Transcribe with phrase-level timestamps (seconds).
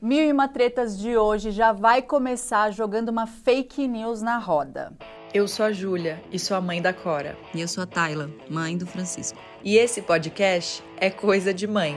[0.00, 4.92] Mil e uma tretas de hoje já vai começar jogando uma fake news na roda.
[5.34, 7.36] Eu sou a Júlia e sou a mãe da Cora.
[7.52, 9.36] E eu sou a Tayla, mãe do Francisco.
[9.64, 11.96] E esse podcast é coisa de mãe.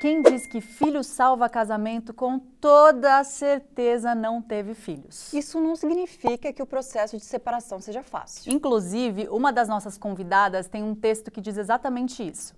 [0.00, 5.30] Quem diz que filho salva casamento com toda certeza não teve filhos.
[5.34, 8.50] Isso não significa que o processo de separação seja fácil.
[8.50, 12.54] Inclusive, uma das nossas convidadas tem um texto que diz exatamente isso.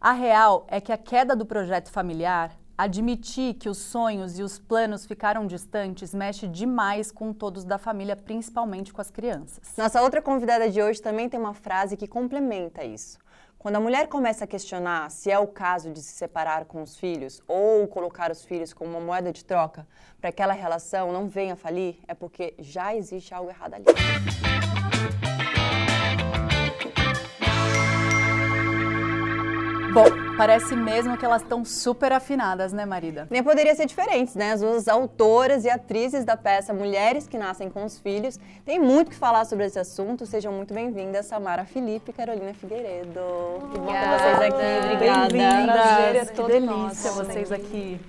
[0.00, 4.56] A real é que a queda do projeto familiar, admitir que os sonhos e os
[4.56, 9.72] planos ficaram distantes, mexe demais com todos da família, principalmente com as crianças.
[9.76, 13.18] Nossa outra convidada de hoje também tem uma frase que complementa isso.
[13.58, 16.96] Quando a mulher começa a questionar se é o caso de se separar com os
[16.96, 19.84] filhos ou colocar os filhos como uma moeda de troca
[20.20, 24.47] para que aquela relação não venha a falir, é porque já existe algo errado ali.
[29.92, 30.04] Bom,
[30.36, 33.26] parece mesmo que elas estão super afinadas, né, Marida?
[33.30, 34.52] Nem poderia ser diferente, né?
[34.52, 39.10] As duas autoras e atrizes da peça Mulheres que Nascem com os Filhos têm muito
[39.10, 40.26] que falar sobre esse assunto.
[40.26, 43.20] Sejam muito bem-vindas, Samara Felipe e Carolina Figueiredo.
[43.72, 44.94] Que bom ter vocês aqui.
[44.94, 45.28] Obrigada.
[45.32, 46.30] Bem-vindas.
[46.30, 48.00] Que delícia vocês aqui.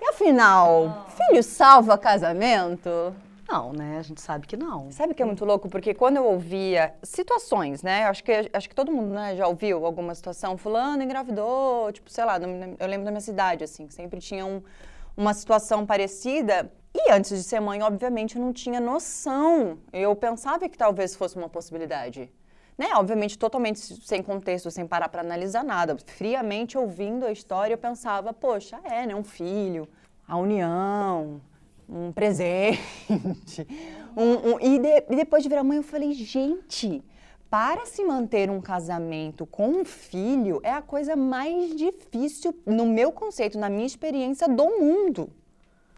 [0.00, 3.14] E afinal, filho salva casamento?
[3.50, 3.98] Não, né?
[3.98, 4.92] A gente sabe que não.
[4.92, 5.68] Sabe que é muito louco?
[5.68, 8.04] Porque quando eu ouvia situações, né?
[8.04, 10.56] Acho que, acho que todo mundo né, já ouviu alguma situação.
[10.56, 12.38] Fulano engravidou, tipo, sei lá,
[12.78, 14.62] eu lembro da minha cidade, assim, sempre tinha um,
[15.16, 16.70] uma situação parecida.
[16.94, 19.78] E antes de ser mãe, obviamente, eu não tinha noção.
[19.92, 22.30] Eu pensava que talvez fosse uma possibilidade.
[22.78, 22.90] Né?
[22.94, 25.96] Obviamente, totalmente sem contexto, sem parar para analisar nada.
[26.06, 29.14] Friamente ouvindo a história, eu pensava, poxa, é, né?
[29.14, 29.88] Um filho,
[30.26, 31.40] a união,
[31.90, 32.80] um presente.
[34.16, 37.00] Um, um, e, de, e depois de virar mãe, eu falei, gente,
[37.48, 43.12] para se manter um casamento com um filho é a coisa mais difícil, no meu
[43.12, 45.30] conceito, na minha experiência, do mundo.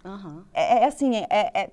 [0.05, 0.43] Uhum.
[0.53, 1.71] É, é, assim, é, é,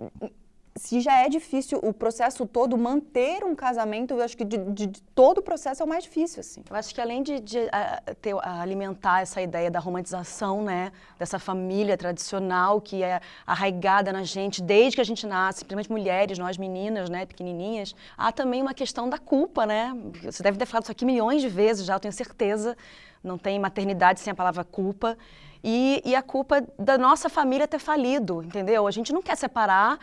[0.79, 4.87] se já é difícil o processo todo, manter um casamento, eu acho que de, de,
[4.87, 6.63] de todo o processo é o mais difícil, assim.
[6.69, 10.93] Eu acho que além de, de uh, ter, uh, alimentar essa ideia da romantização, né,
[11.17, 16.37] dessa família tradicional que é arraigada na gente desde que a gente nasce, principalmente mulheres,
[16.39, 19.93] nós meninas, né, pequenininhas, há também uma questão da culpa, né?
[20.23, 22.77] Você deve ter falado isso aqui milhões de vezes já, eu tenho certeza.
[23.21, 25.17] Não tem maternidade sem a palavra culpa.
[25.61, 28.87] E, e a culpa da nossa família ter falido, entendeu?
[28.87, 29.99] A gente não quer separar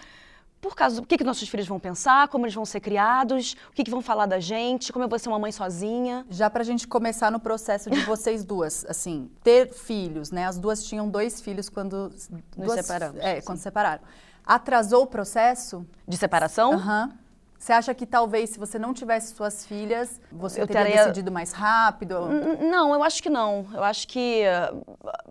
[0.69, 3.73] por causa do que, que nossos filhos vão pensar, como eles vão ser criados, o
[3.73, 6.25] que, que vão falar da gente, como eu vou ser uma mãe sozinha.
[6.31, 10.47] Já para a gente começar no processo de vocês duas, assim, ter filhos, né?
[10.47, 12.11] As duas tinham dois filhos quando
[12.57, 13.21] nos duas, separamos.
[13.21, 14.03] É, quando separaram.
[14.45, 15.85] Atrasou o processo?
[16.07, 16.73] De separação?
[16.73, 17.07] Aham.
[17.07, 17.26] Uhum.
[17.59, 21.33] Você acha que talvez se você não tivesse suas filhas, você eu teria, teria decidido
[21.33, 22.29] mais rápido?
[22.61, 23.67] Não, eu acho que não.
[23.73, 24.43] Eu acho que,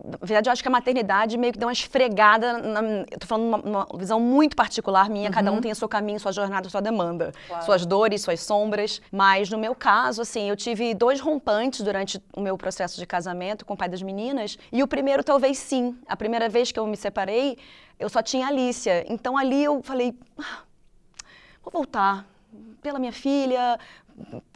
[0.04, 2.58] na verdade, eu acho que a maternidade meio que deu uma esfregada.
[2.58, 5.28] Na, eu tô falando uma, uma visão muito particular minha.
[5.28, 5.34] Uhum.
[5.34, 5.60] Cada um uhum.
[5.60, 7.64] tem o seu caminho, sua jornada, sua demanda, claro.
[7.64, 9.00] suas dores, suas sombras.
[9.10, 13.64] Mas no meu caso, assim, eu tive dois rompantes durante o meu processo de casamento
[13.64, 14.58] com o pai das meninas.
[14.72, 15.96] E o primeiro, talvez sim.
[16.06, 17.56] A primeira vez que eu me separei,
[17.98, 19.04] eu só tinha Alicia.
[19.08, 20.14] Então ali eu falei.
[20.38, 20.65] Ah,
[21.66, 22.24] vou voltar
[22.80, 23.78] pela minha filha,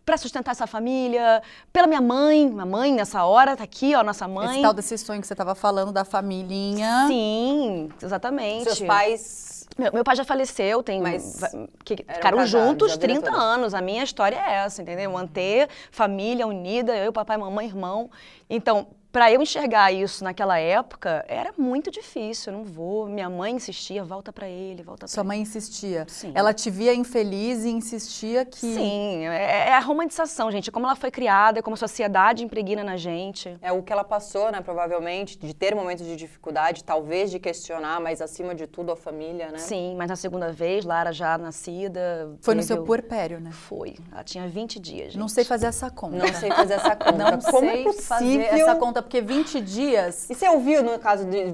[0.04, 2.48] para sustentar essa família, pela minha mãe.
[2.48, 4.52] Minha mãe, nessa hora, tá aqui, ó, nossa mãe.
[4.52, 7.06] Esse tal desse sonho que você estava falando da família.
[7.06, 8.64] Sim, exatamente.
[8.64, 9.68] Seus pais.
[9.78, 11.00] Meu, meu pai já faleceu, tem.
[11.00, 11.40] Mas
[11.84, 13.74] que ficaram juntos 30 anos.
[13.74, 15.10] A minha história é essa, entendeu?
[15.10, 18.10] Manter família unida, eu, papai, mamãe, irmão.
[18.48, 22.52] Então, para eu enxergar isso naquela época, era muito difícil.
[22.52, 23.08] Eu não vou.
[23.08, 26.04] Minha mãe insistia, volta para ele, volta para Sua mãe insistia.
[26.08, 26.32] Sim.
[26.34, 28.58] Ela te via infeliz e insistia que.
[28.58, 30.70] Sim, é, é, a romantização, gente.
[30.70, 33.56] Como ela foi criada, como a sociedade impregna na gente.
[33.60, 38.00] É o que ela passou, né, provavelmente, de ter momentos de dificuldade, talvez de questionar,
[38.00, 39.58] mas acima de tudo a família, né?
[39.58, 42.36] Sim, mas na segunda vez, Lara já nascida.
[42.40, 43.50] Foi no seu puerpério, né?
[43.50, 43.96] Foi.
[44.12, 45.06] Ela tinha 20 dias.
[45.12, 45.18] Gente.
[45.18, 46.16] Não sei fazer essa conta.
[46.16, 47.12] Não sei fazer essa conta.
[47.12, 48.46] Não como sei é possível...
[48.46, 50.28] fazer essa conta conta, porque 20 dias.
[50.28, 51.44] E você ouviu no caso de.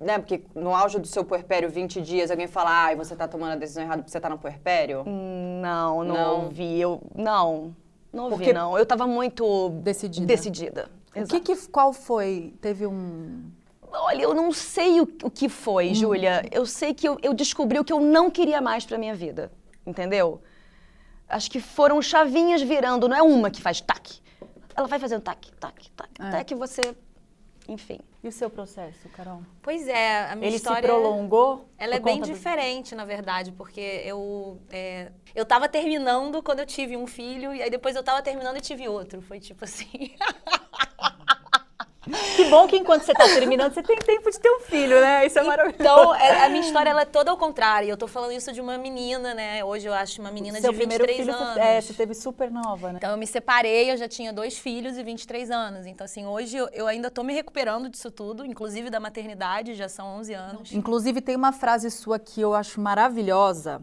[0.00, 3.28] Né, porque no auge do seu puerpério, 20 dias, alguém falar, ai, ah, você tá
[3.28, 5.04] tomando a decisão errada porque você tá no puerpério?
[5.04, 6.44] Não, não, não.
[6.44, 6.80] ouvi.
[6.80, 7.74] Eu, não,
[8.12, 8.52] não ouvi, porque...
[8.52, 8.76] não.
[8.76, 9.70] Eu tava muito.
[9.82, 10.26] Decidida.
[10.26, 10.90] Decidida.
[11.14, 12.52] O que, que qual foi?
[12.60, 13.50] Teve um.
[13.90, 15.94] Olha, eu não sei o, o que foi, hum.
[15.94, 16.44] Júlia.
[16.52, 19.50] Eu sei que eu, eu descobri o que eu não queria mais pra minha vida.
[19.86, 20.42] Entendeu?
[21.28, 24.20] Acho que foram chavinhas virando, não é uma que faz tac
[24.76, 26.24] ela vai fazendo tac, tac, tac, é.
[26.24, 26.82] até que você,
[27.68, 27.98] enfim.
[28.22, 29.42] E o seu processo, Carol?
[29.62, 30.78] Pois é, a minha Ele história...
[30.78, 31.68] Ele se prolongou?
[31.78, 32.96] Ela é bem diferente, do...
[32.96, 34.60] na verdade, porque eu...
[34.68, 38.56] É, eu estava terminando quando eu tive um filho, e aí depois eu estava terminando
[38.56, 39.22] e tive outro.
[39.22, 40.14] Foi tipo assim...
[42.36, 45.26] Que bom que enquanto você tá terminando, você tem tempo de ter um filho, né?
[45.26, 45.80] Isso é maravilhoso.
[45.80, 47.88] Então, a minha história ela é toda ao contrário.
[47.88, 49.64] Eu tô falando isso de uma menina, né?
[49.64, 51.54] Hoje eu acho uma menina Seu de primeiro 23 filho, anos.
[51.54, 52.98] Você, é, você teve super nova, né?
[52.98, 55.86] Então eu me separei, eu já tinha dois filhos e 23 anos.
[55.86, 59.88] Então assim, hoje eu, eu ainda tô me recuperando disso tudo, inclusive da maternidade, já
[59.88, 60.72] são 11 anos.
[60.72, 63.82] Inclusive, tem uma frase sua que eu acho maravilhosa,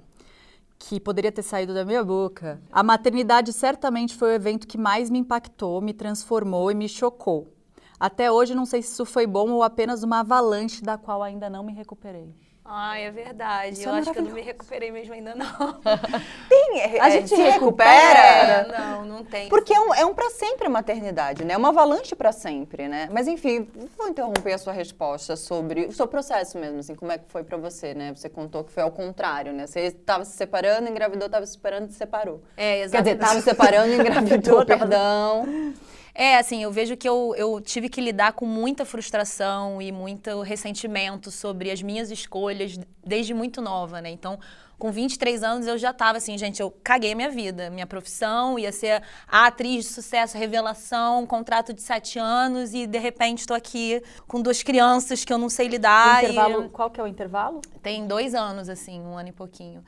[0.79, 2.61] que poderia ter saído da minha boca.
[2.71, 7.53] A maternidade certamente foi o evento que mais me impactou, me transformou e me chocou.
[8.03, 11.49] Até hoje, não sei se isso foi bom ou apenas uma avalanche da qual ainda
[11.49, 12.35] não me recuperei.
[12.65, 13.79] Ai, é verdade.
[13.79, 15.45] Isso eu é acho que eu não me recuperei mesmo ainda não.
[16.49, 18.57] Tem, é, A é, gente se recupera.
[18.59, 18.77] recupera.
[18.77, 19.47] não, não tem.
[19.47, 21.53] Porque é um, é um para sempre a maternidade, né?
[21.53, 23.07] É uma avalanche para sempre, né?
[23.09, 27.17] Mas enfim, vou interromper a sua resposta sobre o seu processo mesmo, assim, como é
[27.17, 28.13] que foi para você, né?
[28.13, 29.65] Você contou que foi ao contrário, né?
[29.65, 32.41] Você estava se separando, engravidou, estava se separando, se separou.
[32.57, 33.03] É, Quer exatamente.
[33.03, 35.73] dizer, estava se separando, engravidou, perdão.
[36.15, 40.41] É, assim, eu vejo que eu, eu tive que lidar com muita frustração e muito
[40.41, 44.11] ressentimento sobre as minhas escolhas desde muito nova, né?
[44.11, 44.39] Então,
[44.77, 47.69] com 23 anos eu já tava assim, gente, eu caguei minha vida.
[47.71, 52.99] Minha profissão ia ser a atriz de sucesso, revelação, contrato de sete anos e de
[52.99, 56.23] repente estou aqui com duas crianças que eu não sei lidar.
[56.23, 57.59] e- intervalo, qual que é o intervalo?
[57.81, 59.83] tem dois anos, assim, um ano e pouquinho.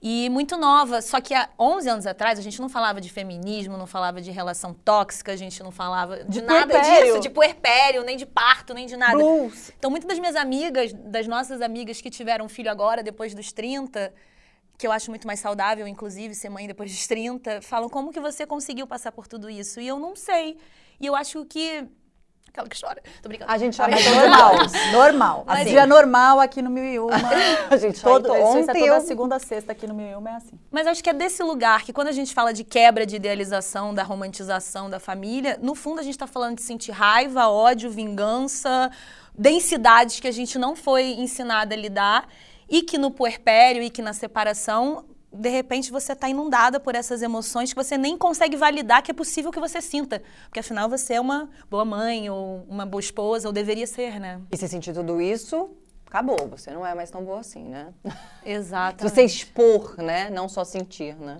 [0.00, 3.76] E muito nova, só que há 11 anos atrás a gente não falava de feminismo,
[3.76, 7.06] não falava de relação tóxica, a gente não falava de, De nada puerpério.
[7.06, 9.16] disso, de puerpério, nem de parto, nem de nada.
[9.16, 9.72] Blues.
[9.76, 14.12] Então, muitas das minhas amigas, das nossas amigas que tiveram filho agora, depois dos 30,
[14.78, 18.20] que eu acho muito mais saudável, inclusive, ser mãe depois dos 30, falam como que
[18.20, 19.80] você conseguiu passar por tudo isso?
[19.80, 20.56] E eu não sei.
[21.00, 21.84] E eu acho que...
[22.48, 23.00] Aquela que chora.
[23.22, 23.50] Tô brincando.
[23.52, 24.54] A gente chora É em todos normal,
[24.92, 25.44] normal.
[25.46, 25.64] Assim.
[25.64, 27.14] Dia normal aqui no Mil e Uma.
[27.70, 29.00] A gente chora Todo, em to- isso é ontem toda eu...
[29.02, 30.58] segunda sexta aqui no Mil e Uma é assim.
[30.70, 33.94] Mas acho que é desse lugar que quando a gente fala de quebra de idealização,
[33.94, 38.90] da romantização da família, no fundo a gente está falando de sentir raiva, ódio, vingança,
[39.36, 42.28] densidades que a gente não foi ensinada a lidar
[42.68, 47.22] e que no puerpério e que na separação, de repente você está inundada por essas
[47.22, 50.22] emoções que você nem consegue validar que é possível que você sinta.
[50.44, 54.40] Porque afinal você é uma boa mãe ou uma boa esposa, ou deveria ser, né?
[54.50, 55.70] E se sentir tudo isso,
[56.06, 56.48] acabou.
[56.48, 57.92] Você não é mais tão boa assim, né?
[58.44, 59.02] Exato.
[59.08, 60.30] Você expor, né?
[60.30, 61.38] Não só sentir, né?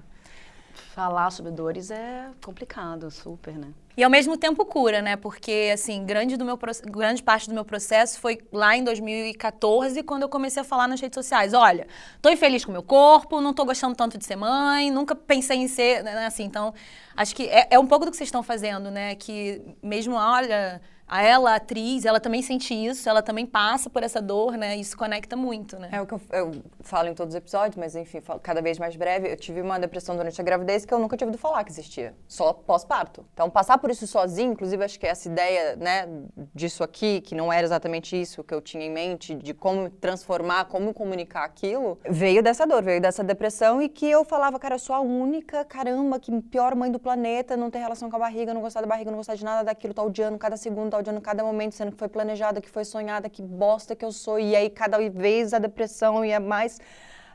[0.98, 3.68] Falar sobre dores é complicado, super, né?
[3.96, 5.14] E ao mesmo tempo cura, né?
[5.14, 10.22] Porque, assim, grande, do meu, grande parte do meu processo foi lá em 2014, quando
[10.22, 11.54] eu comecei a falar nas redes sociais.
[11.54, 11.86] Olha,
[12.20, 15.68] tô infeliz com meu corpo, não tô gostando tanto de ser mãe, nunca pensei em
[15.68, 16.42] ser, né, assim.
[16.42, 16.74] Então,
[17.16, 19.14] acho que é, é um pouco do que vocês estão fazendo, né?
[19.14, 24.02] Que mesmo, olha, a ela, a atriz, ela também sente isso, ela também passa por
[24.02, 24.76] essa dor, né?
[24.76, 25.88] Isso conecta muito, né?
[25.90, 28.78] É o que eu, eu falo em todos os episódios, mas enfim, falo cada vez
[28.78, 29.30] mais breve.
[29.30, 32.14] Eu tive uma depressão durante a gravidez que eu nunca tinha ouvido falar que existia,
[32.26, 33.24] só pós-parto.
[33.32, 36.06] Então, passar por isso sozinho, inclusive, acho que essa ideia, né,
[36.54, 40.66] disso aqui, que não era exatamente isso que eu tinha em mente, de como transformar,
[40.66, 44.78] como comunicar aquilo, veio dessa dor, veio dessa depressão e que eu falava, cara, eu
[44.78, 48.52] sou a única, caramba, que pior mãe do planeta, não ter relação com a barriga,
[48.52, 51.20] não gostar da barriga, não gostar de nada daquilo, tá odiando cada segundo, tá odiando
[51.20, 54.38] cada momento, sendo que foi planejada, que foi sonhada, que bosta que eu sou.
[54.38, 56.78] E aí, cada vez a depressão ia mais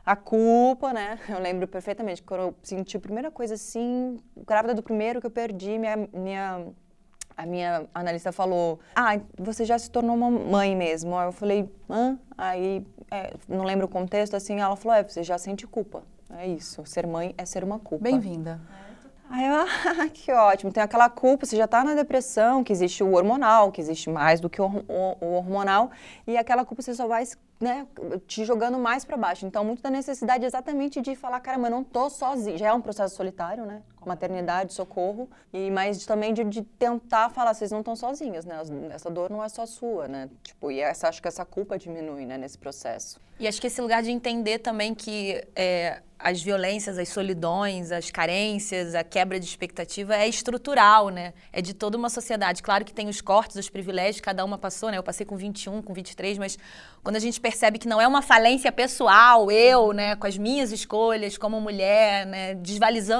[0.04, 1.18] a culpa, né?
[1.28, 5.30] Eu lembro perfeitamente, quando eu senti a primeira coisa assim, grávida do primeiro que eu
[5.30, 6.66] perdi, minha, minha,
[7.34, 11.16] a minha analista falou, ah, você já se tornou uma mãe mesmo.
[11.16, 12.18] Aí eu falei, hã?
[12.36, 16.02] Aí, é, não lembro o contexto, assim, ela falou, é, você já sente culpa.
[16.36, 18.04] É isso, ser mãe é ser uma culpa.
[18.04, 18.60] Bem-vinda.
[19.30, 19.54] Aí eu,
[20.04, 20.72] ah, que ótimo.
[20.72, 24.40] Tem aquela culpa, você já tá na depressão, que existe o hormonal, que existe mais
[24.40, 24.84] do que o
[25.20, 25.90] hormonal,
[26.26, 27.24] e aquela culpa você só vai,
[27.60, 27.86] né,
[28.26, 29.46] te jogando mais para baixo.
[29.46, 32.58] Então, muito da necessidade exatamente de falar, caramba, eu não tô sozinha.
[32.58, 33.82] Já é um processo solitário, né?
[34.04, 38.60] Maternidade, socorro, e mas também de, de tentar falar, vocês não estão sozinhas, né?
[38.92, 40.28] Essa dor não é só sua, né?
[40.42, 43.18] Tipo, e essa, acho que essa culpa diminui, né, nesse processo.
[43.38, 48.10] E acho que esse lugar de entender também que é, as violências, as solidões, as
[48.10, 51.34] carências, a quebra de expectativa é estrutural, né?
[51.52, 52.62] É de toda uma sociedade.
[52.62, 54.96] Claro que tem os cortes, os privilégios, cada uma passou, né?
[54.96, 56.56] Eu passei com 21, com 23, mas
[57.02, 60.72] quando a gente percebe que não é uma falência pessoal, eu, né, com as minhas
[60.72, 62.54] escolhas como mulher, né,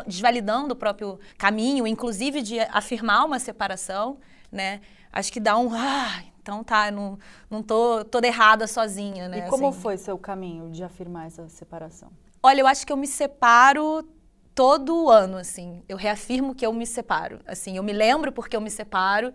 [0.06, 4.16] desvalidando o próprio caminho, inclusive de afirmar uma separação,
[4.50, 4.80] né?
[5.12, 5.68] Acho que dá um.
[5.74, 7.18] Ah, então tá, não,
[7.50, 9.46] não tô toda errada sozinha, né?
[9.46, 9.80] E como assim.
[9.80, 12.08] foi seu caminho de afirmar essa separação?
[12.42, 14.08] Olha, eu acho que eu me separo
[14.54, 15.82] todo ano, assim.
[15.86, 17.40] Eu reafirmo que eu me separo.
[17.46, 19.34] Assim, eu me lembro porque eu me separo,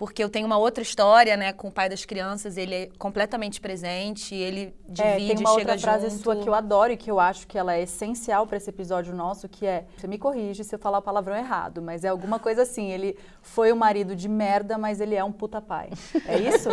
[0.00, 3.60] porque eu tenho uma outra história, né, com o pai das crianças, ele é completamente
[3.60, 6.22] presente, ele divide, é, tem uma chega outra frase junto.
[6.22, 9.14] sua que eu adoro e que eu acho que ela é essencial para esse episódio
[9.14, 12.38] nosso, que é, você me corrige se eu falar o palavrão errado, mas é alguma
[12.38, 15.90] coisa assim, ele foi o marido de merda, mas ele é um puta pai.
[16.26, 16.70] É isso?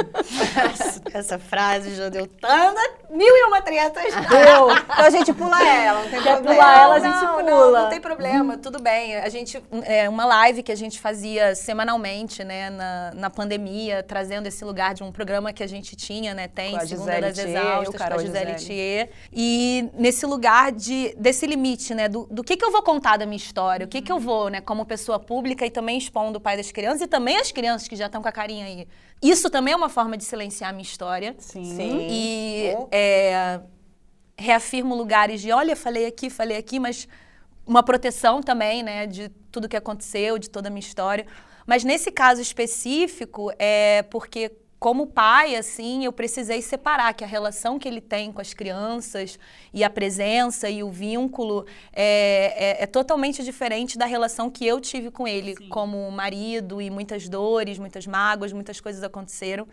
[1.13, 2.79] Essa frase já deu tanta
[3.09, 4.05] mil e uma tretas.
[4.05, 4.71] Deu.
[4.71, 6.55] Então a gente pula ela, não tem Quer problema.
[6.55, 7.43] pular ela, a gente não, pula.
[7.43, 9.17] Não, não tem problema, tudo bem.
[9.17, 14.47] A gente, é uma live que a gente fazia semanalmente, né, na, na pandemia, trazendo
[14.47, 17.21] esse lugar de um programa que a gente tinha, né, tem, Com a Segunda Gisele
[17.21, 18.65] das Thier, Exaustas, com a Gisele Gisele.
[18.67, 19.09] Thier.
[19.33, 23.25] E nesse lugar de, desse limite, né, do, do que que eu vou contar da
[23.25, 26.41] minha história, o que que eu vou, né, como pessoa pública e também expondo o
[26.41, 28.87] pai das crianças e também as crianças que já estão com a carinha aí.
[29.21, 31.35] Isso também é uma forma de silenciar a minha história.
[31.39, 31.63] Sim.
[31.75, 32.07] Sim.
[32.09, 32.87] E Oh.
[32.91, 33.59] é,
[34.37, 37.07] reafirmo lugares de, olha, falei aqui, falei aqui, mas
[37.65, 41.25] uma proteção também, né, de tudo que aconteceu, de toda a minha história.
[41.67, 47.79] Mas nesse caso específico, é porque como pai, assim, eu precisei separar que a relação
[47.79, 49.37] que ele tem com as crianças
[49.73, 54.79] e a presença e o vínculo é, é- é totalmente diferente da relação que eu
[54.79, 59.67] tive com ele como marido e muitas dores, muitas mágoas, muitas coisas aconteceram.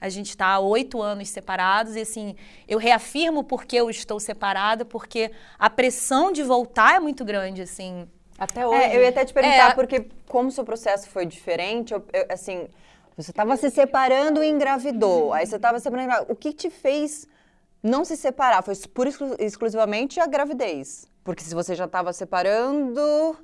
[0.00, 2.34] A gente está há oito anos separados e, assim,
[2.66, 8.08] eu reafirmo porque eu estou separada, porque a pressão de voltar é muito grande, assim.
[8.38, 8.82] Até hoje.
[8.82, 9.74] É, eu ia até te perguntar, É.
[9.74, 12.68] porque como seu processo foi diferente, eu- eu- assim,
[13.16, 16.68] você estava se separando e engravidou, aí você estava separando, e engra- o que te
[16.68, 17.26] fez
[17.82, 18.62] não se separar?
[18.62, 21.06] Foi pura e exclu- exclusivamente a gravidez?
[21.24, 23.00] Porque se você já estava separando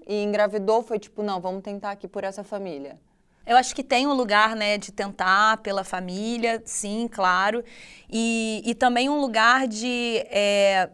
[0.07, 2.99] e engravidou, foi tipo, não, vamos tentar aqui por essa família.
[3.45, 7.65] Eu acho que tem um lugar, né, de tentar pela família, sim, claro.
[8.09, 10.19] E, e também um lugar de.
[10.31, 10.91] é,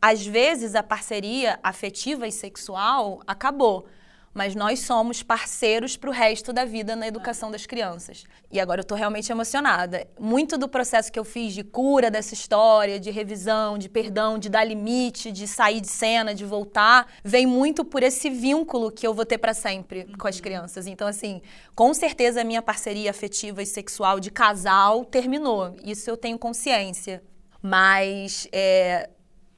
[0.00, 3.86] às vezes a parceria afetiva e sexual acabou.
[4.32, 8.24] Mas nós somos parceiros para o resto da vida na educação das crianças.
[8.50, 10.06] E agora eu estou realmente emocionada.
[10.20, 14.48] Muito do processo que eu fiz de cura dessa história, de revisão, de perdão, de
[14.48, 19.12] dar limite, de sair de cena, de voltar, vem muito por esse vínculo que eu
[19.12, 20.86] vou ter para sempre com as crianças.
[20.86, 21.42] Então, assim,
[21.74, 25.74] com certeza a minha parceria afetiva e sexual de casal terminou.
[25.84, 27.20] Isso eu tenho consciência.
[27.60, 29.10] Mas é,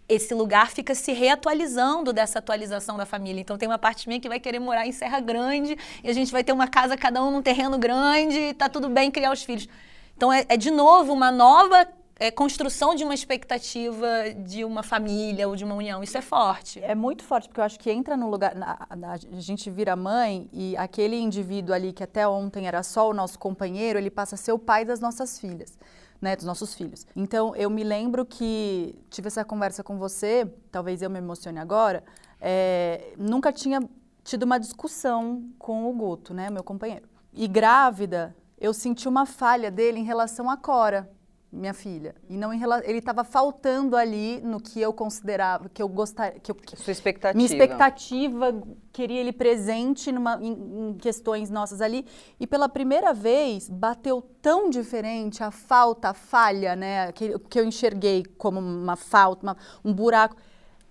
[0.09, 3.41] esse lugar fica se reatualizando dessa atualização da família.
[3.41, 6.31] Então tem uma parte minha que vai querer morar em Serra Grande e a gente
[6.33, 9.43] vai ter uma casa cada um num terreno grande e tá tudo bem criar os
[9.43, 9.69] filhos.
[10.17, 11.87] Então é, é de novo uma nova
[12.19, 14.07] é, construção de uma expectativa
[14.45, 16.03] de uma família ou de uma união.
[16.03, 16.79] Isso é forte.
[16.83, 18.55] É muito forte, porque eu acho que entra no lugar.
[18.55, 23.09] na- na- a gente vira mãe e aquele indivíduo ali que até ontem era só
[23.09, 25.77] o nosso companheiro, ele passa a ser o pai das nossas filhas.
[26.23, 27.05] Né, dos nossos filhos.
[27.17, 32.05] Então, eu me lembro que tive essa conversa com você, talvez eu me emocione agora,
[32.41, 33.81] é, nunca tinha
[34.23, 37.09] tido uma discussão com o Guto, né, meu companheiro.
[37.33, 41.11] E grávida, eu senti uma falha dele em relação à Cora,
[41.53, 42.15] minha filha.
[42.31, 46.41] E não em rela- ele estava faltando ali no que eu considerava, que eu gostaria,
[46.41, 47.37] que eu, Sua expectativa.
[47.37, 52.07] minha expectativa queria ele presente numa- em, em questões nossas ali.
[52.41, 57.13] E pela primeira vez bateu tão diferente a falta, a falha, né?
[57.13, 60.37] Que, que eu enxerguei como uma falta, uma- um buraco,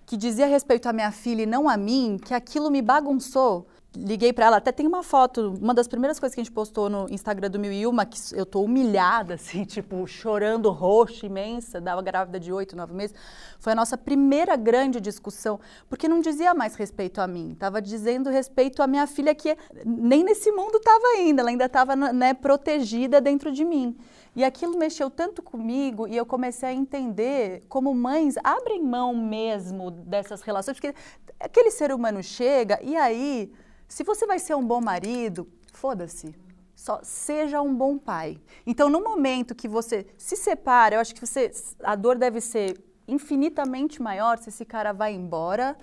[0.06, 3.66] que dizia respeito à minha filha e não a mim, que aquilo me bagunçou.
[3.94, 6.88] Liguei pra ela, até tem uma foto, uma das primeiras coisas que a gente postou
[6.88, 11.78] no Instagram do Mil e Uma, que eu tô humilhada, assim, tipo, chorando, roxa, imensa,
[11.78, 13.14] dava grávida de oito, nove meses.
[13.58, 18.30] Foi a nossa primeira grande discussão, porque não dizia mais respeito a mim, estava dizendo
[18.30, 23.20] respeito à minha filha, que nem nesse mundo estava ainda, ela ainda estava né, protegida
[23.20, 23.94] dentro de mim.
[24.34, 29.90] E aquilo mexeu tanto comigo e eu comecei a entender como mães abrem mão mesmo
[29.90, 30.94] dessas relações, porque
[31.38, 33.52] aquele ser humano chega e aí,
[33.94, 36.34] se você vai ser um bom marido, foda-se.
[36.74, 38.40] Só seja um bom pai.
[38.66, 41.50] Então, no momento que você se separa, eu acho que você
[41.84, 45.76] a dor deve ser infinitamente maior se esse cara vai embora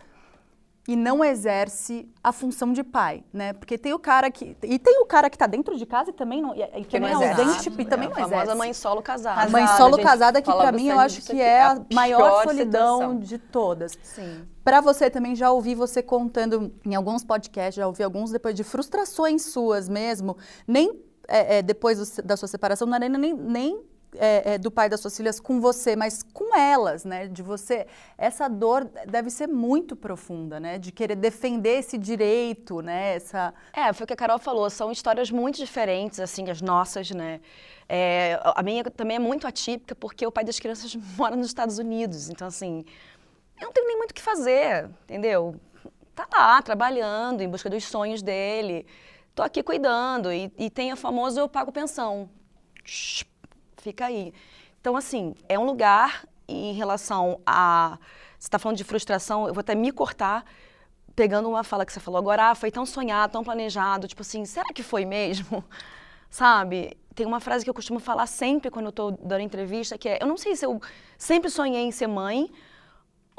[0.88, 3.54] e não exerce a função de pai, né?
[3.54, 6.14] Porque tem o cara que e tem o cara que tá dentro de casa e
[6.14, 7.42] também não e, e também não é exerce.
[7.42, 8.58] ausente e também a não famosa exerce.
[8.58, 9.42] mãe solo casada.
[9.42, 11.82] A mãe Casada, solo casada, que pra mim eu acho que é É a a
[11.94, 13.20] maior solidão situação.
[13.20, 13.92] de todas.
[14.02, 14.48] Sim.
[14.70, 18.64] Pra você também já ouvi você contando em alguns podcasts, já ouvi alguns depois de
[18.64, 23.82] frustrações suas mesmo, nem é, é, depois do- da sua separação, não era nem, nem
[24.16, 27.28] é, é, do pai das suas filhas com você, mas com elas, né?
[27.28, 27.88] De você.
[28.16, 30.78] Essa dor deve ser muito profunda, né?
[30.78, 33.16] De querer defender esse direito, né?
[33.16, 33.52] Essa.
[33.74, 37.42] É, foi o que a Carol falou, são histórias muito diferentes, assim, as nossas, né?
[37.88, 41.80] É, a minha também é muito atípica, porque o pai das crianças mora nos Estados
[41.80, 42.86] Unidos, então, assim,
[43.60, 45.56] eu não tenho nem muito o que fazer, entendeu?
[46.16, 48.86] Tá lá, trabalhando, em busca dos sonhos dele,
[49.34, 50.32] tô aqui cuidando.
[50.32, 52.30] E, e tem o famoso eu pago pensão.
[53.78, 54.34] Fica aí.
[54.82, 57.98] Então, assim, é um lugar em relação a.
[58.38, 60.46] Você está falando de frustração, eu vou até me cortar
[61.20, 64.46] pegando uma fala que você falou agora, ah, foi tão sonhado, tão planejado, tipo assim,
[64.46, 65.62] será que foi mesmo?
[66.30, 66.98] Sabe?
[67.14, 70.20] Tem uma frase que eu costumo falar sempre quando eu estou dando entrevista, que é,
[70.22, 70.82] eu não sei se eu
[71.18, 72.50] sempre sonhei em ser mãe,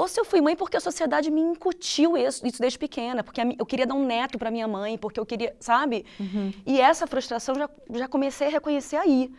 [0.01, 3.39] ou se eu fui mãe porque a sociedade me incutiu isso, isso desde pequena, porque
[3.59, 6.07] eu queria dar um neto para minha mãe, porque eu queria, sabe?
[6.19, 6.55] Uhum.
[6.65, 9.31] E essa frustração já, já comecei a reconhecer aí.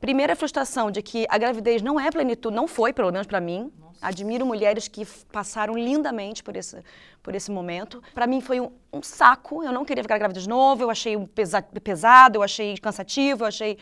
[0.00, 3.70] Primeira frustração de que a gravidez não é plenitude, não foi, pelo menos para mim.
[3.78, 3.98] Nossa.
[4.02, 6.82] Admiro mulheres que passaram lindamente por esse,
[7.22, 8.02] por esse momento.
[8.12, 11.16] Para mim foi um, um, saco, eu não queria ficar grávida de novo, eu achei
[11.28, 13.78] pesa pesado, eu achei cansativo, eu achei.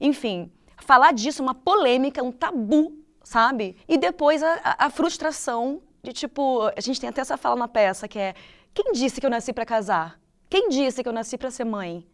[0.00, 2.99] Enfim, falar disso, uma polêmica, um tabu,
[3.30, 3.76] sabe?
[3.86, 6.62] E depois a, a, frustração de tipo.
[6.76, 8.34] A gente tem até essa fala na peça que é:
[8.74, 10.18] quem disse que eu nasci para casar?
[10.48, 12.04] Quem disse que eu nasci para ser mãe?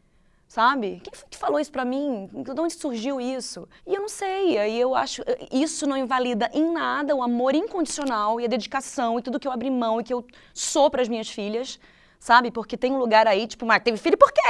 [0.46, 1.00] sabe?
[1.02, 2.30] Quem foi que falou isso para mim?
[2.32, 3.68] De onde surgiu isso?
[3.84, 4.56] E eu não sei.
[4.56, 9.22] Aí eu acho isso não invalida em nada o amor incondicional e a dedicação e
[9.22, 11.80] tudo que eu abri mão e que eu sou para as minhas filhas,
[12.20, 12.52] sabe?
[12.52, 14.40] Porque tem um lugar aí, tipo, mas teve filho por quê?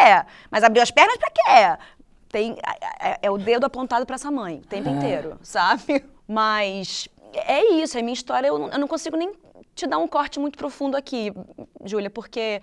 [0.51, 1.83] Mas abriu as pernas para quê?
[2.29, 2.59] Tem
[3.01, 4.93] é, é, é, o dedo apontado para essa mãe o tempo é.
[4.93, 6.05] inteiro, sabe?
[6.27, 8.49] Mas é isso, é minha história.
[8.49, 9.33] Eu não, eu não consigo nem
[9.75, 11.33] te dar um corte muito profundo aqui,
[11.85, 12.61] Júlia, porque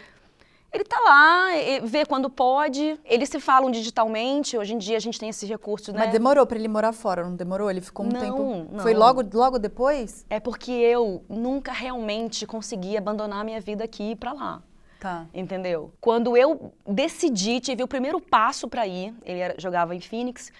[0.73, 1.49] ele tá lá,
[1.83, 2.99] vê quando pode.
[3.05, 4.57] Eles se falam digitalmente.
[4.57, 5.99] Hoje em dia a gente tem esses recursos, né?
[5.99, 7.69] Mas demorou para ele morar fora, não demorou?
[7.69, 8.67] Ele ficou um não, tempo.
[8.71, 8.79] Não.
[8.79, 10.25] Foi logo, logo depois?
[10.31, 14.63] É porque eu nunca realmente consegui abandonar a minha vida aqui e ir para lá.
[14.99, 15.27] Tá.
[15.31, 15.93] Entendeu?
[16.01, 19.13] Quando eu decidi, tive o primeiro passo para ir.
[19.23, 20.51] Ele era, jogava em Phoenix.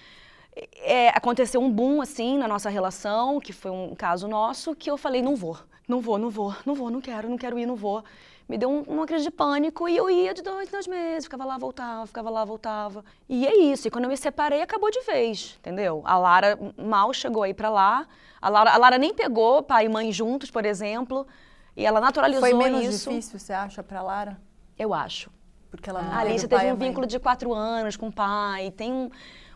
[0.78, 4.98] É, aconteceu um boom assim na nossa relação, que foi um caso nosso, que eu
[4.98, 5.58] falei não vou,
[5.88, 8.04] não vou, não vou, não vou, não quero, não quero ir, não vou
[8.48, 11.46] me deu um, uma crise de pânico e eu ia de dois, dois meses, ficava
[11.46, 13.04] lá, voltava, ficava lá, voltava.
[13.28, 13.88] E é isso.
[13.88, 16.02] E quando eu me separei, acabou de vez, entendeu?
[16.06, 18.08] A Lara mal chegou aí para lá.
[18.42, 21.26] A Lara, a Lara nem pegou pai e mãe juntos, por exemplo.
[21.76, 23.10] E ela naturalizou Foi menos isso.
[23.10, 24.40] difícil, você acha, para Lara?
[24.78, 25.32] Eu acho.
[25.72, 28.70] Porque ela não ah, A Alice teve um vínculo de quatro anos com o pai.
[28.72, 29.10] Tem um,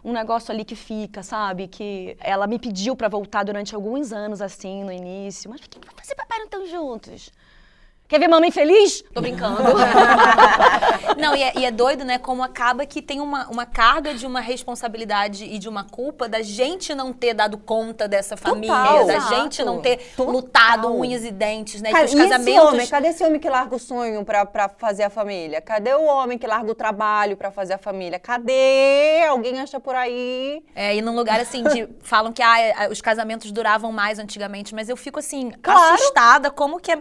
[0.03, 1.67] um negócio ali que fica, sabe?
[1.67, 5.49] Que ela me pediu para voltar durante alguns anos, assim, no início.
[5.49, 7.31] Mas por que você e papai não estão juntos?
[8.07, 9.03] Quer ver mamãe feliz?
[9.13, 9.57] Tô brincando.
[11.19, 12.17] não, e é, e é, doido, né?
[12.17, 16.41] Como acaba que tem uma, uma carga de uma responsabilidade e de uma culpa da
[16.41, 19.35] gente não ter dado conta dessa família, Total, da exato.
[19.35, 20.33] gente não ter Total.
[20.33, 21.91] lutado unhas e dentes, né?
[21.91, 22.47] Cara, os casamentos...
[22.47, 22.87] esse homem?
[22.87, 25.59] Cadê esse homem que larga o sonho pra, pra fazer a família?
[25.59, 28.17] Cadê o homem que larga o trabalho pra fazer a família?
[28.19, 29.25] Cadê?
[29.27, 30.63] Alguém acha por aí?
[30.73, 34.87] É, e num lugar assim, de, falam que ah, os casamentos duravam mais antigamente, mas
[34.87, 35.95] eu fico assim, claro.
[35.95, 36.97] assustada como que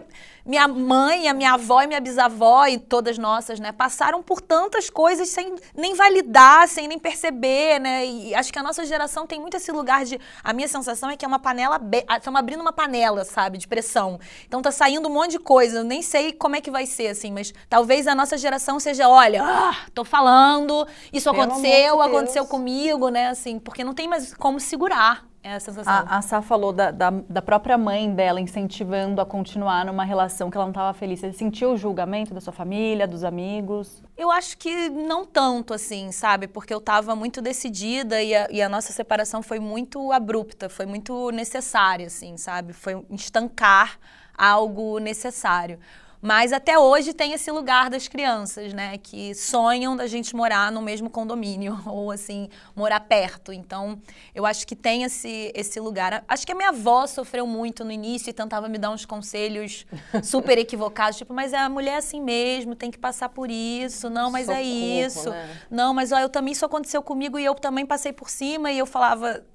[0.47, 0.96] minha mãe,
[1.27, 5.55] a minha avó e minha bisavó e todas nossas, né, passaram por tantas coisas sem
[5.75, 8.05] nem validar, sem nem perceber, né?
[8.05, 11.17] E acho que a nossa geração tem muito esse lugar de a minha sensação é
[11.17, 11.79] que é uma panela,
[12.17, 14.19] estamos abrindo uma panela, sabe, de pressão.
[14.47, 17.07] Então tá saindo um monte de coisa, eu nem sei como é que vai ser
[17.07, 22.45] assim, mas talvez a nossa geração seja, olha, ah, tô falando, isso Pelo aconteceu, aconteceu
[22.45, 25.26] comigo, né, assim, porque não tem mais como segurar.
[25.47, 25.93] É a sensação.
[25.93, 30.51] A, a Sá falou da, da, da, própria mãe dela incentivando a continuar numa relação
[30.51, 31.21] que ela não estava feliz.
[31.21, 34.03] Você sentiu o julgamento da sua família, dos amigos?
[34.17, 36.49] Eu acho que não tanto, assim, sabe?
[36.49, 40.85] Porque eu estava muito decidida e a, e a, nossa separação foi muito abrupta, foi
[40.85, 42.73] muito necessária, assim, sabe?
[42.73, 43.97] Foi estancar
[44.37, 45.79] algo necessário.
[46.27, 48.97] Mas até hoje tem esse lugar das crianças, né?
[48.97, 53.53] Que sonham da gente morar no mesmo condomínio ou assim, morar perto.
[53.53, 53.97] Então,
[54.35, 56.25] eu acho que tem esse, esse lugar.
[56.27, 59.85] Acho que a minha avó sofreu muito no início e tentava me dar uns conselhos
[60.21, 64.09] super equivocados, tipo, mas a mulher é assim mesmo, tem que passar por isso.
[64.09, 65.29] Não, mas é Socorro, é isso.
[65.29, 65.57] Né?
[65.71, 68.77] Não, mas ó, eu também isso aconteceu comigo e eu também passei por cima e
[68.77, 69.45] eu falava,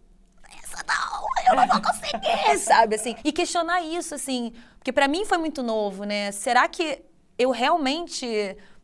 [0.65, 3.15] essa não, eu não vou conseguir, sabe assim?
[3.23, 6.33] E questionar isso assim, porque para mim foi muito novo, né?
[6.33, 7.01] Será que
[7.39, 8.27] eu realmente.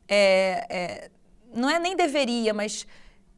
[0.08, 1.10] É, é,
[1.52, 2.86] não é nem deveria, mas.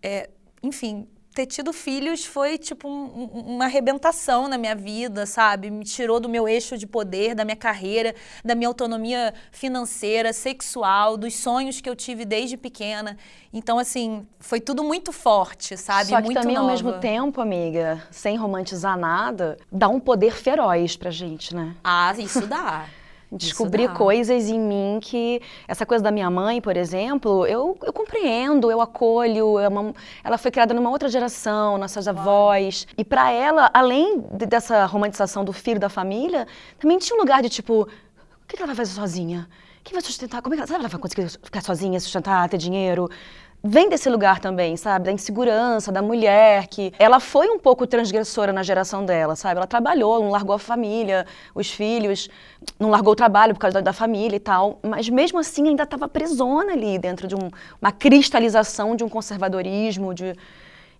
[0.02, 0.28] É,
[0.62, 5.70] enfim, ter tido filhos foi tipo um, uma arrebentação na minha vida, sabe?
[5.70, 8.14] Me tirou do meu eixo de poder, da minha carreira,
[8.44, 13.16] da minha autonomia financeira, sexual, dos sonhos que eu tive desde pequena.
[13.52, 16.10] Então, assim, foi tudo muito forte, sabe?
[16.10, 16.66] Só que muito também, nova.
[16.66, 21.74] ao mesmo tempo, amiga, sem romantizar nada, dá um poder feroz pra gente, né?
[21.82, 22.86] Ah, isso dá.
[23.32, 28.70] Descobrir coisas em mim que essa coisa da minha mãe, por exemplo, eu, eu compreendo,
[28.70, 29.58] eu acolho.
[29.58, 32.86] É uma, ela foi criada numa outra geração, nossas avós.
[32.98, 36.46] E para ela, além de, dessa romantização do filho da família,
[36.78, 39.48] também tinha um lugar de tipo, o que ela vai fazer sozinha?
[39.82, 40.42] Quem vai sustentar?
[40.42, 43.08] Como é que ela, sabe, ela vai conseguir ficar sozinha, sustentar, ter dinheiro?
[43.62, 45.04] Vem desse lugar também, sabe?
[45.04, 49.58] Da insegurança, da mulher, que ela foi um pouco transgressora na geração dela, sabe?
[49.58, 52.28] Ela trabalhou, não largou a família, os filhos,
[52.78, 55.82] não largou o trabalho por causa da, da família e tal, mas mesmo assim ainda
[55.82, 60.34] estava presona ali dentro de um, uma cristalização de um conservadorismo, de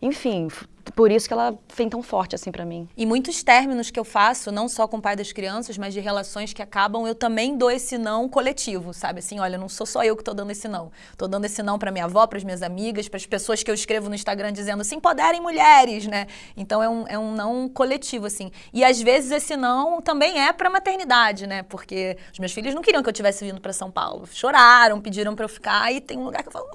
[0.02, 0.48] enfim,
[0.94, 2.88] por isso que ela vem tão forte assim para mim.
[2.96, 6.00] E muitos términos que eu faço, não só com o pai das crianças, mas de
[6.00, 9.20] relações que acabam, eu também dou esse não coletivo, sabe?
[9.20, 10.90] Assim, olha, não sou só eu que tô dando esse não.
[11.16, 13.70] Tô dando esse não para minha avó, para as minhas amigas, para as pessoas que
[13.70, 16.26] eu escrevo no Instagram dizendo se empoderem mulheres, né?
[16.56, 18.50] Então é um, é um não coletivo, assim.
[18.72, 21.62] E às vezes esse não também é pra maternidade, né?
[21.62, 24.26] Porque os meus filhos não queriam que eu tivesse vindo para São Paulo.
[24.30, 26.66] Choraram, pediram para eu ficar, e tem um lugar que eu falo,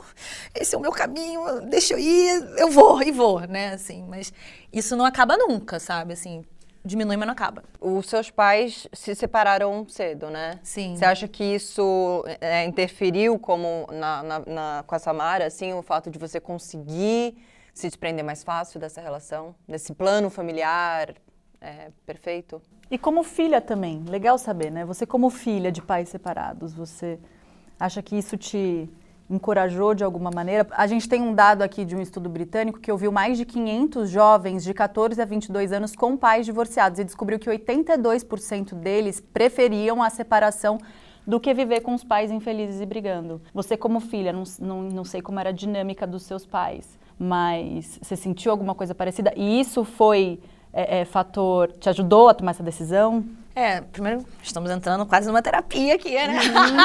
[0.54, 3.74] esse é o meu caminho, deixa eu ir, eu vou, e vou, né?
[3.96, 4.34] Assim, mas
[4.72, 6.14] isso não acaba nunca, sabe?
[6.14, 6.44] Assim,
[6.84, 7.64] diminui, mas não acaba.
[7.80, 10.60] Os seus pais se separaram cedo, né?
[10.64, 10.96] Sim.
[10.96, 15.82] Você acha que isso é, interferiu como na, na, na, com a Samara, assim, o
[15.82, 17.38] fato de você conseguir
[17.74, 21.14] se desprender mais fácil dessa relação, desse plano familiar
[21.60, 22.62] é, perfeito?
[22.90, 24.86] E como filha também, legal saber, né?
[24.86, 27.20] Você como filha de pais separados, você
[27.80, 28.90] acha que isso te
[29.30, 30.68] encorajou de alguma maneira.
[30.72, 34.10] A gente tem um dado aqui de um estudo britânico que ouviu mais de 500
[34.10, 40.04] jovens de 14 a 22 anos com pais divorciados e descobriu que 82% deles preferiam
[40.04, 40.78] a separação
[41.26, 43.42] do que viver com os pais infelizes e brigando.
[43.54, 47.98] Você como filha, não, não, não sei como era a dinâmica dos seus pais, mas
[48.02, 49.34] você sentiu alguma coisa parecida?
[49.36, 50.40] E isso foi
[50.72, 53.26] é, é, fator, te ajudou a tomar essa decisão?
[53.56, 56.40] É, primeiro, estamos entrando quase numa terapia aqui, né?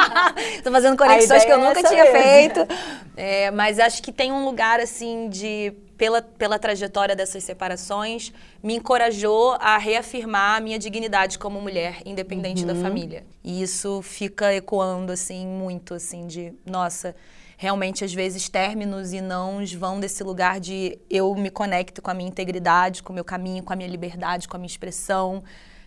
[0.55, 2.59] Estou fazendo conexões que eu nunca é tinha feito.
[3.17, 5.73] É, mas acho que tem um lugar, assim, de...
[5.97, 8.31] Pela, pela trajetória dessas separações,
[8.63, 12.67] me encorajou a reafirmar a minha dignidade como mulher, independente uhum.
[12.67, 13.23] da família.
[13.43, 16.53] E isso fica ecoando, assim, muito, assim, de...
[16.65, 17.13] Nossa,
[17.57, 22.13] realmente, às vezes, términos e nãos vão desse lugar de eu me conecto com a
[22.13, 25.43] minha integridade, com o meu caminho, com a minha liberdade, com a minha expressão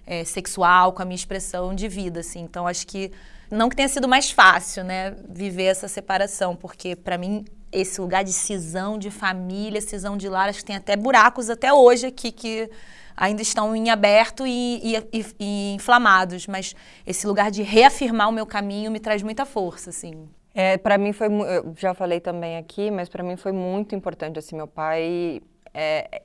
[0.06, 2.40] é, sexual, com a minha expressão de vida, assim.
[2.40, 3.10] Então, acho que
[3.50, 8.22] não que tenha sido mais fácil, né, viver essa separação, porque para mim esse lugar
[8.22, 12.30] de cisão de família, cisão de lar, acho que tem até buracos até hoje aqui
[12.30, 12.70] que
[13.16, 16.74] ainda estão em aberto e, e, e, e inflamados, mas
[17.06, 20.28] esse lugar de reafirmar o meu caminho me traz muita força, assim.
[20.54, 24.38] É, para mim foi, eu já falei também aqui, mas para mim foi muito importante
[24.38, 25.40] assim, meu pai
[25.74, 26.22] é,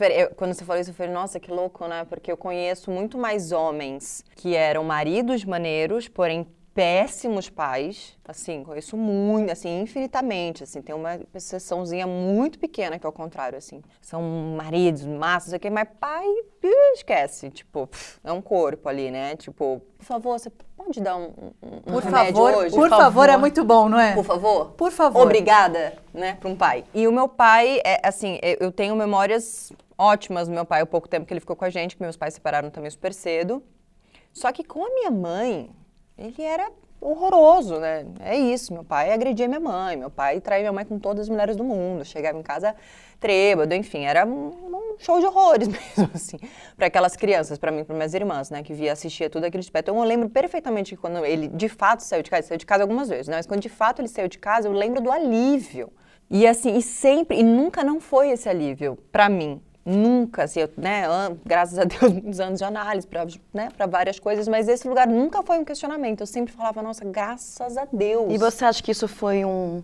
[0.00, 2.04] é quando você falou isso, eu falei, nossa, que louco, né?
[2.04, 8.96] Porque eu conheço muito mais homens que eram maridos maneiros, porém péssimos pais, assim, conheço
[8.96, 14.22] muito, assim, infinitamente, assim, tem uma exceçãozinha muito pequena que é o contrário, assim, são
[14.56, 16.26] maridos, massas, aqui, mas pai,
[16.94, 17.88] esquece, tipo,
[18.24, 22.54] é um corpo ali, né, tipo, por favor, você pode dar um, um por favor,
[22.54, 22.70] hoje?
[22.70, 24.14] Por, por favor, favor, é muito bom, não é?
[24.14, 24.70] Por favor?
[24.70, 25.22] Por favor.
[25.22, 26.84] Obrigada, né, para um pai.
[26.94, 31.06] E o meu pai, é, assim, eu tenho memórias ótimas do meu pai, o pouco
[31.06, 33.62] tempo que ele ficou com a gente, que meus pais separaram também super cedo,
[34.32, 35.70] só que com a minha mãe,
[36.16, 36.70] ele era
[37.00, 38.06] horroroso, né?
[38.20, 41.28] É isso, meu pai agredia minha mãe, meu pai traía minha mãe com todas as
[41.28, 42.76] mulheres do mundo, chegava em casa
[43.18, 46.38] trêbado, enfim, era um, um show de horrores mesmo, assim,
[46.76, 49.70] para aquelas crianças, para mim, para minhas irmãs, né, que via assistir tudo aquilo de
[49.70, 49.90] perto.
[49.90, 52.84] Então eu lembro perfeitamente que quando ele de fato saiu de casa, saiu de casa
[52.84, 55.92] algumas vezes, né, mas quando de fato ele saiu de casa, eu lembro do alívio.
[56.30, 60.70] E assim, e sempre, e nunca não foi esse alívio para mim, nunca, assim, eu,
[60.76, 61.04] né,
[61.44, 65.42] graças a Deus, muitos anos de análise para né, várias coisas, mas esse lugar nunca
[65.42, 66.20] foi um questionamento.
[66.20, 68.32] Eu sempre falava, nossa, graças a Deus.
[68.32, 69.82] E você acha que isso foi um,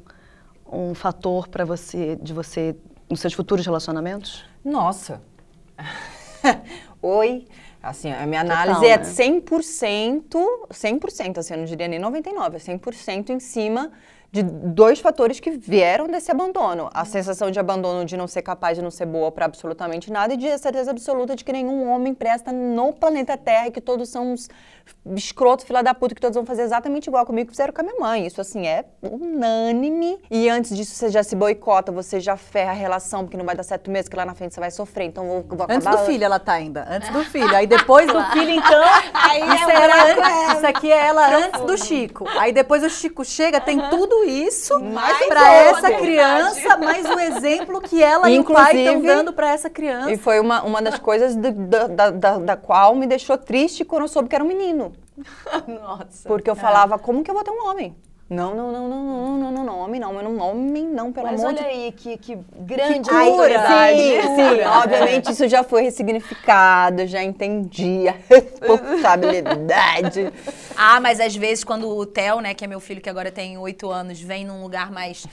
[0.70, 2.76] um fator para você, de você,
[3.10, 4.44] nos seus futuros relacionamentos?
[4.64, 5.20] Nossa.
[7.02, 7.46] Oi.
[7.80, 9.04] Assim, a minha análise Total, é né?
[9.04, 10.20] 100%,
[10.68, 13.92] 100%, assim, eu não diria nem 99%, é 100% em cima
[14.30, 16.90] de dois fatores que vieram desse abandono.
[16.92, 20.34] A sensação de abandono de não ser capaz de não ser boa para absolutamente nada
[20.34, 24.08] e de certeza absoluta de que nenhum homem presta no planeta Terra e que todos
[24.08, 24.48] são uns
[25.14, 27.84] escroto, fila da puta, que todos vão fazer exatamente igual comigo que fizeram com a
[27.84, 28.26] minha mãe.
[28.26, 30.18] Isso, assim, é unânime.
[30.30, 33.54] E antes disso, você já se boicota, você já ferra a relação, porque não vai
[33.54, 35.06] dar certo mesmo, que lá na frente você vai sofrer.
[35.06, 35.74] Então, vou, vou acabar...
[35.74, 36.86] Antes do filho ela tá ainda.
[36.88, 37.54] Antes do filho.
[37.54, 38.82] Aí depois do filho, então...
[39.14, 42.24] Aí isso, é isso aqui é ela antes do Chico.
[42.38, 47.80] Aí depois o Chico chega, tem tudo isso mais pra essa criança, mais o exemplo
[47.80, 50.10] que ela Inclusive, e o pai estão dando pra essa criança.
[50.10, 54.02] E foi uma, uma das coisas de, da, da, da qual me deixou triste quando
[54.02, 54.92] eu soube que era um menino menino.
[55.66, 56.28] Nossa.
[56.28, 56.56] Porque eu é.
[56.56, 57.96] falava, como que eu vou ter um homem?
[58.30, 61.40] Não, não, não, não, não, não, não, não, homem não, não, homem não, pelo Mas
[61.40, 63.98] amor olha de aí, que, que grande Ai, autoridade.
[63.98, 70.30] Sim, sim, obviamente isso já foi ressignificado, já entendi a responsabilidade.
[70.80, 73.58] Ah, mas às vezes quando o Theo, né, que é meu filho que agora tem
[73.58, 75.26] oito anos, vem num lugar mais.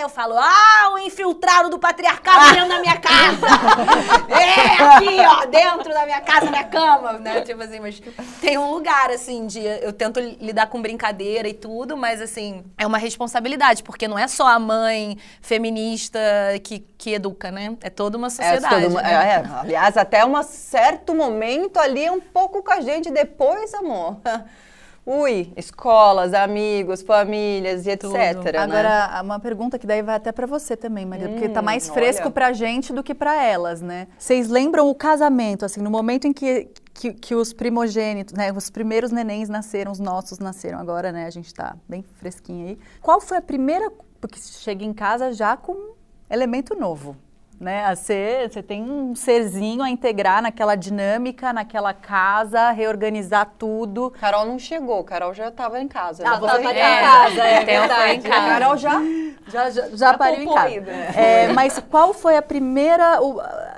[0.00, 3.48] Eu falo, ah, o infiltrado do patriarcado dentro da minha casa!
[4.30, 7.40] é, aqui, ó, dentro da minha casa, minha cama, né?
[7.40, 8.00] Tipo assim, mas
[8.40, 9.58] tem um lugar, assim, de.
[9.58, 14.26] Eu tento lidar com brincadeira e tudo, mas assim, é uma responsabilidade, porque não é
[14.28, 16.18] só a mãe feminista
[16.62, 17.76] que, que educa, né?
[17.80, 18.88] É toda uma É, sociedade.
[18.88, 19.10] mu- né?
[19.12, 24.18] é, é, aliás, até um certo momento ali, um pouco com a gente, depois, amor.
[25.08, 28.10] Ui, escolas, amigos, famílias e etc.
[28.12, 28.58] né?
[28.58, 31.88] Agora, uma pergunta que daí vai até pra você também, Maria, porque tá Hum, mais
[31.88, 32.30] fresco olha.
[32.32, 34.08] pra gente do que pra elas, né?
[34.18, 38.68] Vocês lembram o casamento, assim, no momento em que, que, que os primogênitos, né, os
[38.68, 41.26] primeiros nenéns nasceram, os nossos nasceram agora, né?
[41.26, 42.78] A gente tá bem fresquinho aí.
[43.00, 45.92] Qual foi a primeira, porque chega em casa já com um
[46.28, 47.16] elemento novo,
[47.58, 47.84] né?
[47.86, 54.10] A ser, você tem um serzinho a integrar naquela dinâmica, naquela casa, reorganizar tudo.
[54.20, 56.22] Carol não chegou, Carol já estava em casa.
[56.26, 58.28] Ah, já você em É, casa, é foi em verdade.
[58.28, 58.46] casa.
[58.46, 59.00] Carol já
[59.48, 60.90] Já, já, já pariu em casa.
[61.18, 63.18] É, mas qual foi a primeira,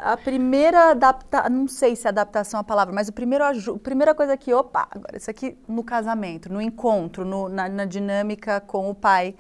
[0.03, 4.15] a primeira adaptação, não sei se adaptação é a palavra, mas o primeiro, a primeira
[4.15, 8.91] coisa que, opa, agora isso aqui no casamento, no encontro, no- na, na dinâmica com
[8.91, 9.35] o pai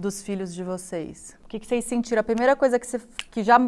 [0.00, 1.36] dos filhos de vocês.
[1.44, 2.20] O que, que vocês sentiram?
[2.20, 3.60] A primeira coisa que você, que já,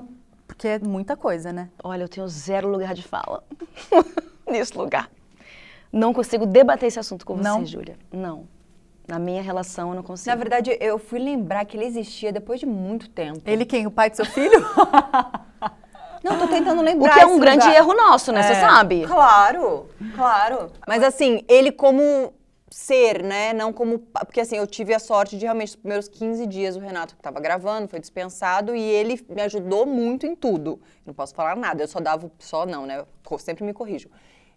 [0.46, 1.68] porque é muita coisa, né?
[1.84, 3.44] Olha, eu tenho zero lugar de fala
[4.48, 5.10] nesse lugar.
[5.92, 7.60] Não consigo debater esse assunto com Não?
[7.60, 7.96] você, Júlia.
[8.10, 8.46] Não.
[9.06, 10.30] Na minha relação, eu não consigo.
[10.30, 13.42] Na verdade, eu fui lembrar que ele existia depois de muito tempo.
[13.44, 13.86] Ele quem?
[13.86, 14.58] O pai do seu filho?
[16.22, 17.14] Não, tô tentando o lembrar.
[17.14, 17.76] que é um grande lugar.
[17.76, 18.44] erro nosso, né?
[18.44, 19.04] Você É, sabe?
[19.08, 20.70] Claro, claro.
[20.86, 22.32] Mas assim, ele como
[22.72, 23.52] ser, né?
[23.52, 23.98] Não como.
[23.98, 27.20] Porque assim, eu tive a sorte de realmente, os primeiros 15 dias, o Renato que
[27.20, 30.80] estava gravando, foi dispensado e ele me ajudou muito em tudo.
[31.04, 32.30] Não posso falar nada, eu só dava.
[32.38, 33.00] Só não, né?
[33.00, 34.08] Eu sempre me corrijo.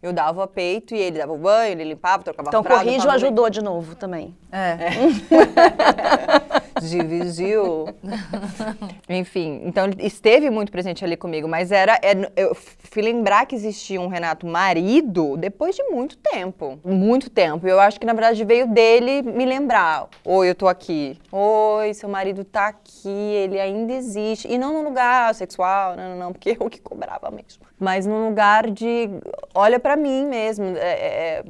[0.02, 3.02] Eu dava peito e ele dava o banho, ele limpava, trocava Então, fralda, corrige ou
[3.04, 4.38] limpava o ajudou de novo também.
[4.52, 4.78] É.
[6.90, 7.86] dividiu.
[9.10, 13.56] Enfim, então ele esteve muito presente ali comigo, mas era, é- eu fui lembrar que
[13.56, 17.68] existia um Renato marido depois de muito tempo, muito tempo.
[17.68, 20.08] Eu acho que na verdade veio dele me lembrar.
[20.24, 21.18] Oi, eu tô aqui.
[21.32, 24.48] Oi, seu marido tá aqui, ele ainda existe.
[24.52, 27.66] E não num lugar sexual, não, não, não, porque eu que cobrava mesmo.
[27.78, 29.10] Mas num lugar de,
[29.54, 30.66] olha pra mim mesmo.
[30.78, 31.44] É, é,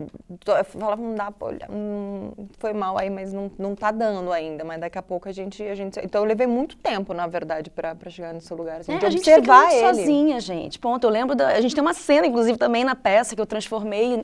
[0.48, 4.32] eu falava, não dá pra olhar, hum, foi mal aí, mas não, não tá dando
[4.32, 4.64] ainda.
[4.64, 6.00] Mas daqui a pouco a gente, a gente...
[6.04, 8.82] Então eu levei muito tempo, na verdade, pra chegar nesse lugar.
[8.82, 9.80] Assim, É, de a gente fica observar ele.
[9.82, 10.80] sozinha, gente.
[10.80, 11.04] Ponto.
[11.06, 11.48] Eu lembro da.
[11.50, 14.24] A gente tem uma cena, inclusive, também na peça que eu transformei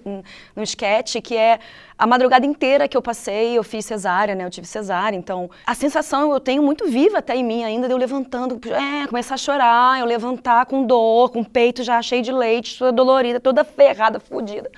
[0.56, 1.60] num sketch, que é
[1.98, 4.44] a madrugada inteira que eu passei, eu fiz cesárea, né?
[4.46, 5.16] Eu tive cesárea.
[5.18, 9.08] Então, a sensação eu tenho muito viva até em mim ainda, de eu levantando, é,
[9.08, 12.92] começar a chorar, eu levantar com dor, com o peito já cheio de leite, toda
[12.92, 14.72] dolorida, toda ferrada, fodida.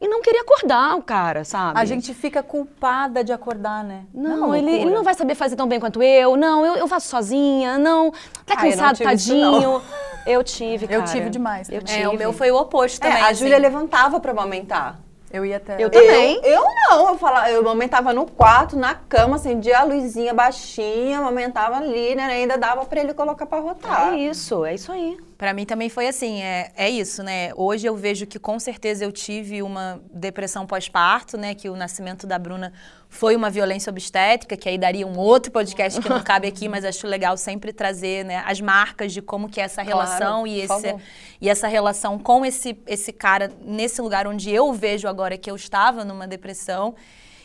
[0.00, 1.78] E não queria acordar o cara, sabe?
[1.78, 4.04] A gente fica culpada de acordar, né?
[4.14, 6.36] Não, é ele, ele não vai saber fazer tão bem quanto eu.
[6.36, 7.78] Não, eu, eu faço sozinha.
[7.78, 8.12] Não,
[8.46, 9.82] tá eu não cansado, tadinho.
[10.24, 11.10] Eu tive, Eu cara.
[11.12, 12.02] tive demais Eu tive.
[12.02, 13.22] É, o meu foi o oposto É, também.
[13.22, 13.40] a assim.
[13.40, 15.00] Júlia levantava pra amamentar.
[15.30, 15.82] Eu ia até...
[15.82, 16.36] Eu também.
[16.42, 21.18] Eu, eu não, eu falava, eu amamentava no quarto, na cama, acendia a luzinha baixinha,
[21.18, 22.24] amamentava ali, né?
[22.24, 24.14] Ainda dava pra ele colocar pra rotar.
[24.14, 25.18] É isso, é isso aí.
[25.36, 27.52] Pra mim também foi assim, é, é isso, né?
[27.54, 31.54] Hoje eu vejo que com certeza eu tive uma depressão pós-parto, né?
[31.54, 32.72] Que o nascimento da Bruna
[33.08, 36.84] foi uma violência obstétrica, que aí daria um outro podcast que não cabe aqui, mas
[36.84, 40.66] acho legal sempre trazer né, as marcas de como que é essa Claro, relação e,
[40.66, 40.96] por esse,
[41.40, 45.56] e essa relação com esse, esse cara nesse lugar onde eu vejo agora que eu
[45.56, 46.94] estava numa depressão.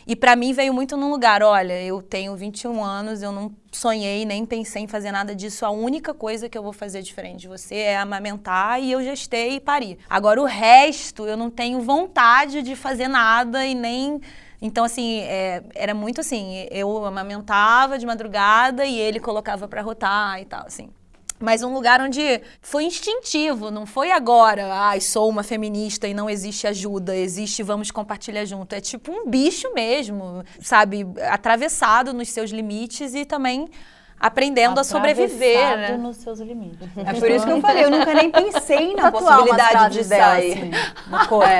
[0.06, 4.26] E pra mim veio muito num lugar, olha, eu tenho 21 anos, eu não sonhei
[4.26, 5.64] nem pensei em fazer nada disso.
[5.64, 9.54] A única coisa que eu vou fazer diferente de você é amamentar e eu gestei
[9.54, 9.98] e pari.
[10.08, 14.20] Agora o resto eu não tenho vontade de fazer nada e nem
[14.66, 20.40] então, assim, é, era muito assim, eu amamentava de madrugada e ele colocava pra rotar
[20.40, 20.88] e tal, assim.
[21.38, 26.30] Mas um lugar onde foi instintivo, não foi agora, ai, sou uma feminista e não
[26.30, 28.74] existe ajuda, existe vamos compartilhar junto.
[28.74, 31.06] É tipo um bicho mesmo, sabe?
[31.28, 33.68] Atravessado nos seus limites e também
[34.24, 35.96] aprendendo a sobreviver, né?
[35.98, 36.88] nos seus limites.
[36.96, 40.52] É por isso que eu falei, eu nunca nem pensei na Tatuar possibilidade de sair.
[40.52, 40.70] assim,
[41.10, 41.50] no corpo.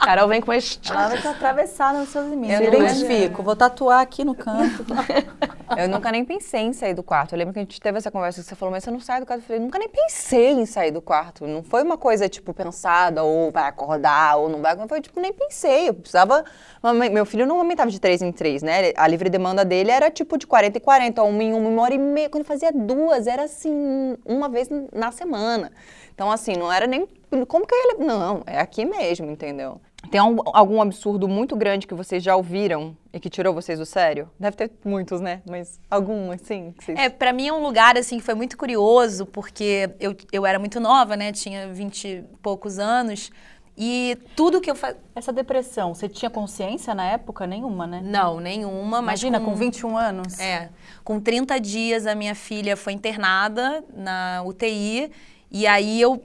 [0.00, 0.90] Carol vem com este.
[0.90, 2.58] Ela vai estar atravessada nos seus limites.
[2.58, 3.40] Eu identifico.
[3.44, 4.84] Vou tatuar aqui no canto.
[5.76, 7.32] Eu nunca nem pensei em sair do quarto.
[7.32, 9.20] Eu lembro que a gente teve essa conversa que você falou, mas você não sai
[9.20, 9.40] do quarto.
[9.40, 11.46] Eu falei, nunca nem pensei em sair do quarto.
[11.46, 14.74] Não foi uma coisa, tipo, pensada, ou vai acordar, ou não vai.
[14.76, 15.88] Não foi, tipo, nem pensei.
[15.88, 16.44] Eu precisava.
[17.10, 18.92] Meu filho não aumentava de três em três, né?
[18.96, 21.94] A livre demanda dele era tipo de 40 e 40, uma em uma, uma hora
[21.94, 22.30] e meia.
[22.30, 25.70] Quando fazia duas, era assim, uma vez na semana.
[26.14, 27.06] Então, assim, não era nem.
[27.46, 28.04] Como que ele.
[28.04, 29.80] Não, é aqui mesmo, entendeu?
[30.10, 33.86] Tem um, algum absurdo muito grande que vocês já ouviram e que tirou vocês do
[33.86, 34.28] sério?
[34.38, 35.40] Deve ter muitos, né?
[35.48, 36.74] Mas algum, assim?
[36.78, 36.98] Vocês...
[36.98, 40.58] É, pra mim é um lugar, assim, que foi muito curioso, porque eu, eu era
[40.58, 41.30] muito nova, né?
[41.32, 43.30] Tinha vinte e poucos anos.
[43.76, 45.00] E tudo que eu fazia.
[45.14, 47.46] Essa depressão, você tinha consciência na época?
[47.46, 48.00] Nenhuma, né?
[48.04, 48.98] Não, nenhuma.
[48.98, 50.38] Imagina, mas com, com 21 anos.
[50.38, 50.70] É.
[51.02, 55.10] Com 30 dias, a minha filha foi internada na UTI.
[55.50, 56.22] E aí eu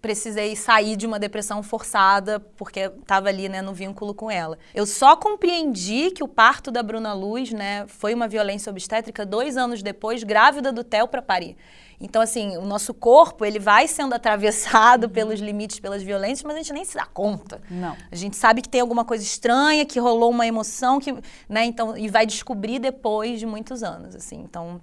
[0.00, 4.58] precisei sair de uma depressão forçada, porque estava ali, né, no vínculo com ela.
[4.74, 9.56] Eu só compreendi que o parto da Bruna Luz, né, foi uma violência obstétrica dois
[9.56, 11.56] anos depois, grávida do Theo para parir.
[12.00, 15.10] Então, assim, o nosso corpo, ele vai sendo atravessado uhum.
[15.10, 17.60] pelos limites, pelas violências, mas a gente nem se dá conta.
[17.70, 17.96] Não.
[18.10, 21.12] A gente sabe que tem alguma coisa estranha, que rolou uma emoção, que,
[21.48, 24.40] né, então, e vai descobrir depois de muitos anos, assim.
[24.40, 24.80] Então,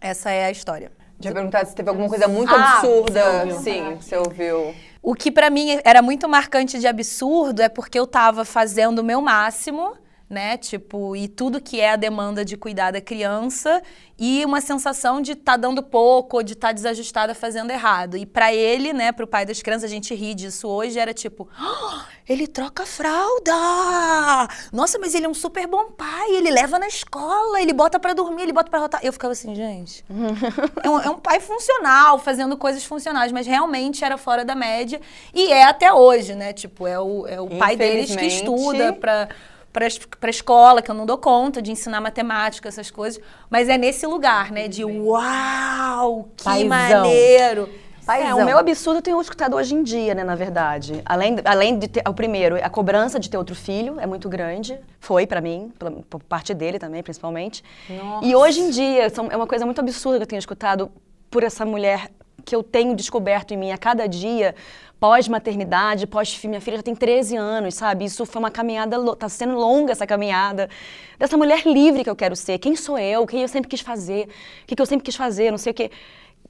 [0.00, 0.90] essa é a história.
[1.20, 3.46] Tinha perguntado se teve alguma coisa muito ah, absurda.
[3.46, 4.74] Você Sim, você ouviu.
[5.02, 9.04] O que para mim era muito marcante de absurdo é porque eu tava fazendo o
[9.04, 9.96] meu máximo
[10.28, 10.56] né?
[10.56, 13.80] Tipo, e tudo que é a demanda de cuidar da criança
[14.18, 18.16] e uma sensação de estar tá dando pouco ou de estar tá desajustada fazendo errado.
[18.16, 21.14] E para ele, né, para o pai das crianças, a gente ri disso hoje, era
[21.14, 24.48] tipo, oh, ele troca fralda!
[24.72, 28.12] Nossa, mas ele é um super bom pai, ele leva na escola, ele bota para
[28.12, 29.00] dormir, ele bota para rotar.
[29.04, 30.04] Eu ficava assim, gente,
[30.82, 35.00] é, um, é um pai funcional, fazendo coisas funcionais, mas realmente era fora da média
[35.32, 36.52] e é até hoje, né?
[36.52, 39.28] Tipo, é o, é o pai deles que estuda para
[39.76, 43.22] para a escola, que eu não dou conta de ensinar matemática, essas coisas.
[43.50, 44.68] Mas é nesse lugar, né?
[44.68, 46.68] De uau, que Paizão.
[46.68, 47.68] maneiro.
[48.08, 51.02] É, o meu absurdo eu tenho escutado hoje em dia, né, na verdade.
[51.04, 54.78] Além, além de ter, o primeiro, a cobrança de ter outro filho é muito grande.
[55.00, 55.72] Foi para mim,
[56.08, 57.64] por parte dele também, principalmente.
[57.90, 58.24] Nossa.
[58.24, 60.90] E hoje em dia, é uma coisa muito absurda que eu tenho escutado
[61.28, 62.08] por essa mulher
[62.46, 64.54] que eu tenho descoberto em mim a cada dia
[65.00, 68.04] pós-maternidade, pós minha filha já tem 13 anos, sabe?
[68.04, 70.70] Isso foi uma caminhada, tá sendo longa essa caminhada.
[71.18, 72.58] Dessa mulher livre que eu quero ser.
[72.58, 73.26] Quem sou eu?
[73.26, 74.28] Quem eu sempre quis fazer?
[74.62, 75.50] O que, eu sempre quis fazer?
[75.50, 75.90] Não sei o quê.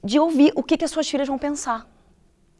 [0.03, 1.89] De ouvir o que, que as suas filhas vão pensar.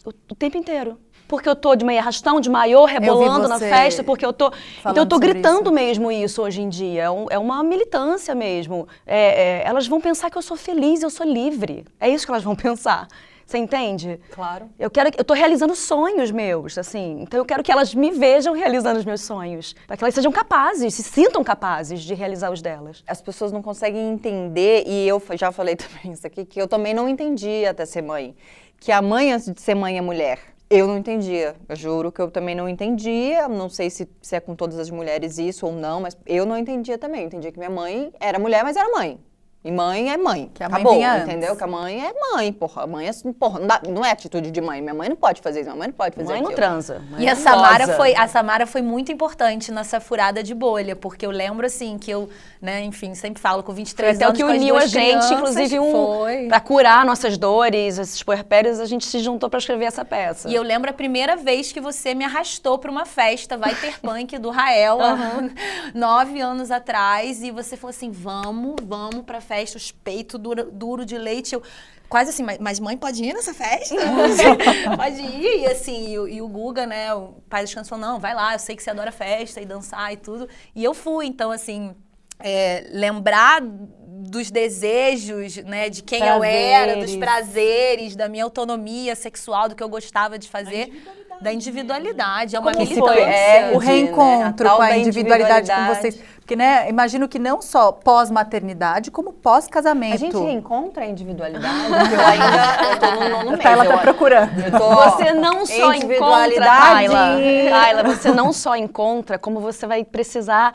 [0.03, 0.99] O, o tempo inteiro.
[1.27, 4.51] Porque eu tô de meia arrastão, de maior, rebolando na festa, porque eu tô.
[4.79, 5.73] Então eu tô gritando isso.
[5.73, 7.03] mesmo isso hoje em dia.
[7.03, 8.87] É, um, é uma militância mesmo.
[9.05, 11.85] É, é, elas vão pensar que eu sou feliz, eu sou livre.
[11.99, 13.07] É isso que elas vão pensar.
[13.47, 14.19] Você entende?
[14.31, 14.69] Claro.
[14.77, 17.21] Eu quero eu tô realizando sonhos meus, assim.
[17.21, 20.33] Então eu quero que elas me vejam realizando os meus sonhos, para que elas sejam
[20.33, 23.05] capazes, se sintam capazes de realizar os delas.
[23.07, 26.93] As pessoas não conseguem entender e eu já falei também isso aqui que eu também
[26.93, 28.35] não entendi até ser mãe,
[28.81, 30.56] que a mãe antes de ser mãe é mulher.
[30.69, 31.55] Eu não entendia.
[31.69, 33.47] Eu juro que eu também não entendia.
[33.47, 36.57] Não sei se, se é com todas as mulheres isso ou não, mas eu não
[36.57, 37.21] entendia também.
[37.21, 39.17] Eu entendia que minha mãe era mulher, mas era mãe.
[39.63, 40.49] E mãe é mãe.
[40.53, 41.55] Que a mãe Acabou, entendeu?
[41.55, 42.83] Que a mãe é mãe, porra.
[42.83, 44.81] A mãe é, porra, não, dá, não, é atitude de mãe.
[44.81, 46.49] Minha mãe não pode fazer isso, minha mãe não pode fazer mãe aquilo.
[46.49, 47.01] não transa.
[47.11, 51.25] Mãe e a Samara, foi, a Samara foi muito importante nessa furada de bolha, porque
[51.25, 52.29] eu lembro, assim, que eu,
[52.61, 55.31] né, enfim, sempre falo com 23 foi anos até o que uniu a gente, crianças,
[55.31, 56.47] inclusive, um, foi.
[56.47, 60.47] pra curar nossas dores, esses puerpérios, a gente se juntou pra escrever essa peça.
[60.47, 63.99] E eu lembro a primeira vez que você me arrastou pra uma festa, Vai Ter
[64.01, 65.49] Punk, do Rael, uhum.
[65.93, 70.71] nove anos atrás, e você falou assim, vamos, vamos pra festa, os peitos peito duro,
[70.71, 71.55] duro de leite.
[71.55, 71.63] Eu,
[72.09, 73.95] quase assim, mas, mãe pode ir nessa festa?
[74.97, 75.61] pode ir.
[75.61, 78.53] E assim, e, e, o Guga, né, o pai das crianças falou, não, vai lá,
[78.53, 80.47] eu sei que você adora festa e dançar e tudo.
[80.75, 81.95] E eu fui, então assim,
[82.39, 86.37] é, lembrar dos desejos, né, de quem prazeres.
[86.37, 90.91] eu era, dos prazeres, da minha autonomia sexual, do que eu gostava de fazer
[91.41, 92.55] da individualidade.
[92.55, 93.21] É uma Como militância.
[93.21, 94.75] É, o reencontro né?
[94.75, 96.19] com a individualidade, com vocês.
[96.39, 100.15] Porque, né, imagino que não só pós-maternidade, como pós-casamento.
[100.15, 101.67] A gente reencontra a individualidade,
[102.13, 103.65] eu ainda eu tô no nono mês.
[103.65, 104.71] Ela tá procurando.
[104.71, 107.37] Tô, você não só encontra, Tayla,
[107.69, 110.73] Tayla, você não só encontra, como você vai precisar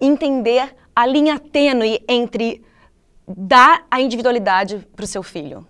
[0.00, 2.64] entender a linha tênue entre
[3.28, 5.66] dar a individualidade para o seu filho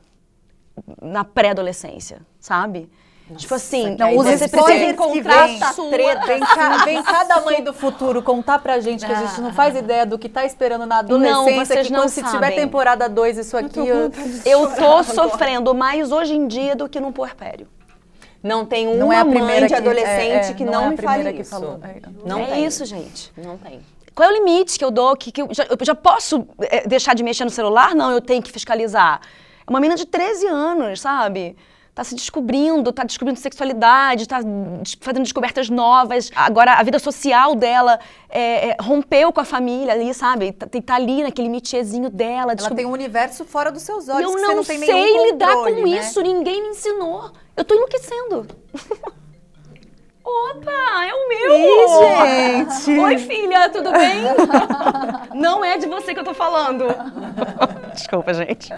[1.01, 2.89] na pré-adolescência, sabe?
[3.37, 5.91] Tipo assim, não, os você precisa encontrar vem, sua.
[5.91, 6.27] Treta.
[6.27, 9.75] Vem, cá, vem cada mãe do futuro contar pra gente que a gente não faz
[9.75, 11.57] ideia do que tá esperando na adolescência.
[11.57, 12.31] Não, vocês que não quando sabem.
[12.31, 13.79] se tiver temporada 2 isso aqui...
[13.79, 14.11] Eu,
[14.45, 17.67] eu tô sofrendo mais hoje em dia do que no puerpério.
[18.43, 20.87] Não tem uma não é a mãe de adolescente que, é, é, que não, não
[20.87, 21.51] é me fale isso.
[21.51, 21.81] Falou.
[22.27, 22.65] Não é tem.
[22.65, 23.33] isso, gente.
[23.37, 23.81] Não tem.
[24.15, 25.17] qual é o limite que eu dou?
[25.17, 27.95] Que, que eu, já, eu já posso é, deixar de mexer no celular?
[27.95, 29.21] Não, eu tenho que fiscalizar.
[29.65, 31.57] É uma menina de 13 anos, sabe?
[31.95, 34.39] Tá se descobrindo, tá descobrindo sexualidade, tá
[34.99, 36.31] fazendo descobertas novas.
[36.35, 40.53] Agora, a vida social dela é, é, rompeu com a família ali, sabe?
[40.53, 42.55] Tá, tá ali naquele métierzinho dela.
[42.59, 44.31] Ela tem um universo fora dos seus olhos.
[44.31, 45.99] Eu que não, você não tem sei nenhum lidar com controle, né?
[45.99, 47.31] isso, ninguém me ensinou.
[47.55, 48.47] Eu tô enlouquecendo.
[50.25, 51.57] Opa, é o meu!
[51.59, 52.99] Ih, gente!
[53.01, 54.23] Oi, filha, tudo bem?
[55.35, 56.87] Não é de você que eu tô falando.
[57.93, 58.71] Desculpa, gente.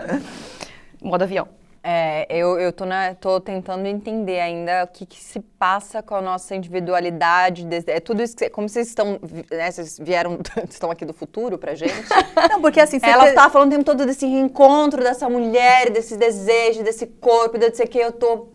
[1.00, 1.46] Modo avião.
[1.86, 6.14] É, eu, eu tô, na, tô tentando entender ainda o que, que se passa com
[6.14, 7.68] a nossa individualidade.
[7.86, 9.20] É tudo isso que, como vocês estão,
[9.50, 11.92] né, vocês vieram, estão aqui do futuro pra gente.
[12.50, 16.16] Não, porque assim, Ela ter- tá falando o tempo todo desse reencontro dessa mulher, desse
[16.16, 18.53] desejo, desse corpo, de não sei o que, eu tô...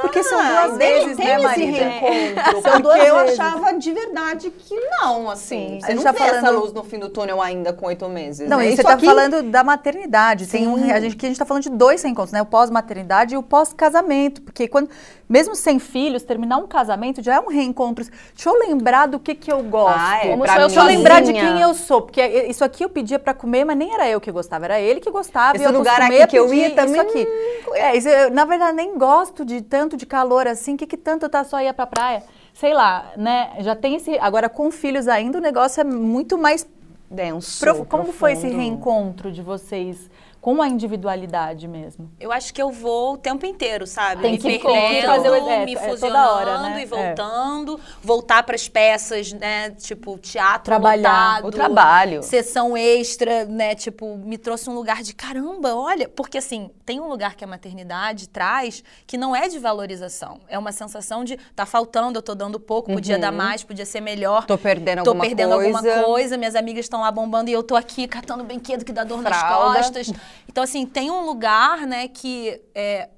[0.00, 1.78] Porque são Ah, duas tem- vezes, tem né, Marida?
[1.78, 3.38] reencontro, São porque duas eu vezes.
[3.40, 5.78] achava de verdade que não, assim.
[5.78, 7.86] A Você gente não tá vê essa falando- luz no fim do túnel ainda com
[7.86, 8.64] oito meses, Não, né?
[8.64, 10.46] e você Isso tá aqui- falando da maternidade.
[10.46, 10.90] Tem um, Sim.
[10.92, 12.40] a gente, que a gente tá falando de dois reencontros, né?
[12.42, 14.42] O pós-maternidade e o pós-casamento.
[14.42, 14.88] Porque quando,
[15.28, 18.04] mesmo sem filhos, terminar um casamento já é um reencontro.
[18.34, 19.98] Deixa eu lembrar do que que eu gosto.
[19.98, 23.18] Ah, é, Como Deixa eu lembrar de quem eu sou, porque isso aqui eu pedia
[23.18, 25.56] pra comer, mas nem era eu que gostava, era ele que gostava.
[25.56, 27.26] Esse e eu lugar aqui que eu ia também, Isso aqui.
[27.72, 30.74] É, isso eu, na verdade, nem gosto de tanto de calor assim.
[30.74, 32.22] O que, que tanto tá só ia pra praia?
[32.52, 33.52] Sei lá, né?
[33.60, 34.16] Já tem esse.
[34.18, 36.66] Agora, com filhos ainda, o negócio é muito mais.
[37.10, 37.64] Denso.
[37.88, 38.60] Como foi esse profundo.
[38.60, 40.10] reencontro de vocês
[40.44, 42.10] com a individualidade mesmo?
[42.20, 44.20] Eu acho que eu vou o tempo inteiro, sabe?
[44.20, 46.80] Tem me que perdendo, fazer o- é, me é toda fusionando hora, né?
[46.80, 46.86] e É.
[46.86, 49.70] voltando, voltar para as peças, né?
[49.70, 51.36] Tipo, teatro Trabalhar.
[51.36, 52.22] lotado, O trabalho.
[52.22, 53.74] sessão extra, né?
[53.74, 57.46] Tipo, me trouxe um lugar de caramba, olha, porque assim, tem um lugar que a
[57.46, 62.34] maternidade traz que não é de valorização, é uma sensação de tá faltando, eu tô
[62.34, 64.42] dando pouco, podia dar mais, podia ser melhor.
[64.42, 64.46] Uhum.
[64.48, 65.78] Tô perdendo Tô alguma perdendo coisa.
[65.78, 69.04] alguma coisa, minhas amigas estão lá bombando e eu tô aqui catando brinquedo que dá
[69.04, 69.78] dor Fralda.
[69.78, 70.33] nas costas.
[70.48, 72.60] Então, assim, tem um lugar, né, que.
[72.74, 73.08] é,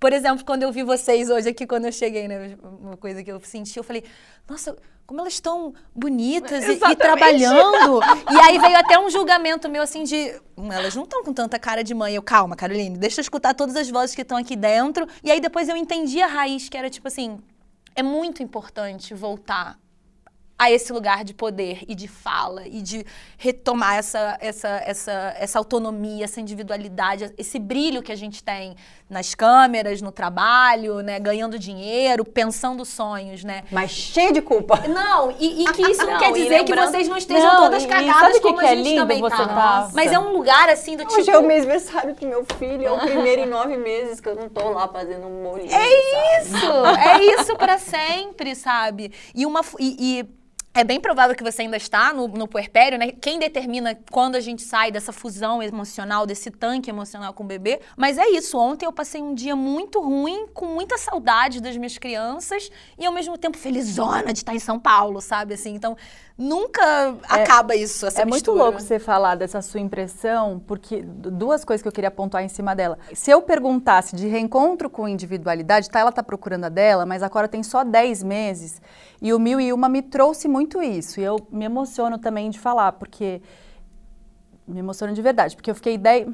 [0.00, 2.56] por exemplo, quando eu vi vocês hoje aqui, quando eu cheguei, né?
[2.62, 4.04] Uma coisa que eu senti, eu falei,
[4.46, 8.00] nossa, como elas estão bonitas e- e, trabalhando.
[8.30, 10.38] e aí veio até um julgamento meu assim de.
[10.58, 12.14] "Hum, Elas não estão com tanta cara de mãe.
[12.14, 15.06] Eu, calma, Caroline, deixa eu escutar todas as vozes que estão aqui dentro.
[15.22, 17.38] E aí depois eu entendi a raiz, que era tipo assim:
[17.94, 19.78] é muito importante voltar
[20.64, 23.04] a esse lugar de poder e de fala e de
[23.36, 28.74] retomar essa, essa, essa, essa autonomia, essa individualidade, esse brilho que a gente tem
[29.10, 33.64] nas câmeras, no trabalho, né, ganhando dinheiro, pensando sonhos, né?
[33.70, 34.80] Mas cheia de culpa.
[34.88, 37.84] Não, e, e que isso não, Não, quer dizer que vocês não estejam Não, todas
[37.84, 39.46] cagadas sabe que como que a é gente lindo também você tá.
[39.46, 41.20] tá- Mas é um lugar assim do tipo...
[41.20, 44.28] Hoje é o mês aniversário pro meu filho, é o primeiro em nove meses que
[44.28, 45.64] eu não tô lá fazendo um molho.
[45.70, 46.66] É isso!
[46.98, 49.12] É isso pra sempre, sabe?
[49.34, 50.44] E uma e, e
[50.74, 53.12] é bem provável que você ainda está no, no puerpério, né?
[53.12, 57.80] Quem determina quando a gente sai dessa fusão emocional, desse tanque emocional com o bebê.
[57.96, 58.58] Mas é isso.
[58.58, 63.12] Ontem eu passei um dia muito ruim, com muita saudade das minhas crianças e ao
[63.12, 65.54] mesmo tempo felizona de estar em São Paulo, sabe?
[65.54, 65.96] Assim, então
[66.36, 68.64] nunca acaba isso, essa é muito mistura.
[68.64, 72.74] louco você falar dessa sua impressão, porque duas coisas que eu queria pontuar em cima
[72.74, 72.98] dela.
[73.12, 77.30] Se eu perguntasse de reencontro com individualidade, tá, ela tá procurando a dela, mas a
[77.30, 78.82] Cora tem só 10 meses,
[79.22, 82.58] e o Mil e Uma me trouxe muito isso, e eu me emociono também de
[82.58, 83.40] falar, porque
[84.66, 86.28] me emociono de verdade, porque eu fiquei 10...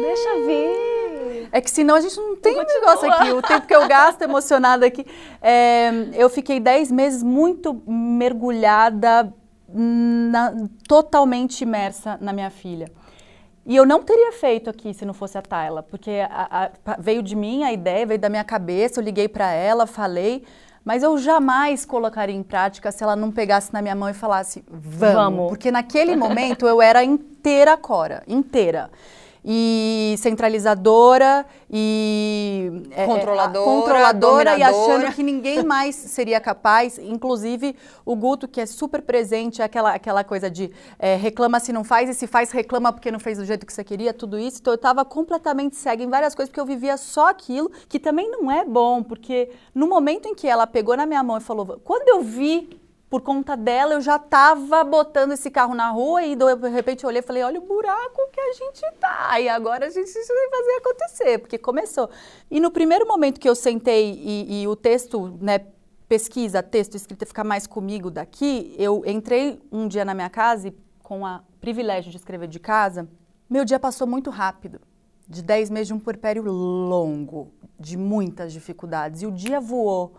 [0.00, 1.48] Deixa vir.
[1.52, 3.32] É que senão a gente não tem negócio aqui.
[3.32, 5.04] O tempo que eu gasto emocionada aqui.
[5.42, 9.32] É, eu fiquei 10 meses muito mergulhada,
[9.68, 10.54] na-
[10.86, 12.90] totalmente imersa na minha filha.
[13.66, 17.22] E eu não teria feito aqui se não fosse a Tayla, porque a- a- veio
[17.22, 20.44] de mim a ideia, veio da minha cabeça, eu liguei para ela, falei,
[20.84, 24.64] mas eu jamais colocaria em prática se ela não pegasse na minha mão e falasse,
[24.68, 25.14] vamos.
[25.14, 25.48] Vamos.
[25.48, 28.90] Porque naquele momento eu era inteira Cora, inteira.
[29.44, 37.76] E centralizadora e é, é, Controladora, controladora e achando que ninguém mais seria capaz, inclusive
[38.04, 42.10] o Guto, que é super presente, aquela, aquela coisa de é, reclama se não faz,
[42.10, 44.58] e se faz, reclama porque não fez do jeito que você queria, tudo isso.
[44.60, 48.30] Então eu estava completamente cega em várias coisas, porque eu vivia só aquilo, que também
[48.30, 51.80] não é bom, porque no momento em que ela pegou na minha mão e falou,
[51.84, 52.79] quando eu vi
[53.10, 57.08] por conta dela, eu já estava botando esse carro na rua e de repente eu
[57.08, 59.40] olhei e falei, olha o buraco que a gente tá.
[59.40, 62.08] E agora a gente vai fazer acontecer, porque começou.
[62.48, 65.66] E no primeiro momento que eu sentei e, e o texto, né,
[66.08, 70.76] pesquisa, texto, escrita fica mais comigo daqui, eu entrei um dia na minha casa e
[71.02, 73.08] com o privilégio de escrever de casa,
[73.48, 74.80] meu dia passou muito rápido.
[75.26, 79.22] De 10 meses de um puerpério longo, de muitas dificuldades.
[79.22, 80.14] E o dia voou.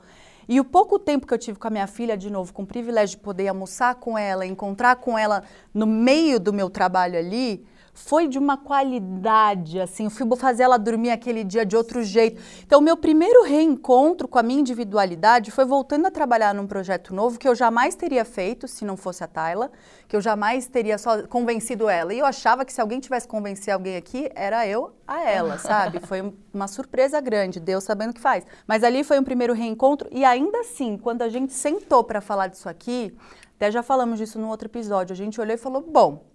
[0.48, 2.68] E o pouco tempo que eu tive com a minha filha, de novo, com o
[2.68, 7.66] privilégio de poder almoçar com ela, encontrar com ela no meio do meu trabalho ali,
[7.94, 12.42] foi de uma qualidade, assim, eu fui fazer ela dormir aquele dia de outro jeito.
[12.66, 17.14] Então, o meu primeiro reencontro com a minha individualidade foi voltando a trabalhar num projeto
[17.14, 19.72] novo que eu jamais teria feito se não fosse a Tayla,
[20.08, 22.14] que eu jamais teria só convencido ela.
[22.14, 26.00] E eu achava que se alguém tivesse convencer alguém aqui, era eu a ela, sabe?
[26.00, 28.46] Foi uma surpresa grande, Deus sabendo o que faz.
[28.66, 32.48] Mas ali foi um primeiro reencontro e ainda assim, quando a gente sentou para falar
[32.48, 33.16] disso aqui,
[33.56, 36.31] até já falamos disso no outro episódio, a gente olhou e falou: "Bom,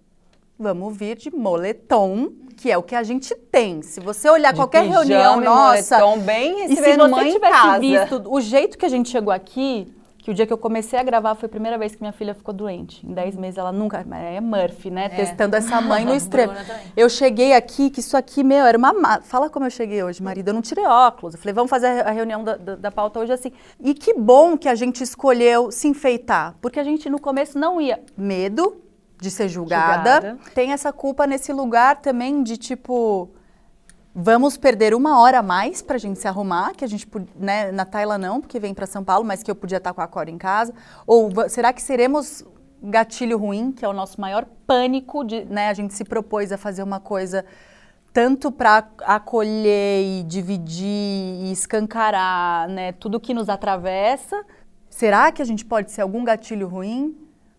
[0.59, 3.81] Vamos vir de moletom, que é o que a gente tem.
[3.83, 6.97] Se você olhar De qualquer pijama reunião nossa, moletom, bem e se você
[7.31, 7.79] tivesse casa.
[7.79, 11.03] visto o jeito que a gente chegou aqui, que o dia que eu comecei a
[11.03, 13.05] gravar foi a primeira vez que minha filha ficou doente.
[13.07, 14.03] Em 10 meses ela nunca.
[14.11, 15.07] É Murphy, né?
[15.09, 16.53] Testando essa mãe no extremo.
[16.97, 18.91] Eu cheguei aqui, que isso aqui, meu, era uma.
[18.91, 20.49] ma- Fala como eu cheguei hoje, marido.
[20.49, 21.35] Eu não tirei óculos.
[21.35, 23.51] Eu falei, vamos fazer a reunião da, da, da pauta hoje assim.
[23.79, 26.55] E que bom que a gente escolheu se enfeitar.
[26.59, 28.01] Porque a gente no começo não ia.
[28.17, 28.75] Medo
[29.19, 30.21] de ser julgada.
[30.21, 30.39] Julgada.
[30.53, 33.29] Tem essa culpa nesse lugar também de tipo.
[34.19, 37.85] Vamos perder uma hora a mais pra gente se arrumar, que a gente, né, na
[37.85, 40.31] Taila não, porque vem pra São Paulo, mas que eu podia estar com a Cora
[40.31, 40.73] em casa.
[41.05, 42.43] Ou será que seremos
[42.81, 46.57] gatilho ruim, que é o nosso maior pânico, de, né, a gente se propôs a
[46.57, 47.45] fazer uma coisa
[48.11, 54.43] tanto para acolher e dividir e escancarar, né, tudo que nos atravessa.
[54.89, 57.15] Será que a gente pode ser algum gatilho ruim?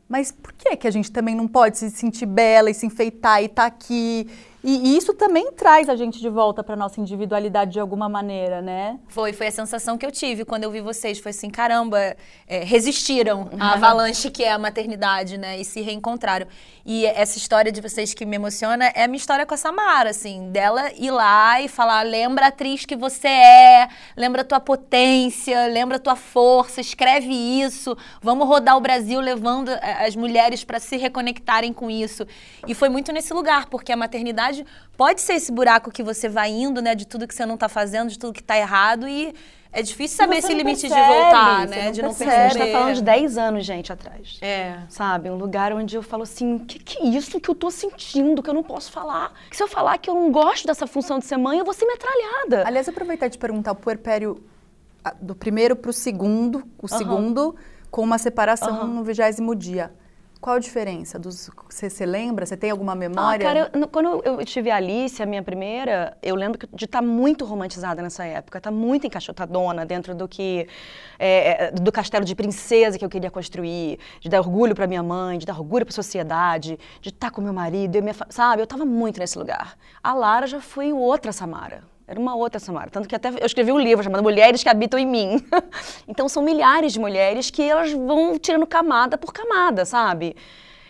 [0.09, 3.43] Mas por que que a gente também não pode se sentir bela e se enfeitar
[3.43, 4.27] e estar aqui?
[4.63, 8.61] E, e isso também traz a gente de volta para nossa individualidade de alguma maneira,
[8.61, 8.99] né?
[9.09, 11.19] Foi, foi a sensação que eu tive quando eu vi vocês.
[11.19, 15.61] Foi assim, caramba, é, resistiram à avalanche que é a maternidade, né?
[15.61, 16.47] E se reencontraram.
[16.85, 20.11] E essa história de vocês que me emociona é a minha história com a Samara,
[20.11, 24.59] assim, dela ir lá e falar: lembra a atriz que você é, lembra a tua
[24.59, 30.65] potência, lembra a tua força, escreve isso, vamos rodar o Brasil levando eh, as mulheres
[30.65, 32.27] para se reconectarem com isso.
[32.67, 34.48] E foi muito nesse lugar, porque a maternidade
[34.97, 37.69] pode ser esse buraco que você vai indo, né, de tudo que você não tá
[37.69, 39.35] fazendo, de tudo que tá errado e
[39.71, 42.31] é difícil saber esse limite de percebe, voltar, você né, não de não percebe.
[42.31, 42.65] A perceber.
[42.65, 44.39] gente tá falando de 10 anos, gente, atrás.
[44.41, 44.79] É.
[44.89, 45.31] Sabe?
[45.31, 48.43] Um lugar onde eu falo assim, o que, que é isso que eu tô sentindo,
[48.43, 49.33] que eu não posso falar?
[49.51, 51.75] Que se eu falar que eu não gosto dessa função de ser mãe, eu vou
[51.75, 52.67] ser metralhada.
[52.67, 54.43] Aliás, aproveitar e te perguntar o puerpério
[55.21, 57.55] do primeiro para o segundo, o segundo,
[57.91, 58.87] com uma separação Aham.
[58.87, 59.93] no vigésimo dia.
[60.41, 61.18] Qual a diferença?
[61.18, 62.47] Você, você lembra?
[62.47, 63.36] Você tem alguma memória?
[63.49, 67.03] Ah, cara, eu- quando eu tive a Alice, a minha primeira, eu lembro de estar
[67.03, 70.68] muito romantizada nessa época, estar muito encaixotadona dentro do que
[71.18, 75.03] é, é, do castelo de princesa que eu queria construir, de dar orgulho para minha
[75.03, 78.61] mãe, de dar orgulho para a sociedade, de estar com meu marido, e minha, sabe?
[78.62, 79.76] Eu estava muito nesse lugar.
[80.03, 81.82] A Lara já foi outra Samara.
[82.09, 82.89] Era uma outra Samara.
[82.89, 85.45] Tanto que até eu escrevi um livro chamado Mulheres que Habitam em Mim.
[86.09, 90.35] então são milhares de mulheres que elas vão tirando camada por camada, sabe?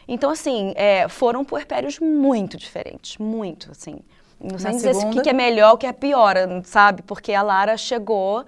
[0.06, 3.18] Então, assim, é, foram puerpérios muito diferentes.
[3.18, 3.98] Muito, assim.
[4.40, 5.22] Não sei Na dizer se o segunda?
[5.22, 7.02] que é melhor, o que é pior, sabe?
[7.02, 8.46] Porque a Lara chegou,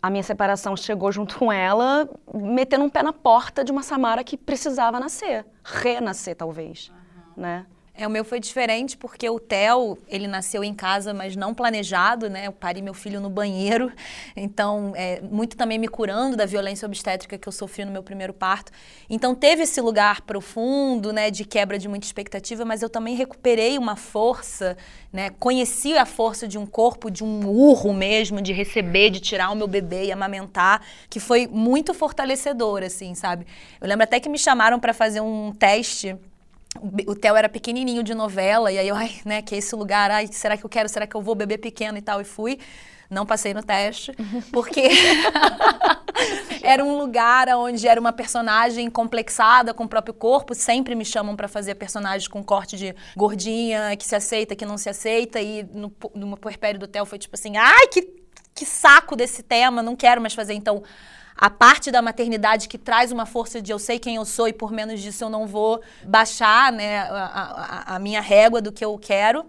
[0.00, 4.22] a minha separação chegou junto com ela, metendo um pé na porta de uma Samara
[4.22, 5.44] que precisava nascer.
[5.64, 6.92] Renascer, talvez.
[7.36, 7.66] Né?
[7.94, 12.30] É, o meu foi diferente porque o Theo, ele nasceu em casa, mas não planejado,
[12.30, 12.46] né?
[12.46, 13.92] Eu parei meu filho no banheiro,
[14.34, 18.32] então, é, muito também me curando da violência obstétrica que eu sofri no meu primeiro
[18.32, 18.72] parto.
[19.10, 23.76] Então, teve esse lugar profundo, né, de quebra de muita expectativa, mas eu também recuperei
[23.76, 24.74] uma força,
[25.12, 25.28] né?
[25.38, 29.54] Conheci a força de um corpo, de um urro mesmo, de receber, de tirar o
[29.54, 30.80] meu bebê e amamentar,
[31.10, 33.46] que foi muito fortalecedor, assim, sabe?
[33.78, 36.16] Eu lembro até que me chamaram para fazer um teste
[37.06, 40.10] o Theo era pequenininho de novela, e aí eu, ai, né, que é esse lugar,
[40.10, 42.58] ai, será que eu quero, será que eu vou beber pequeno e tal, e fui.
[43.10, 44.12] Não passei no teste,
[44.50, 44.88] porque
[46.62, 50.54] era um lugar onde era uma personagem complexada com o próprio corpo.
[50.54, 54.78] Sempre me chamam pra fazer personagens com corte de gordinha, que se aceita, que não
[54.78, 55.38] se aceita.
[55.42, 58.08] E no, no puerpério do Theo foi tipo assim, ai, que,
[58.54, 60.54] que saco desse tema, não quero mais fazer.
[60.54, 60.82] Então,
[61.46, 64.52] a parte da maternidade que traz uma força de eu sei quem eu sou e
[64.52, 68.84] por menos disso eu não vou baixar né, a, a- a minha régua do que
[68.84, 69.44] eu quero.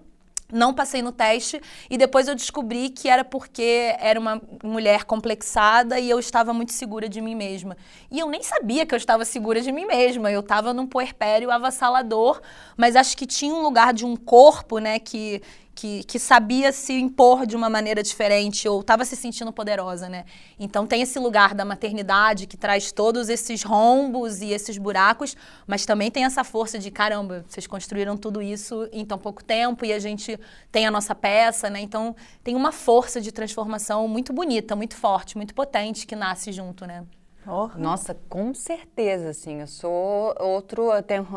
[0.52, 6.00] Não passei no teste e depois eu descobri que era porque era uma mulher complexada
[6.00, 7.78] e eu estava muito segura de mim mesma.
[8.12, 10.32] E eu nem sabia que eu estava segura de mim mesma.
[10.32, 12.42] Eu estava num puerpério avassalador,
[12.78, 15.42] mas acho que tinha um lugar de um corpo, né, que
[15.76, 20.26] que, que sabia se impor de uma maneira diferente ou estava se sentindo poderosa, né?
[20.60, 25.86] Então tem esse lugar da maternidade que traz todos esses rombos e esses buracos, mas
[25.86, 29.92] também tem essa força de caramba, vocês construíram tudo isso em tão pouco tempo e
[29.92, 30.40] a gente
[30.72, 31.80] tem a nossa peça, né?
[31.82, 36.86] Então tem uma força de transformação muito bonita, muito forte, muito potente que nasce junto,
[36.86, 37.04] né?
[37.46, 37.68] Oh.
[37.78, 41.28] Nossa, com certeza, assim, eu sou outro, eu tenho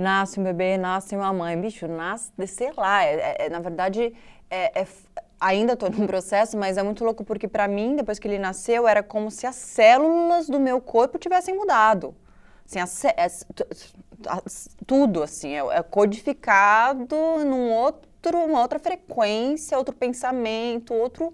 [0.00, 1.60] nasce um bebê, nasce uma mãe.
[1.60, 4.12] Bicho, nasce, sei lá, é, é, na verdade,
[4.50, 4.86] é, é
[5.40, 8.86] ainda estou no processo, mas é muito louco porque para mim, depois que ele nasceu,
[8.86, 12.14] era como se as células do meu corpo tivessem mudado.
[12.66, 14.42] Assim, a, a, a,
[14.86, 18.08] tudo, assim, é, é, codificado num outro,
[18.46, 21.32] uma outra frequência, outro pensamento, outro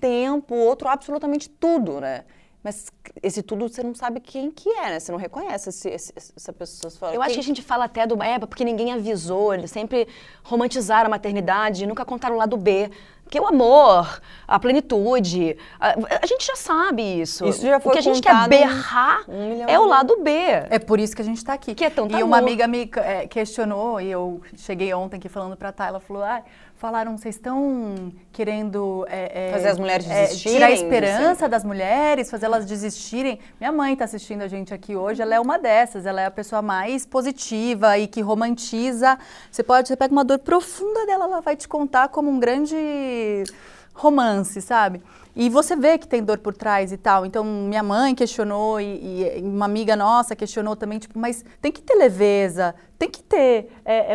[0.00, 2.24] tempo, outro absolutamente tudo, né?
[2.62, 2.86] Mas
[3.22, 5.00] esse tudo você não sabe quem que é, né?
[5.00, 6.90] Você não reconhece esse, esse, essa pessoa.
[6.90, 8.22] Fala, Eu acho que a gente fala até do...
[8.22, 9.54] É, porque ninguém avisou.
[9.54, 10.06] Eles sempre
[10.44, 12.90] romantizaram a maternidade, nunca contaram o lado B.
[13.30, 15.56] Que é o amor, a plenitude.
[15.78, 17.46] A, a, gente já sabe isso.
[17.46, 20.32] Isso já foi O que a gente quer berrar um é o lado B.
[20.68, 21.72] É por isso que a gente está aqui.
[21.72, 25.56] Que é tão E uma amiga me é, questionou, e eu cheguei ontem aqui falando
[25.56, 26.42] para a ela falou, ah,
[26.80, 31.62] falaram, vocês estão querendo é, é, fazer as mulheres desistirem, é, tirar a esperança das
[31.62, 33.38] mulheres, fazer elas desistirem.
[33.60, 36.30] Minha mãe está assistindo a gente aqui hoje, ela é uma dessas, ela é a
[36.30, 39.18] pessoa mais positiva e que romantiza.
[39.50, 43.44] Você pode, você pega uma dor profunda dela, ela vai te contar como um grande
[43.92, 45.02] romance, sabe?
[45.36, 47.26] E você vê que tem dor por trás e tal.
[47.26, 51.82] Então, minha mãe questionou e, e uma amiga nossa questionou também, tipo, mas tem que
[51.82, 53.68] ter leveza, tem que ter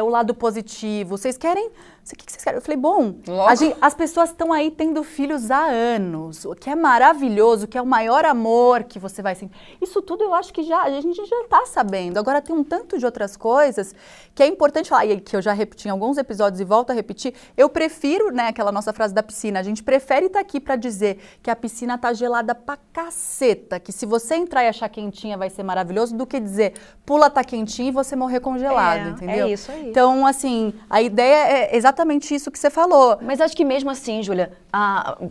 [0.04, 1.16] o lado positivo.
[1.18, 1.70] Vocês querem
[2.14, 2.58] o que, vocês querem?
[2.58, 3.16] Eu falei, bom,
[3.58, 7.82] gente, as pessoas estão aí tendo filhos há anos, o que é maravilhoso, que é
[7.82, 9.56] o maior amor que você vai sentir.
[9.82, 12.20] Isso tudo eu acho que já a gente já está sabendo.
[12.20, 13.96] Agora tem um tanto de outras coisas
[14.36, 16.94] que é importante falar, e que eu já repeti em alguns episódios e volto a
[16.94, 17.34] repetir.
[17.58, 20.76] Eu prefiro, né, aquela nossa frase da piscina, a gente prefere estar tá aqui para
[20.76, 25.38] dizer que a piscina tá gelada pra caceta, que se você entrar e achar quentinha
[25.38, 29.48] vai ser maravilhoso, do que dizer pula tá quentinha e você morrer congelado, é, entendeu?
[29.48, 29.90] É isso aí.
[29.90, 33.18] Então, assim, a ideia é exatamente exatamente isso que você falou.
[33.22, 34.52] Mas acho que mesmo assim, Júlia,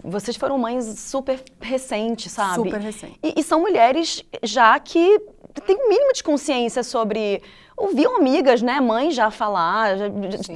[0.03, 2.55] vocês foram mães super recentes, sabe?
[2.55, 3.19] Super recentes.
[3.23, 5.21] E, e, são mulheres já que
[5.67, 7.43] têm um mínimo de consciência sobre.
[7.77, 10.05] Ouviam amigas, né, mães já falar, já,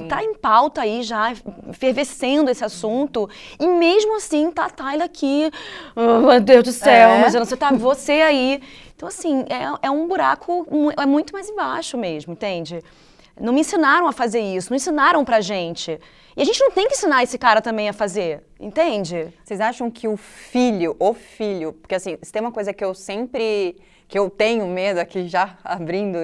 [0.07, 1.33] tá em pauta aí já,
[1.73, 3.29] fervescendo esse assunto.
[3.59, 5.51] E mesmo assim, tá a Tayla aqui,
[5.97, 7.19] oh, meu Deus do céu, é.
[7.19, 8.61] mas você tá você aí.
[8.95, 10.65] Então, assim, é, é um buraco,
[10.97, 12.81] é muito mais embaixo mesmo, entende?
[13.39, 15.99] Não me ensinaram a fazer isso, não ensinaram pra gente.
[16.35, 19.33] E a gente não tem que ensinar esse cara também a fazer, entende?
[19.43, 22.93] Vocês acham que o filho, o filho, porque assim, se tem uma coisa que eu
[22.93, 23.75] sempre,
[24.07, 26.17] que eu tenho medo aqui já abrindo,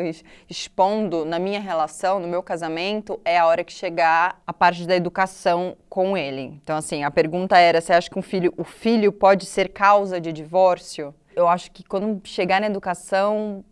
[0.50, 4.96] expondo na minha relação, no meu casamento, é a hora que chegar a parte da
[4.96, 6.60] educação com ele.
[6.64, 10.20] Então assim, a pergunta era, você acha que um filho, o filho pode ser causa
[10.20, 11.14] de divórcio?
[11.36, 13.66] Eu acho que quando chegar na educação,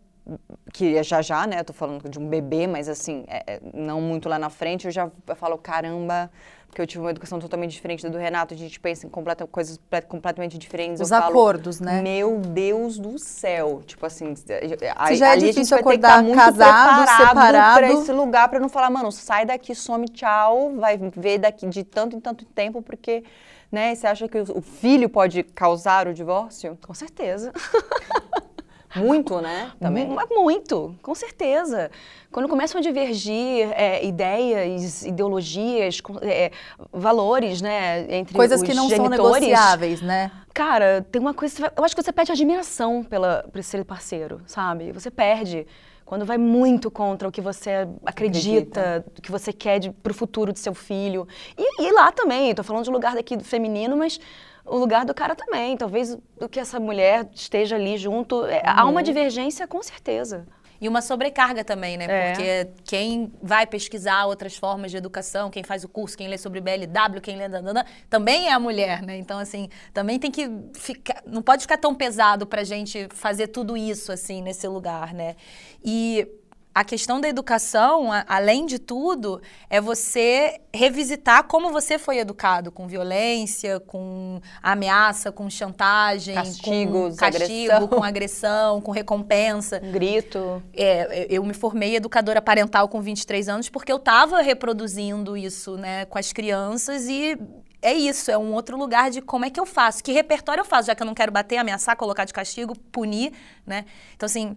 [0.72, 1.60] que é já já, né?
[1.60, 4.86] Eu tô falando de um bebê, mas assim, é, é, não muito lá na frente,
[4.86, 6.30] eu já eu falo, caramba,
[6.66, 9.46] porque eu tive uma educação totalmente diferente da do Renato, a gente pensa em completa,
[9.46, 11.00] coisas completamente diferentes.
[11.00, 12.00] Os acordos, né?
[12.02, 13.82] Meu Deus do céu.
[13.86, 17.06] Tipo assim, Se já é ali difícil a gente vai acordar ter que estar muito
[17.06, 17.78] casado, separado.
[17.78, 21.84] pra esse lugar, pra não falar, mano, sai daqui, some, tchau, vai ver daqui de
[21.84, 23.22] tanto em tanto tempo, porque,
[23.70, 26.78] né, você acha que o filho pode causar o divórcio?
[26.84, 27.52] Com certeza.
[28.96, 29.72] Muito, né?
[29.80, 30.08] Também.
[30.30, 31.90] Muito, com certeza.
[32.30, 36.50] Quando começam a divergir é, ideias, ideologias, é,
[36.92, 40.30] valores, né, entre Coisas os que não genitores, são negociáveis, né?
[40.52, 41.72] Cara, tem uma coisa.
[41.76, 44.92] Eu acho que você perde admiração pela, por esse parceiro, sabe?
[44.92, 45.66] Você perde
[46.04, 49.04] quando vai muito contra o que você acredita, acredita.
[49.22, 51.26] que você quer para o futuro do seu filho.
[51.56, 54.20] E, e lá também, estou falando de lugar daqui do feminino, mas
[54.64, 55.76] o lugar do cara também.
[55.76, 58.44] Talvez do que essa mulher esteja ali junto.
[58.46, 58.62] É, uhum.
[58.64, 60.46] Há uma divergência, com certeza.
[60.80, 62.06] E uma sobrecarga também, né?
[62.08, 62.32] É.
[62.32, 66.60] Porque quem vai pesquisar outras formas de educação, quem faz o curso, quem lê sobre
[66.60, 69.16] BLW, quem lê danana, também é a mulher, né?
[69.16, 71.22] Então, assim, também tem que ficar.
[71.26, 75.36] Não pode ficar tão pesado pra gente fazer tudo isso, assim, nesse lugar, né?
[75.82, 76.28] E
[76.74, 82.72] a questão da educação, a, além de tudo, é você revisitar como você foi educado,
[82.72, 87.88] com violência, com ameaça, com chantagem, Castigos, com castigo, agressão.
[87.88, 89.80] com agressão, com recompensa.
[89.84, 90.62] Um grito.
[90.74, 96.04] É, eu me formei educadora parental com 23 anos porque eu estava reproduzindo isso, né,
[96.06, 97.38] com as crianças e
[97.80, 100.64] é isso, é um outro lugar de como é que eu faço, que repertório eu
[100.64, 103.32] faço, já que eu não quero bater, ameaçar, colocar de castigo, punir,
[103.66, 103.84] né?
[104.16, 104.56] Então, assim,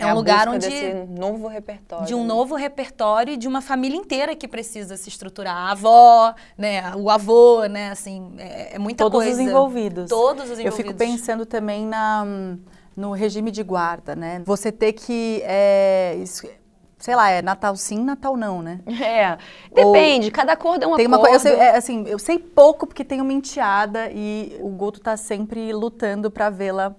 [0.00, 2.06] É, um lugar busca onde desse novo repertório.
[2.06, 5.56] de um novo repertório e de uma família inteira que precisa se estruturar.
[5.56, 9.40] A avó, né, o avô, né, assim, é, é muita Todos coisa.
[9.42, 10.08] os envolvidos.
[10.08, 10.64] Todos os envolvidos.
[10.66, 12.24] Eu fico pensando também na,
[12.96, 14.42] no regime de guarda, né?
[14.44, 16.46] Você ter que, é, isso-
[16.98, 18.80] sei lá, é Natal sim, Natal não, né?
[19.00, 19.38] É.
[19.72, 21.34] Depende, cada acordo é um Tem uma acordo.
[21.34, 25.16] eu sei, é, assim, eu sei pouco porque tenho uma enteada e o Guto tá
[25.16, 26.94] sempre lutando pra vê-la,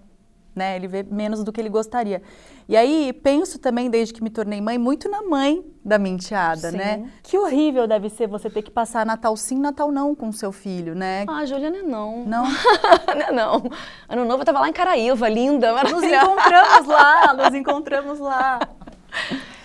[0.60, 0.76] né?
[0.76, 2.22] Ele vê menos do que ele gostaria.
[2.68, 6.70] E aí penso também, desde que me tornei mãe, muito na mãe da minha enteada,
[6.70, 6.78] Sim.
[6.78, 7.10] né?
[7.24, 10.94] Que horrível deve ser você ter que passar Natal sim, Natal não com seu filho,
[10.94, 11.26] né?
[11.28, 12.26] Ah, Juliana, não.
[12.26, 12.44] Não.
[13.16, 13.64] não, é não.
[14.08, 16.26] Ano novo eu tava lá em Caraíva, linda, Nos maravilhosa.
[16.26, 18.60] encontramos lá, nos encontramos lá.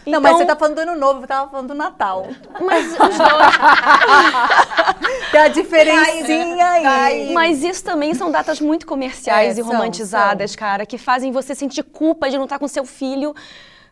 [0.07, 2.27] Não, mas você tá falando do ano novo, eu tava falando do Natal.
[2.61, 3.55] Mas os dois.
[5.37, 7.33] A diferencinha aí.
[7.33, 11.55] Mas isso também são datas muito comerciais É, e são, romantizadas, cara, que fazem você
[11.55, 13.35] sentir culpa de não estar com seu filho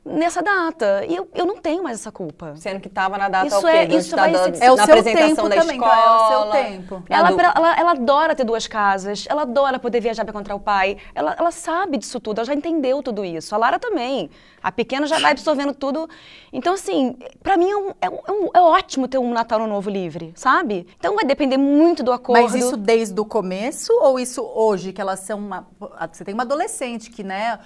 [0.05, 1.05] nessa data.
[1.09, 2.55] E eu, eu não tenho mais essa culpa.
[2.57, 3.66] Sendo que tava na data Isso o quê?
[3.68, 5.94] é- isso da- vai da- ser- É o na seu apresentação tempo da também, escola.
[5.94, 7.03] então é o seu tempo.
[7.09, 10.96] Ela, ela, ela adora ter duas casas, ela adora poder viajar para encontrar o pai,
[11.14, 13.55] ela, ela sabe disso tudo, ela já entendeu tudo isso.
[13.55, 14.28] A Lara também.
[14.62, 16.09] A pequena já vai absorvendo tudo.
[16.53, 19.66] Então, assim, pra mim é, é um- é um- é ótimo ter um Natal no
[19.66, 20.86] Novo livre, sabe?
[20.98, 22.42] Então vai depender muito do acordo.
[22.42, 25.66] Mas isso desde o começo ou isso hoje, que elas são uma.
[26.12, 27.59] Você tem uma adolescente que, né?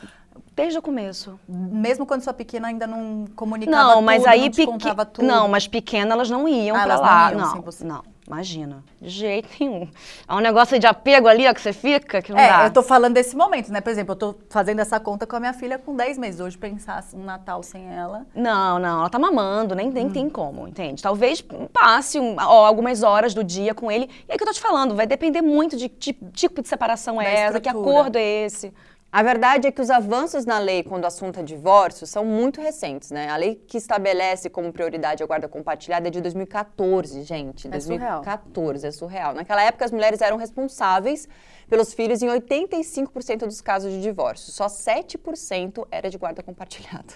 [0.54, 1.38] Desde o começo.
[1.48, 5.26] Mesmo quando sua pequena ainda não comunicava Não, mas tudo, aí não te contava tudo.
[5.26, 7.30] Não, mas pequena elas não iam Ah, pra não lá.
[7.32, 7.84] não, você.
[7.84, 8.82] não, imagina.
[9.00, 9.88] De jeito nenhum.
[10.26, 12.64] É um negócio de apego ali, ó, que você fica, que não É, dá.
[12.64, 13.80] eu tô falando desse momento, né?
[13.80, 16.40] Por exemplo, eu tô fazendo essa conta com a minha filha com 10 meses.
[16.40, 18.26] Hoje, pensar um Natal sem ela.
[18.34, 19.92] Não, não, ela tá mamando, nem, Hum.
[19.92, 21.02] nem tem como, entende?
[21.02, 24.08] Talvez passe um- ó, algumas horas do dia com ele.
[24.28, 27.20] E é que eu tô te falando, vai depender muito de que tipo de separação
[27.20, 28.72] é Da essa, que acordo é esse.
[29.16, 32.60] A verdade é que os avanços na lei quando o assunto é divórcio são muito
[32.60, 33.30] recentes, né?
[33.30, 37.66] A lei que estabelece como prioridade a guarda compartilhada é de 2014, gente.
[37.66, 38.20] É surreal.
[38.20, 39.32] 2014, é surreal.
[39.32, 41.26] Naquela época, as mulheres eram responsáveis
[41.66, 44.52] pelos filhos em 85% dos casos de divórcio.
[44.52, 47.14] Só 7% era de guarda compartilhada.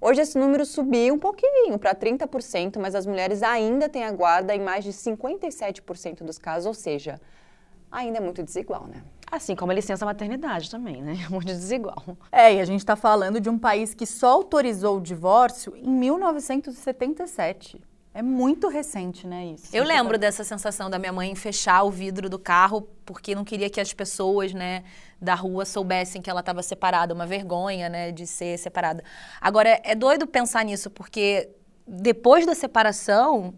[0.00, 4.54] Hoje esse número subiu um pouquinho para 30%, mas as mulheres ainda têm a guarda
[4.54, 7.20] em mais de 57% dos casos, ou seja,
[7.92, 9.02] ainda é muito desigual, né?
[9.30, 11.26] Assim como a licença maternidade também, né?
[11.30, 12.02] Muito desigual.
[12.30, 15.90] É, e a gente tá falando de um país que só autorizou o divórcio em
[15.90, 17.80] 1977.
[18.14, 19.76] É muito recente, né, isso?
[19.76, 23.68] Eu lembro dessa sensação da minha mãe fechar o vidro do carro porque não queria
[23.68, 24.84] que as pessoas, né,
[25.20, 29.04] da rua soubessem que ela estava separada, uma vergonha, né, de ser separada.
[29.38, 31.50] Agora é doido pensar nisso porque
[31.86, 33.52] depois da separação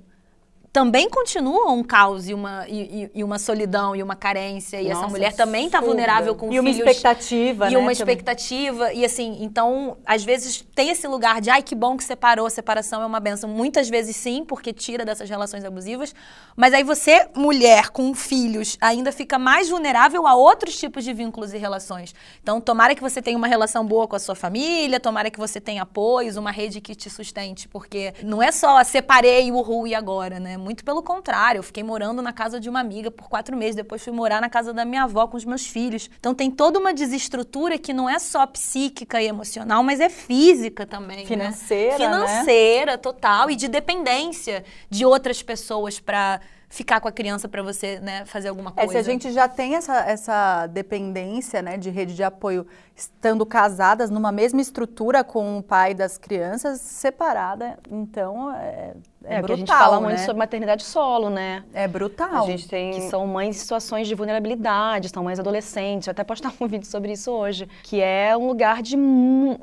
[0.72, 4.80] também continua um caos e uma, e, e- e uma solidão e uma carência.
[4.80, 6.86] E essa Nossa, mulher também está vulnerável com E uma filhos.
[6.88, 7.92] expectativa, E né, uma também.
[7.92, 8.92] expectativa.
[8.92, 12.50] E assim, então, às vezes tem esse lugar de ai, que bom que separou, a
[12.50, 13.48] separação é uma benção.
[13.48, 16.14] Muitas vezes sim, porque tira dessas relações abusivas.
[16.54, 21.54] Mas aí você, mulher com filhos, ainda fica mais vulnerável a outros tipos de vínculos
[21.54, 22.14] e relações.
[22.42, 25.60] Então, tomara que você tenha uma relação boa com a sua família, tomara que você
[25.60, 29.94] tenha apoios, uma rede que te sustente, porque não é só separei o Ru e
[29.94, 30.57] agora, né?
[30.58, 31.58] Muito pelo contrário.
[31.58, 34.48] Eu fiquei morando na casa de uma amiga por quatro meses, depois fui morar na
[34.50, 36.10] casa da minha avó com os meus filhos.
[36.18, 40.86] Então tem toda uma desestrutura que não é só psíquica e emocional, mas é física
[40.86, 41.20] também.
[41.20, 41.24] né?
[41.26, 42.04] Financeira, né?
[42.26, 43.50] Financeira, total.
[43.50, 48.48] E de dependência de outras pessoas pra ficar com a criança pra você, né, fazer
[48.48, 48.92] alguma É, coisa.
[48.92, 54.10] se a gente já tem essa, essa dependência né, de rede de apoio estando casadas
[54.10, 58.92] numa mesma estrutura com o pai das crianças, separada, então é,
[59.24, 60.06] é, É, brutal, a gente fala né?
[60.08, 61.64] muito sobre maternidade solo, né?
[61.72, 62.44] É brutal.
[62.44, 66.06] A gente tem Que são mães em situações de vulnerabilidade, são mães adolescentes.
[66.08, 67.68] Eu até postar um vídeo sobre isso hoje.
[67.82, 68.96] Que é um lugar de.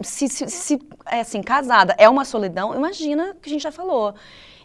[0.01, 3.71] Se, se, se é assim, casada é uma solidão, imagina o que a gente já
[3.71, 4.13] falou.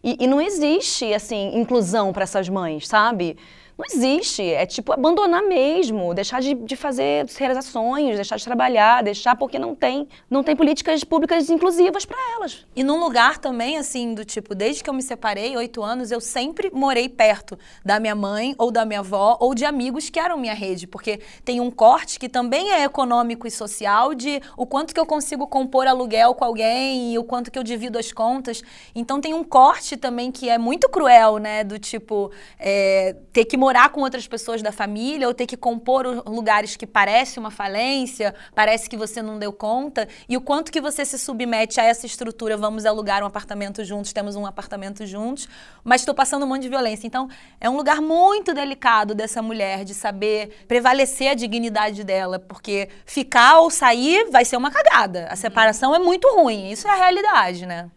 [0.03, 3.37] E, e não existe, assim, inclusão para essas mães, sabe?
[3.81, 4.43] Não existe.
[4.43, 9.59] É tipo abandonar mesmo, deixar de, de fazer realizar sonhos, deixar de trabalhar, deixar porque
[9.59, 12.67] não tem, não tem políticas públicas inclusivas para elas.
[12.77, 16.21] E num lugar também, assim, do tipo, desde que eu me separei, oito anos, eu
[16.21, 20.37] sempre morei perto da minha mãe, ou da minha avó, ou de amigos que eram
[20.37, 20.87] minha rede.
[20.87, 25.07] Porque tem um corte que também é econômico e social de o quanto que eu
[25.07, 28.63] consigo compor aluguel com alguém e o quanto que eu divido as contas.
[28.95, 31.65] Então tem um corte também que é muito cruel, né?
[31.65, 35.57] Do tipo, é, ter que morar morar com outras pessoas da família ou ter que
[35.57, 40.73] compor lugares que parece uma falência, parece que você não deu conta, e o quanto
[40.73, 45.07] que você se submete a essa estrutura, vamos alugar um apartamento juntos, temos um apartamento
[45.07, 45.49] juntos,
[45.85, 47.07] mas estou passando um monte de violência.
[47.07, 47.29] Então,
[47.61, 53.61] é um lugar muito delicado dessa mulher de saber prevalecer a dignidade dela, porque ficar
[53.61, 55.29] ou sair vai ser uma cagada.
[55.31, 57.89] A separação é muito ruim, isso é a realidade, né?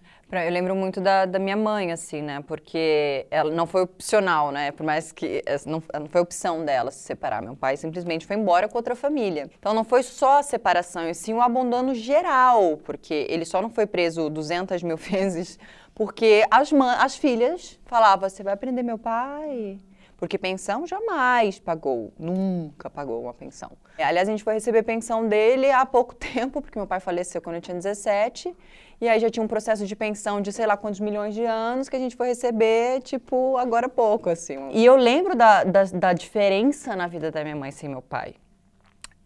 [0.41, 2.43] Eu lembro muito da, da, minha mãe, assim, né?
[2.47, 4.71] Porque ela não foi opcional, né?
[4.71, 7.41] Por mais que não, não, foi opção dela se separar.
[7.41, 9.49] Meu pai simplesmente foi embora com outra família.
[9.59, 13.69] Então não foi só a separação, e sim o abandono geral, porque ele só não
[13.69, 15.59] foi preso 200 mil vezes
[15.95, 19.79] porque as, as filhas falavam: você vai prender meu pai?
[20.17, 23.71] Porque pensão jamais pagou, nunca pagou uma pensão.
[23.97, 27.57] Aliás, a gente foi receber pensão dele há pouco tempo, porque meu pai faleceu quando
[27.57, 28.55] eu tinha 17.
[29.03, 31.89] E aí já tinha um processo de pensão de sei lá quantos milhões de anos
[31.89, 34.69] que a gente foi receber, tipo, agora pouco, assim.
[34.71, 38.35] E eu lembro da, da, da diferença na vida da minha mãe sem meu pai.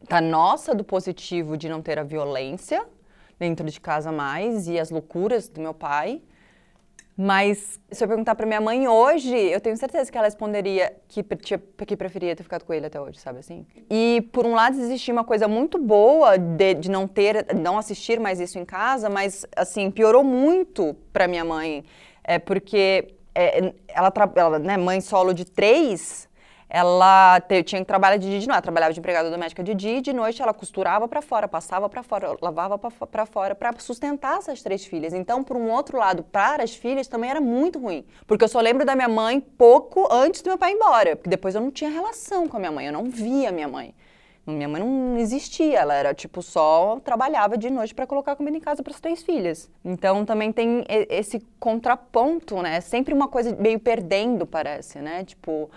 [0.10, 2.84] Da nossa, do positivo de não ter a violência
[3.38, 6.24] dentro de casa mais e as loucuras do meu pai
[7.18, 11.24] mas se eu perguntar para minha mãe hoje, eu tenho certeza que ela responderia que,
[11.24, 13.66] que preferia ter ficado com ele até hoje, sabe assim?
[13.90, 18.20] E por um lado existia uma coisa muito boa de, de não ter, não assistir
[18.20, 21.84] mais isso em casa, mas assim piorou muito para minha mãe,
[22.24, 26.27] é porque é, ela, ela, né, mãe solo de três,
[26.70, 29.74] ela te, tinha que trabalhar de dia de noite, ela trabalhava de empregada doméstica de
[29.74, 33.74] dia e de noite ela costurava para fora, passava para fora, lavava para fora para
[33.80, 35.14] sustentar essas três filhas.
[35.14, 38.60] Então, por um outro lado, para as filhas também era muito ruim, porque eu só
[38.60, 41.72] lembro da minha mãe pouco antes do meu pai ir embora, porque depois eu não
[41.72, 43.94] tinha relação com a minha mãe, eu não via a minha mãe.
[44.46, 48.62] Minha mãe não existia, ela era tipo só trabalhava de noite para colocar comida em
[48.62, 49.70] casa para as três filhas.
[49.84, 52.78] Então também tem esse contraponto, né?
[52.78, 55.26] É sempre uma coisa meio perdendo, parece, né?
[55.26, 55.70] Tipo,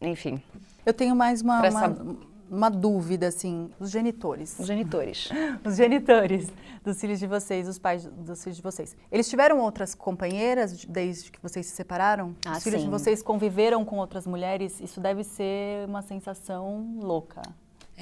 [0.00, 0.42] enfim.
[0.84, 2.16] Eu tenho mais uma, uma,
[2.50, 4.58] uma, dúvida, assim, os genitores.
[4.58, 5.28] Os genitores.
[5.64, 6.50] os genitores
[6.82, 8.96] dos filhos de vocês, os pais dos filhos de vocês.
[9.12, 12.34] Eles tiveram outras companheiras desde que vocês se separaram?
[12.46, 12.86] Ah, os filhos sim.
[12.86, 14.80] de vocês conviveram com outras mulheres?
[14.80, 17.42] Isso deve ser uma sensação louca.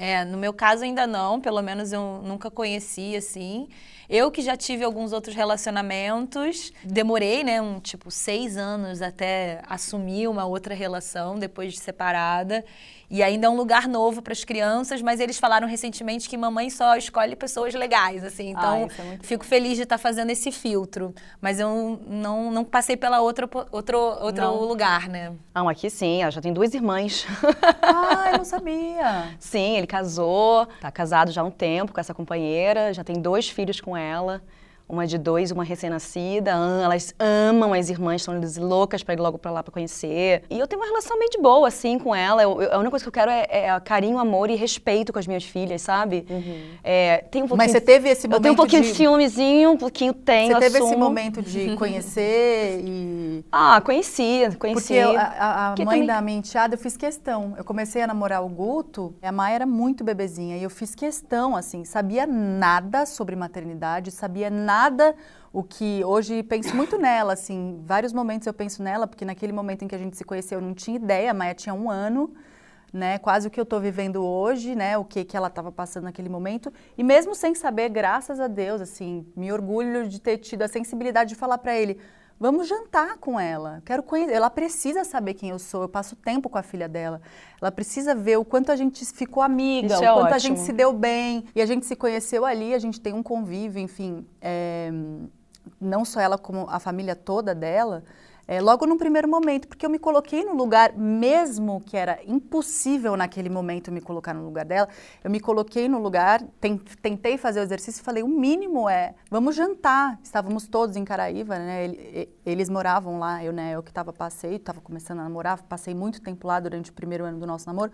[0.01, 3.67] É, no meu caso ainda não, pelo menos eu nunca conheci assim.
[4.09, 10.29] Eu que já tive alguns outros relacionamentos, demorei, né, um tipo seis anos até assumir
[10.29, 12.63] uma outra relação depois de separada.
[13.09, 16.69] E ainda é um lugar novo para as crianças, mas eles falaram recentemente que mamãe
[16.69, 18.51] só escolhe pessoas legais, assim.
[18.51, 19.49] Então, ah, é fico bom.
[19.49, 21.13] feliz de estar tá fazendo esse filtro.
[21.41, 24.61] Mas eu não, não passei pela outra, outro, outro não.
[24.61, 25.33] lugar, né?
[25.55, 27.25] Não, aqui sim, ela já tem duas irmãs.
[27.81, 29.35] Ah, eu não sabia.
[29.39, 33.49] sim, ele casou, tá casado já há um tempo com essa companheira, já tem dois
[33.49, 34.41] filhos com ela
[34.89, 36.51] uma de dois, uma recém-nascida.
[36.83, 40.43] Elas amam as irmãs, são loucas para ir logo para lá para conhecer.
[40.49, 42.41] E eu tenho uma relação meio de boa, assim, com ela.
[42.41, 45.19] Eu, eu, a única coisa que eu quero é, é, carinho, amor e respeito com
[45.19, 46.25] as minhas filhas, sabe?
[46.27, 46.61] Uhum.
[46.83, 49.71] É, tem um Mas você teve esse momento Eu tenho um pouquinho de, de ciúmezinho,
[49.71, 50.91] um pouquinho tenho, Você teve assumo.
[50.91, 53.45] esse momento de conhecer e...
[53.51, 54.87] Ah, conheci, conheci.
[54.87, 56.05] Porque eu, a, a mãe também...
[56.07, 57.53] da minha enteada, eu fiz questão.
[57.57, 61.55] Eu comecei a namorar o Guto, a Maia era muito bebezinha, e eu fiz questão,
[61.55, 64.78] assim, sabia nada sobre maternidade, sabia nada
[65.51, 69.83] o que hoje penso muito nela, assim, vários momentos eu penso nela, porque naquele momento
[69.83, 72.33] em que a gente se conheceu eu não tinha ideia, a Maia tinha um ano,
[72.93, 76.03] né, quase o que eu estou vivendo hoje, né, o que que ela estava passando
[76.05, 80.63] naquele momento, e mesmo sem saber, graças a Deus, assim, me orgulho de ter tido
[80.63, 81.99] a sensibilidade de falar para ele,
[82.39, 86.49] vamos jantar com ela, quero conhecer, ela precisa saber quem eu sou, eu passo tempo
[86.49, 87.21] com a filha dela,
[87.61, 90.35] ela precisa ver o quanto a gente ficou amiga, Isso o é quanto ótimo.
[90.35, 93.21] a gente se deu bem, e a gente se conheceu ali, a gente tem um
[93.21, 94.89] convívio, enfim, é,
[95.81, 98.03] não só ela, como a família toda dela,
[98.51, 103.15] é, logo no primeiro momento, porque eu me coloquei no lugar, mesmo que era impossível
[103.15, 104.89] naquele momento me colocar no lugar dela,
[105.23, 106.41] eu me coloquei no lugar,
[106.99, 110.19] tentei fazer o exercício e falei: o mínimo é, vamos jantar.
[110.23, 111.93] Estávamos todos em Caraíva, né?
[112.43, 116.19] Eles moravam lá, eu, né, eu que estava passeio, estava começando a namorar, passei muito
[116.19, 117.91] tempo lá durante o primeiro ano do nosso namoro.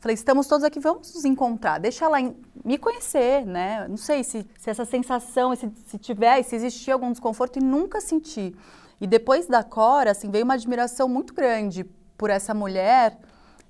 [0.00, 2.16] Falei, estamos todos aqui, vamos nos encontrar, deixa ela
[2.64, 3.86] me conhecer, né?
[3.86, 8.00] Não sei se, se essa sensação, se, se tiver, se existir algum desconforto, e nunca
[8.00, 8.56] senti.
[9.00, 11.84] E depois da Cora, assim, veio uma admiração muito grande
[12.16, 13.16] por essa mulher,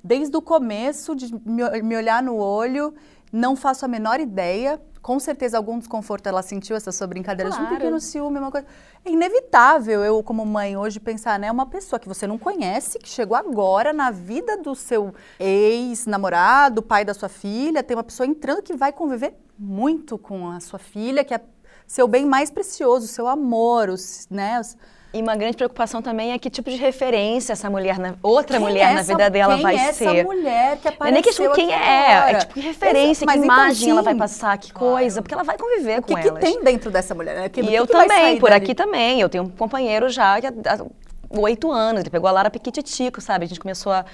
[0.03, 2.95] desde o começo, de me, olhar no olho,
[3.33, 4.81] não faço a menor ideia.
[5.03, 7.66] Com certeza algum desconforto ela sentiu essa sua brincadeira claro.
[7.66, 8.66] de um pequeno ciúme, uma coisa.
[9.05, 11.51] É inevitável eu, como mãe, hoje pensar, né?
[11.51, 17.05] Uma pessoa que você não conhece, que chegou agora na vida do seu ex-namorado, pai
[17.05, 21.24] da sua filha, tem uma pessoa entrando que vai conviver muito com a sua filha,
[21.24, 21.41] que é
[21.87, 24.61] seu bem mais precioso, seu amor, os, né?
[24.61, 24.76] Os,
[25.13, 28.67] E uma grande preocupação também é que tipo de referência essa mulher, na, outra Quem
[28.67, 30.05] mulher é na essa- vida dela quem vai é ser.
[30.05, 32.31] essa mulher que Não é apareceu nem questão quem é, agora?
[32.31, 34.19] é tipo que referência, mas que então, imagem ela vai sim.
[34.19, 36.45] passar, que coisa, porque ela vai conviver O com que, que elas.
[36.45, 37.35] tem dentro dessa mulher?
[37.37, 37.49] né?
[37.49, 38.63] Que- E que eu que também, por dali?
[38.63, 39.19] aqui também.
[39.21, 43.21] Eu tenho um companheiro já que há há oito anos, ele pegou a Lara Piquititico,
[43.23, 43.47] sabe?
[43.47, 44.05] A gente começou a,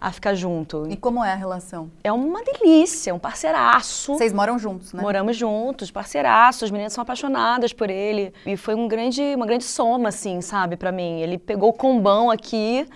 [0.00, 0.86] a ficar junto.
[0.90, 1.90] E como é a relação?
[2.04, 4.14] É uma delícia, um parceiraço.
[4.14, 5.02] Vocês moram juntos, né?
[5.02, 8.32] Moramos juntos, parceiraços, as meninas são apaixonadas por ele.
[8.44, 11.20] E foi um grande, uma grande soma, assim, sabe, pra mim.
[11.20, 12.86] Ele pegou o combão aqui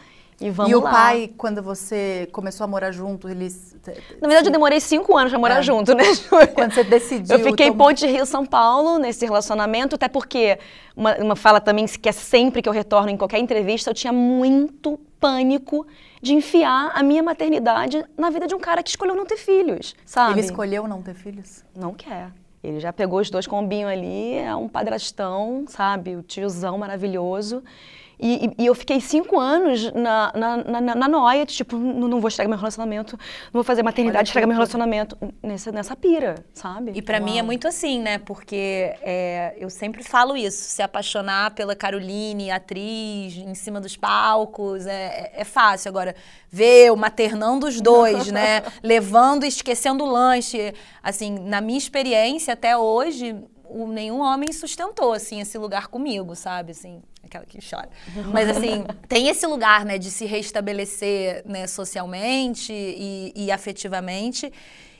[0.40, 0.90] e vamos e o lá.
[0.90, 3.76] pai, quando você começou a morar junto, eles.
[4.20, 5.62] Na verdade, eu demorei cinco anos pra morar É.
[5.62, 6.46] junto, né, Júlia?
[6.48, 7.36] Quando você decidiu.
[7.36, 10.58] Eu fiquei em Ponte Rio-São Paulo nesse relacionamento, até porque
[10.94, 14.12] uma, uma fala também que é sempre que eu retorno em qualquer entrevista, eu tinha
[14.12, 15.86] muito pânico
[16.20, 19.94] de enfiar a minha maternidade na vida de um cara que escolheu não ter filhos,
[20.04, 20.32] sabe?
[20.34, 21.64] Ele escolheu não ter filhos?
[21.74, 22.30] Não quer.
[22.62, 26.16] Ele já pegou os dois combinhos ali, é um padrastão, sabe?
[26.16, 27.62] O tiozão maravilhoso.
[28.22, 32.06] E, e- e eu fiquei cinco anos na, na, na, na- noia, de, tipo, não,
[32.06, 33.16] não vou estragar meu relacionamento,
[33.46, 35.16] não vou fazer maternidade, estragar meu relacionamento.
[35.42, 36.92] Nessa, nessa pira, sabe?
[36.94, 38.18] E pra mim é muito assim, né?
[38.18, 40.62] Porque é, eu sempre falo isso.
[40.70, 45.88] Se apaixonar pela Caroline, atriz, em cima dos palcos, é, é fácil.
[45.88, 46.14] Agora,
[46.50, 48.62] ver o maternando os dois, né?
[48.82, 50.74] Levando e esquecendo o lanche.
[51.02, 56.72] Assim, na minha experiência até hoje, o- nenhum homem sustentou, assim, esse lugar comigo, sabe?
[56.72, 57.88] Assim, aquela que chora.
[58.32, 59.98] Mas, assim, tem esse lugar, né?
[59.98, 61.66] De se restabelecer, né?
[61.66, 64.52] Socialmente e, e afetivamente.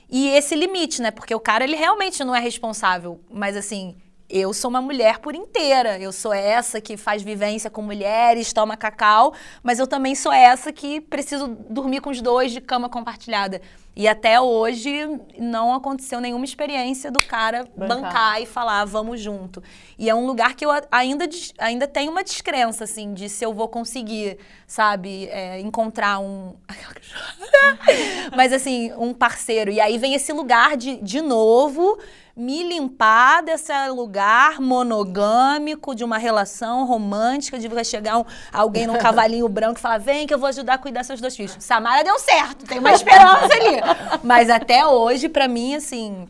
[0.09, 1.11] E esse limite, né?
[1.11, 3.19] Porque o cara, ele realmente não é responsável.
[3.29, 3.95] Mas, assim,
[4.29, 5.99] eu sou uma mulher por inteira.
[5.99, 9.33] Eu sou essa que faz vivência com mulheres, toma cacau.
[9.61, 13.61] Mas eu também sou essa que preciso dormir com os dois de cama compartilhada.
[13.95, 14.89] E até hoje
[15.37, 18.01] não aconteceu nenhuma experiência do cara Bancar.
[18.01, 19.61] bancar, e falar, vamos junto.
[19.99, 21.27] E é um lugar que eu ainda,
[21.57, 24.37] ainda tenho uma descrença, assim, de se eu vou conseguir,
[24.71, 26.53] sabe, é, encontrar um.
[28.33, 29.69] Mas assim, um parceiro.
[29.69, 31.99] E aí vem esse lugar de, de novo,
[32.33, 38.95] me limpar desse lugar monogâmico, de uma relação romântica, de vai chegar um- alguém num
[38.97, 41.57] cavalinho branco e falar: vem que eu vou ajudar a cuidar seus dois filhos.
[41.59, 43.81] Samara deu certo, tem uma esperança ali.
[44.23, 46.29] Mas até hoje, pra mim, assim.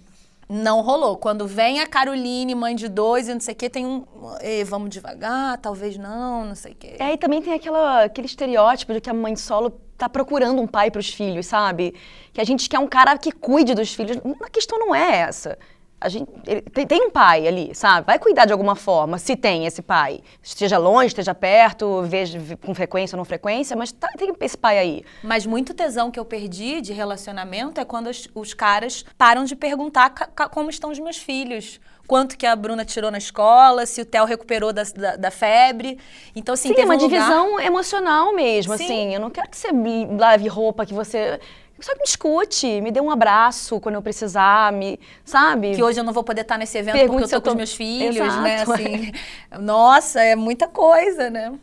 [0.54, 1.16] Não rolou.
[1.16, 4.06] Quando vem a Caroline, mãe de dois e não sei o quê, tem um.
[4.42, 6.98] "Ei, vamos devagar, talvez não, não sei o quê.
[7.00, 10.68] É, e também tem aquela, aquele estereótipo de que a mãe solo tá procurando um
[10.68, 11.96] pai para os filhos, sabe?
[12.34, 14.18] Que a gente quer um cara que cuide dos filhos.
[14.42, 15.58] A questão não é essa.
[16.02, 16.28] A gente,
[16.74, 18.08] tem, tem um pai ali, sabe?
[18.08, 20.22] Vai cuidar de alguma forma, se tem esse pai.
[20.42, 24.80] Esteja longe, esteja perto, veja com frequência ou não frequência, mas tá- tem esse pai
[24.80, 25.06] aí.
[25.24, 29.56] Mas muito tesão que eu perdi de relacionamento é quando os, os caras param de
[29.56, 30.10] perguntar
[30.52, 31.80] como estão os meus filhos.
[32.08, 35.98] Quanto que a Bruna tirou na escola, se o Theo recuperou da, da, da febre.
[36.36, 38.84] Então, assim, Sim, teve é uma um lugar- divisão emocional mesmo, Sim.
[38.84, 39.14] assim.
[39.14, 39.70] Eu não quero que você
[40.20, 41.40] lave roupa, que você...
[41.82, 45.00] Só que me escute, me dê um abraço quando eu precisar, me...
[45.26, 45.76] Sabe?
[45.76, 47.50] Que hoje eu não vou poder estar nesse evento Pergunte porque se eu eu tô
[47.50, 48.62] com os tô- meus filhos, né?
[48.62, 49.12] Exato, Assim,
[49.60, 51.54] nossa, é muita coisa, né?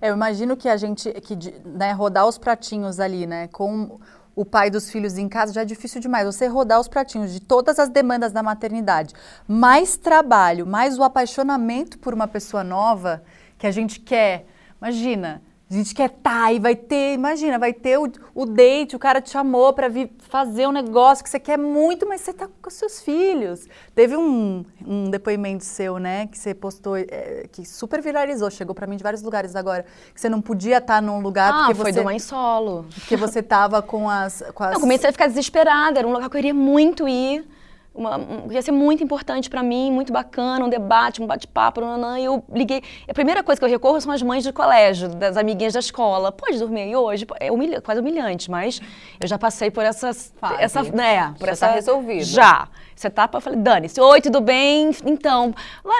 [0.00, 4.00] Eu imagino que a gente, que, né, rodar os pratinhos ali, né, com
[4.34, 6.24] o pai dos filhos em casa já é difícil demais.
[6.24, 9.12] Você rodar os pratinhos de todas as demandas da maternidade,
[9.46, 13.22] mais trabalho, mais o apaixonamento por uma pessoa nova
[13.58, 14.46] que a gente quer.
[14.80, 18.98] Imagina, a gente quer tá e vai ter, imagina, vai ter o, o date, o
[18.98, 22.48] cara te chamou para vir fazer um negócio que você quer muito, mas você tá
[22.60, 23.68] com seus filhos.
[23.94, 28.84] Teve um, um depoimento seu, né, que você postou, é, que super viralizou, chegou para
[28.84, 31.92] mim de vários lugares agora, que você não podia estar num lugar Ah, porque foi
[31.92, 32.86] você do Mãe Solo.
[32.92, 36.00] porque você tava com as com as Não, comecei a ficar desesperada.
[36.00, 37.48] Era um lugar que eu queria muito ir.
[37.92, 41.80] Uma, um, ia ser muito importante pra mim, muito bacana, um debate, um bate-papo,
[42.18, 42.82] e eu liguei.
[43.08, 46.30] A primeira coisa que eu recorro são as mães do colégio, das amiguinhas da escola.
[46.30, 47.26] Pode dormir aí hoje?
[47.40, 48.80] É humilha- quase humilhante, mas
[49.20, 50.54] eu já passei por essas, Fase.
[50.62, 52.24] essa, né, por Já essa tá resolvido.
[52.24, 52.68] Já.
[52.96, 54.90] Essa etapa eu falei, Dani-se, oi, tudo bem?
[55.04, 55.52] Então,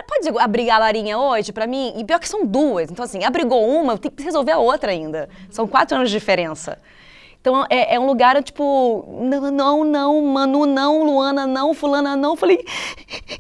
[0.07, 1.93] pode abrigar a Larinha hoje pra mim?
[1.97, 2.91] E pior que são duas.
[2.91, 5.29] Então, assim, abrigou uma, eu tenho que resolver a outra ainda.
[5.51, 6.79] São quatro anos de diferença.
[7.41, 12.37] Então, é, é um lugar, tipo, não, não, não, Manu não, Luana não, fulana não.
[12.37, 12.59] Falei,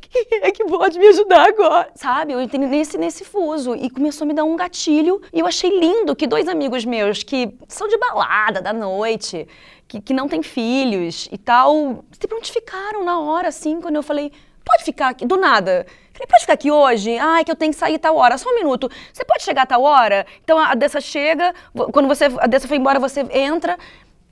[0.00, 1.90] quem é que pode me ajudar agora?
[1.94, 5.20] Sabe, eu entrei nesse, nesse fuso e começou a me dar um gatilho.
[5.30, 9.46] E eu achei lindo que dois amigos meus que são de balada da noite,
[9.86, 14.32] que, que não têm filhos e tal, se prontificaram na hora, assim, quando eu falei,
[14.64, 15.86] pode ficar aqui, do nada.
[16.20, 17.18] Falei, pode ficar aqui hoje?
[17.18, 18.36] Ai, que eu tenho que sair tal hora.
[18.36, 18.90] Só um minuto.
[19.12, 20.26] Você pode chegar tal hora?
[20.44, 21.54] Então a Dessa chega,
[21.92, 23.78] quando você, a Dessa foi embora, você entra.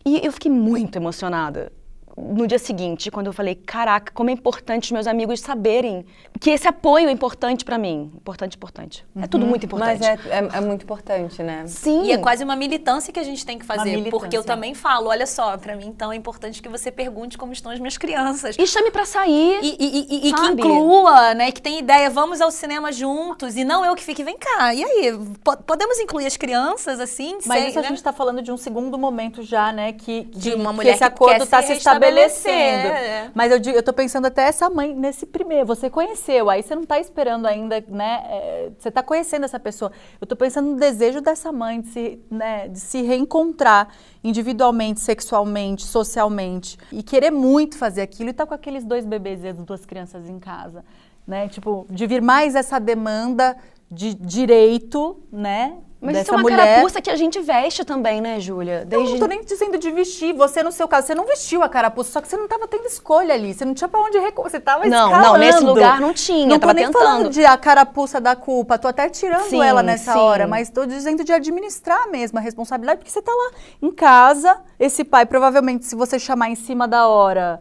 [0.05, 1.73] E eu fiquei muito emocionada.
[2.19, 6.05] No dia seguinte, quando eu falei, caraca, como é importante os meus amigos saberem
[6.41, 8.11] que esse apoio é importante para mim.
[8.17, 9.07] Importante, importante.
[9.21, 10.01] É tudo muito importante.
[10.01, 11.65] Mas é, é, é muito importante, né?
[11.67, 12.05] Sim.
[12.05, 15.09] E é quase uma militância que a gente tem que fazer, porque eu também falo,
[15.09, 18.57] olha só, pra mim então é importante que você pergunte como estão as minhas crianças.
[18.59, 19.59] E chame pra sair.
[19.63, 21.51] E, e- e- e que inclua, né?
[21.53, 23.57] Que tem ideia, vamos ao cinema juntos.
[23.57, 25.19] E não eu que fique, vem cá, e aí?
[25.43, 27.39] po- podemos incluir as crianças, assim?
[27.47, 27.89] Mas sem, isso a né?
[27.89, 29.93] gente está falando de um segundo momento já, né?
[29.93, 31.73] Que, De uma que mulher esse que acordo quer está se se
[32.11, 32.95] restabelecer, estabelecendo.
[32.95, 33.31] é.
[33.35, 35.67] Mas eu, eu tô pensando até essa mãe nesse primeiro.
[35.67, 38.23] Você conheceu, aí você não está esperando ainda, né?
[38.29, 39.93] é, você está conhecendo essa pessoa.
[40.21, 43.89] Eu tô pensando no desejo dessa mãe de se, né, de se reencontrar
[44.23, 46.79] individualmente, sexualmente, socialmente.
[46.93, 50.29] E querer muito fazer aquilo e tá com aqueles dois bebês e as duas crianças
[50.29, 50.85] em casa.
[51.27, 51.49] Né?
[51.49, 53.57] Tipo, de vir mais essa demanda
[53.91, 55.79] de direito, né?
[56.01, 56.57] Mas dessa isso é uma mulher.
[56.57, 58.81] carapuça que a gente veste também, né, Júlia?
[58.83, 59.13] Eu Desde...
[59.13, 60.33] não tô nem dizendo de vestir.
[60.33, 62.87] Você, no seu caso, você não vestiu a carapuça, só que você não tava tendo
[62.87, 63.53] escolha ali.
[63.53, 64.49] Você não tinha pra onde recorrer.
[64.51, 65.33] Você tava Não, escalando.
[65.33, 67.03] não, nesse lugar não tinha, Não tava tô nem tentando.
[67.05, 68.79] falando de a carapuça da culpa.
[68.79, 70.19] Tô até tirando Sim, ela nessa sim.
[70.19, 70.47] hora.
[70.47, 72.99] Mas tô dizendo de administrar mesmo a responsabilidade.
[72.99, 73.51] Porque você tá lá
[73.83, 74.57] em casa.
[74.79, 77.61] Esse pai, provavelmente, se você chamar em cima da hora...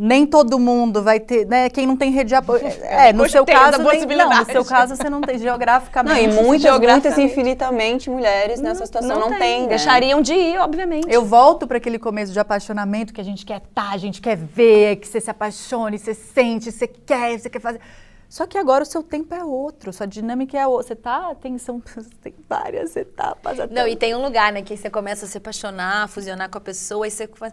[0.00, 1.68] Nem todo mundo vai ter, né?
[1.68, 2.62] Quem não tem rede de apoio.
[2.88, 5.42] É, no seu Gostei da caso, nem, não, no seu caso você não tem Não,
[5.42, 6.20] geograficamente.
[6.20, 7.32] e muitas, muitas geograficamente.
[7.32, 9.68] infinitamente mulheres nessa situação não, tem, né?
[9.68, 11.06] Deixariam de ir, obviamente.
[11.10, 14.36] Eu volto para aquele começo de apaixonamento que a gente quer estar, a gente quer
[14.36, 17.80] ver, que você se apaixone, você sente, você quer, você quer fazer.
[18.28, 20.88] Só que agora o seu tempo é outro, sua dinâmica é outra.
[20.88, 21.82] Você tá, tem, são,
[22.22, 23.74] tem várias etapas até.
[23.74, 26.58] Não, e tem um lugar, né, que você começa a se apaixonar, a fusionar com
[26.58, 27.52] a pessoa, e você faz.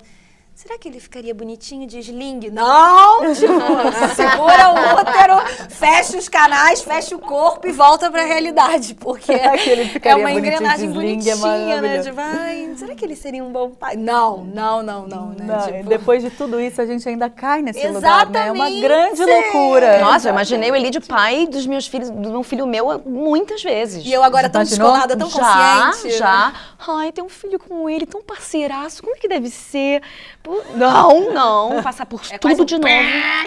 [0.55, 2.49] Será que ele ficaria bonitinho de sling?
[2.49, 3.19] Não!
[3.33, 3.51] Tipo,
[4.15, 8.95] segura o útero, fecha os canais, fecha o corpo e volta pra realidade.
[8.95, 10.89] Porque é uma de engrenagem?
[10.89, 11.41] É bonitinha, né?
[11.41, 12.09] maravilhoso.
[12.09, 13.97] Tipo, ai, será que ele seria um bom pai?
[13.97, 15.43] Não, não, não, não, né?
[15.43, 18.47] Não, Tipo, Depois de tudo isso, a gente ainda cai nesse lugar, né?
[18.47, 18.81] É uma Exatamente.
[18.81, 19.99] grande loucura.
[19.99, 23.61] Nossa, eu imaginei o Eli de pai dos meus filhos, do meu filho meu, muitas
[23.61, 24.05] vezes.
[24.05, 24.87] E eu agora tão Imaginou?
[24.89, 26.17] descolada, tão já, consciente.
[26.17, 26.53] já.
[26.87, 29.03] Ai, tem um filho com ele, tão parceiraço.
[29.03, 30.01] Como é que deve ser?
[30.45, 31.81] Pô, Não, não.
[31.81, 32.93] Passar por É tudo um de novo.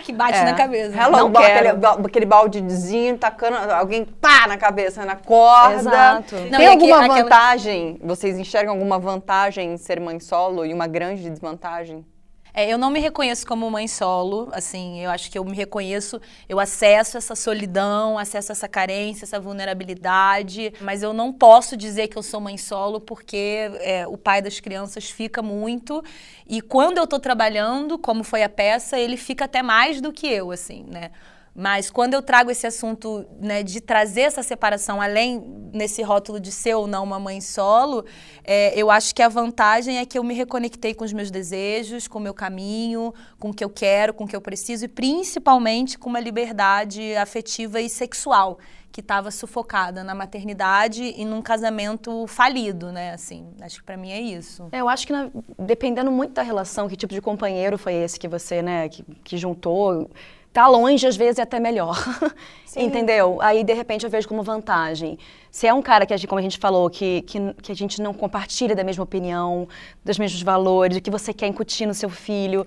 [0.02, 0.44] que bate É.
[0.44, 1.00] na cabeça.
[1.00, 1.68] Hello, Não quero.
[1.70, 5.74] aquele, aquele baldezinho, tacando alguém pá na cabeça, na corda.
[5.76, 6.34] Exato.
[6.34, 8.00] Não, Tem aqui- alguma aquela- vantagem?
[8.02, 12.04] Vocês enxergam alguma vantagem em ser mãe solo e uma grande desvantagem?
[12.52, 16.20] É, eu não me reconheço como mãe solo, assim, eu acho que eu me reconheço,
[16.48, 22.16] eu acesso essa solidão, acesso essa carência, essa vulnerabilidade, mas eu não posso dizer que
[22.16, 26.02] eu sou mãe solo porque é, o pai das crianças fica muito
[26.48, 30.26] e quando eu tô trabalhando, como foi a peça, ele fica até mais do que
[30.26, 31.10] eu, assim, né?
[31.60, 35.42] Mas quando eu trago esse assunto né, de trazer essa separação, além
[35.74, 38.04] nesse rótulo de ser ou não uma mãe solo,
[38.44, 42.06] é, eu acho que a vantagem é que eu me reconectei com os meus desejos,
[42.06, 44.88] com o meu caminho, com o que eu quero, com o que eu preciso e
[44.88, 48.60] principalmente com uma liberdade afetiva e sexual
[48.92, 53.12] que estava sufocada na maternidade e num casamento falido, né?
[53.12, 54.68] Assim, acho que para mim é isso.
[54.70, 55.28] É, eu acho que na-
[55.58, 59.36] dependendo muito da relação, que tipo de companheiro foi esse que você, né, que, que
[59.36, 60.08] juntou,
[60.52, 61.96] tá longe às vezes é até melhor.
[62.76, 63.38] Entendeu?
[63.40, 65.18] Aí de repente eu vejo como vantagem.
[65.50, 68.12] Se é um cara que, como a gente falou, que, que, que a gente não
[68.14, 69.66] compartilha da mesma opinião,
[70.04, 72.66] dos mesmos valores, o que você quer incutir no seu filho,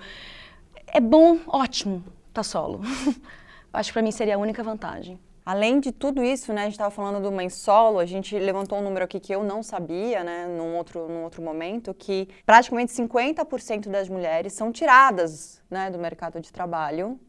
[0.88, 2.04] é bom, ótimo,
[2.34, 2.82] tá solo.
[3.74, 5.20] acho que pra mim seria a única vantagem.
[5.46, 8.78] Além de tudo isso, né, a gente estava falando do mãe solo, a gente levantou
[8.78, 12.92] um número aqui que eu não sabia, né, num outro, num outro momento, que praticamente
[12.92, 17.20] 50% das mulheres são tiradas, né, do mercado de trabalho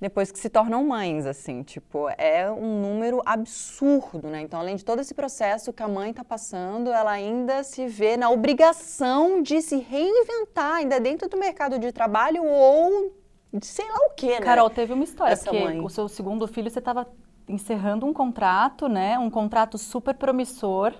[0.00, 4.40] depois que se tornam mães, assim, tipo, é um número absurdo, né?
[4.40, 8.16] Então, além de todo esse processo que a mãe está passando, ela ainda se vê
[8.16, 13.12] na obrigação de se reinventar, ainda dentro do mercado de trabalho ou
[13.52, 14.40] de sei lá o quê, né?
[14.40, 15.80] Carol, teve uma história, Essa porque mãe.
[15.80, 17.06] o seu segundo filho, você estava
[17.46, 19.18] encerrando um contrato, né?
[19.18, 20.94] Um contrato super promissor.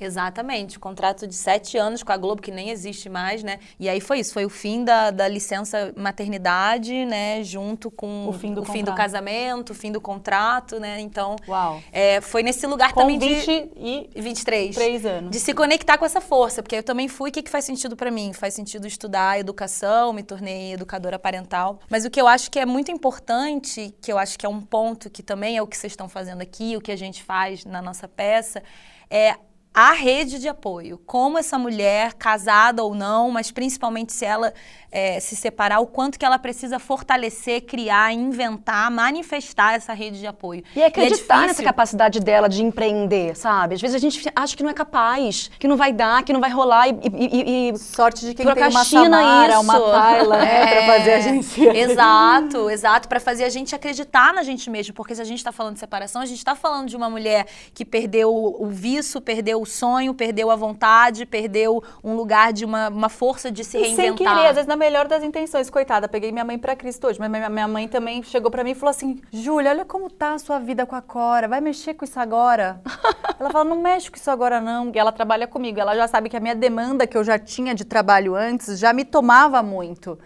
[0.00, 3.58] Exatamente, contrato de sete anos com a Globo, que nem existe mais, né?
[3.78, 7.42] E aí foi isso, foi o fim da, da licença maternidade, né?
[7.44, 8.96] Junto com O fim do contrato.
[8.96, 11.00] casamento, o fim do contrato, né?
[11.00, 11.82] Então, Uau.
[11.92, 13.70] é, foi nesse lugar Com também 20 de...
[14.14, 14.74] e 23.
[14.74, 15.30] três anos.
[15.30, 17.96] De se conectar com essa força, porque eu também fui, o que, que faz sentido
[17.96, 18.32] pra mim?
[18.32, 21.78] Faz sentido estudar educação, me tornei educadora parental.
[21.88, 24.60] Mas o que eu acho que é muito importante, que eu acho que é um
[24.60, 27.64] ponto que também é o que vocês estão fazendo aqui, o que a gente faz
[27.64, 28.62] na nossa peça,
[29.10, 29.34] é
[29.72, 30.98] a rede de apoio.
[31.06, 34.52] Como essa mulher, casada ou não, mas principalmente se ela
[34.92, 40.26] é, se separar, o quanto que ela precisa fortalecer, criar, inventar, manifestar essa rede de
[40.26, 40.64] apoio.
[40.74, 43.76] E acreditar e é nessa capacidade dela de empreender, sabe?
[43.76, 46.40] Às vezes a gente acha que não é capaz, que não vai dar, que não
[46.40, 46.98] vai rolar e...
[47.14, 49.62] e, e Sorte de quem tem uma Samara, isso.
[49.62, 50.50] uma Tayla, né?
[50.60, 51.60] É, pra fazer a gente...
[51.70, 53.08] Exato, exato.
[53.08, 54.92] Para fazer a gente acreditar na gente mesmo.
[54.94, 57.46] Porque se a gente está falando de separação, a gente está falando de uma mulher
[57.72, 62.88] que perdeu o vício, perdeu o sonho, perdeu a vontade, perdeu um lugar de uma,
[62.88, 64.06] uma força de se e reinventar.
[64.06, 66.08] Sem querer, às vezes na melhor das intenções, coitada.
[66.08, 68.90] Peguei minha mãe para Cristo hoje, mas minha mãe também chegou para mim e falou
[68.90, 72.18] assim: Júlia, olha como tá a sua vida com a Cora, vai mexer com isso
[72.18, 72.80] agora?
[73.38, 74.90] ela fala: não mexe com isso agora não.
[74.94, 77.74] E ela trabalha comigo, ela já sabe que a minha demanda que eu já tinha
[77.74, 80.18] de trabalho antes já me tomava muito.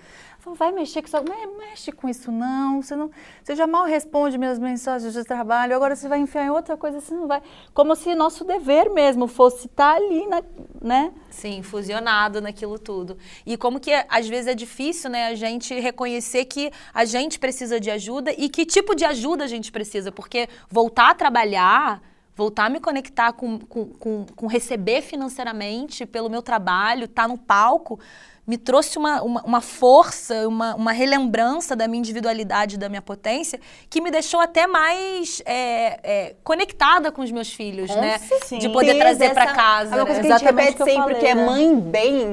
[0.55, 1.17] Falou, vai mexer com isso.
[1.25, 2.83] Não mexe com isso, não.
[2.83, 3.11] Você, não.
[3.43, 7.01] você já mal responde minhas mensagens de trabalho, agora você vai enfiar em outra coisa,
[7.01, 7.43] você não vai.
[7.73, 10.43] Como se nosso dever mesmo fosse estar tá ali, na,
[10.81, 11.13] né?
[11.31, 13.19] Sim, fusionado naquilo tudo.
[13.45, 17.81] E como que às vezes é difícil, né, a gente reconhecer que a gente precisa
[17.81, 22.01] de ajuda e que tipo de ajuda a gente precisa, porque voltar a trabalhar
[22.37, 27.29] voltar a me conectar com, com, com, com, receber financeiramente pelo meu trabalho, estar tá
[27.29, 27.99] no palco,
[28.47, 33.59] me trouxe uma, uma, uma força, uma, uma, relembrança da minha individualidade, da minha potência,
[33.89, 38.19] que me deixou até mais é, é, conectada com os meus filhos, com né?
[38.45, 38.59] Sim.
[38.59, 39.95] De poder trazer para casa.
[39.95, 40.27] É uma coisa né?
[40.27, 41.47] que a gente repete que sempre, falei, que é né?
[41.47, 42.27] mãe bem,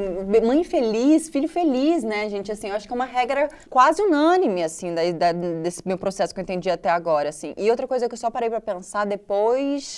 [0.45, 2.51] mãe feliz, filho feliz, né, gente?
[2.51, 6.33] Assim, eu acho que é uma regra quase unânime, assim, da, da, desse meu processo
[6.33, 7.53] que eu entendi até agora, assim.
[7.55, 9.90] E outra coisa que eu só parei para pensar depois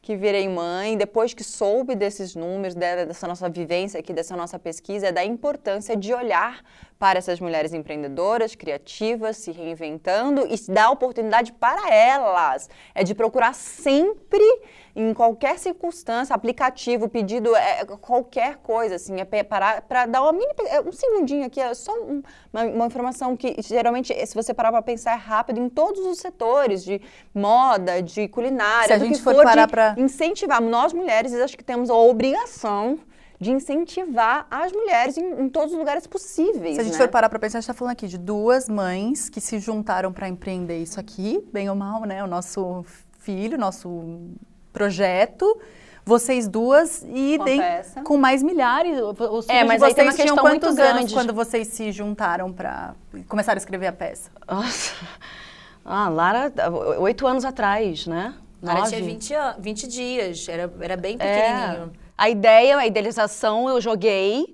[0.00, 5.08] que virei mãe, depois que soube desses números, dessa nossa vivência aqui, dessa nossa pesquisa,
[5.08, 6.64] é da importância de olhar
[6.98, 12.68] para essas mulheres empreendedoras, criativas, se reinventando e dar oportunidade para elas.
[12.94, 14.42] É de procurar sempre,
[14.96, 20.52] em qualquer circunstância, aplicativo, pedido, é, qualquer coisa, assim, é parar para dar uma mini,
[20.66, 22.20] é, um segundinho aqui, é só um,
[22.52, 26.18] uma, uma, informação que geralmente, se você parar para pensar, é rápido em todos os
[26.18, 27.00] setores, de
[27.32, 30.60] moda, de culinária, se a gente for, for parar para incentivar.
[30.60, 32.98] Nós mulheres, acho que temos a obrigação
[33.40, 36.74] de incentivar as mulheres em, em, todos os lugares possíveis.
[36.74, 36.98] Se a gente né?
[36.98, 40.12] for parar para pensar, a gente está falando aqui de duas mães que se juntaram
[40.12, 42.22] para empreender isso aqui, bem ou mal, né?
[42.24, 42.84] O nosso
[43.18, 44.18] filho, nosso
[44.72, 45.60] projeto.
[46.04, 47.38] Vocês duas e
[47.94, 48.98] com, com mais milhares.
[49.30, 51.14] Os é, mas aí tem uma questão quantos muito anos grande.
[51.14, 52.94] quando vocês se juntaram para
[53.28, 54.30] começar a escrever a peça?
[54.50, 54.94] Nossa.
[55.84, 56.52] Ah, Lara,
[56.98, 58.34] oito anos atrás, né?
[58.62, 61.92] Lara tinha 20, 20 dias, era, era bem pequenininho.
[62.04, 64.52] É a ideia, a idealização eu joguei.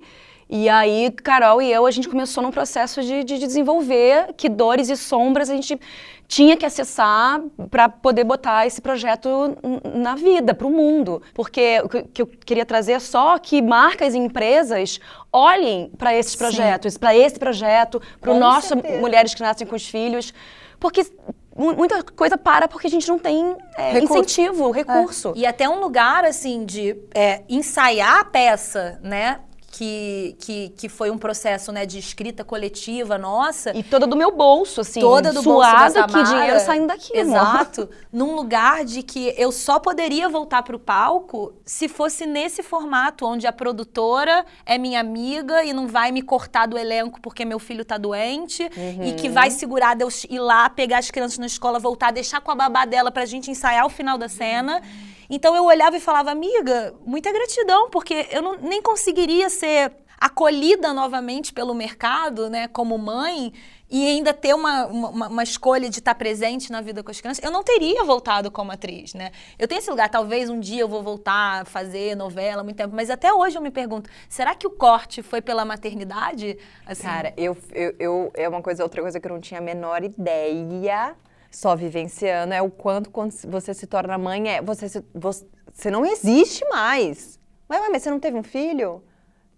[0.48, 4.90] E aí, Carol e eu, a gente começou num processo de, de desenvolver que dores
[4.90, 5.80] e sombras a gente
[6.28, 9.56] tinha que acessar para poder botar esse projeto
[9.94, 11.22] na vida, para o mundo.
[11.32, 15.00] Porque o que eu queria trazer é só que marcas e empresas
[15.32, 19.00] olhem para esses projetos, para esse projeto, para o nosso certeza.
[19.00, 20.32] Mulheres que Nascem com os Filhos.
[20.78, 21.06] Porque
[21.56, 24.18] muita coisa para porque a gente não tem é, recurso.
[24.18, 25.32] incentivo, recurso.
[25.36, 25.38] É.
[25.40, 29.40] E até um lugar, assim, de é, ensaiar a peça, né?
[29.74, 33.76] Que, que, que foi um processo né, de escrita coletiva nossa.
[33.76, 35.00] E toda do meu bolso, assim.
[35.00, 37.16] Toda do suada bolso que dinheiro saindo daqui.
[37.16, 37.82] Exato.
[37.82, 37.94] Amor.
[38.12, 43.26] Num lugar de que eu só poderia voltar para o palco se fosse nesse formato,
[43.26, 47.58] onde a produtora é minha amiga e não vai me cortar do elenco porque meu
[47.58, 49.08] filho tá doente uhum.
[49.08, 52.40] e que vai segurar de eu ir lá, pegar as crianças na escola, voltar, deixar
[52.40, 54.76] com a babá dela pra gente ensaiar o final da cena.
[54.76, 59.92] Uhum então eu olhava e falava, amiga, muita gratidão, porque eu não, nem conseguiria ser
[60.20, 63.52] acolhida novamente pelo mercado, né, como mãe,
[63.90, 67.44] e ainda ter uma, uma, uma, escolha de estar presente na vida com as crianças,
[67.44, 69.30] eu não teria voltado como atriz, né?
[69.58, 72.94] Eu tenho esse lugar, talvez um dia eu vou voltar a fazer novela, muito tempo,
[72.96, 76.56] mas até hoje eu me pergunto, será que o corte foi pela maternidade?
[76.86, 77.02] Assim?
[77.02, 80.02] Cara, eu, eu, eu, é uma coisa, outra coisa que eu não tinha a menor
[80.02, 81.14] ideia
[81.56, 85.46] só vivenciando é o quanto quando você se torna mãe é você, se, você,
[85.90, 87.38] não existe mais.
[87.68, 89.02] Mas, mas você não teve um filho?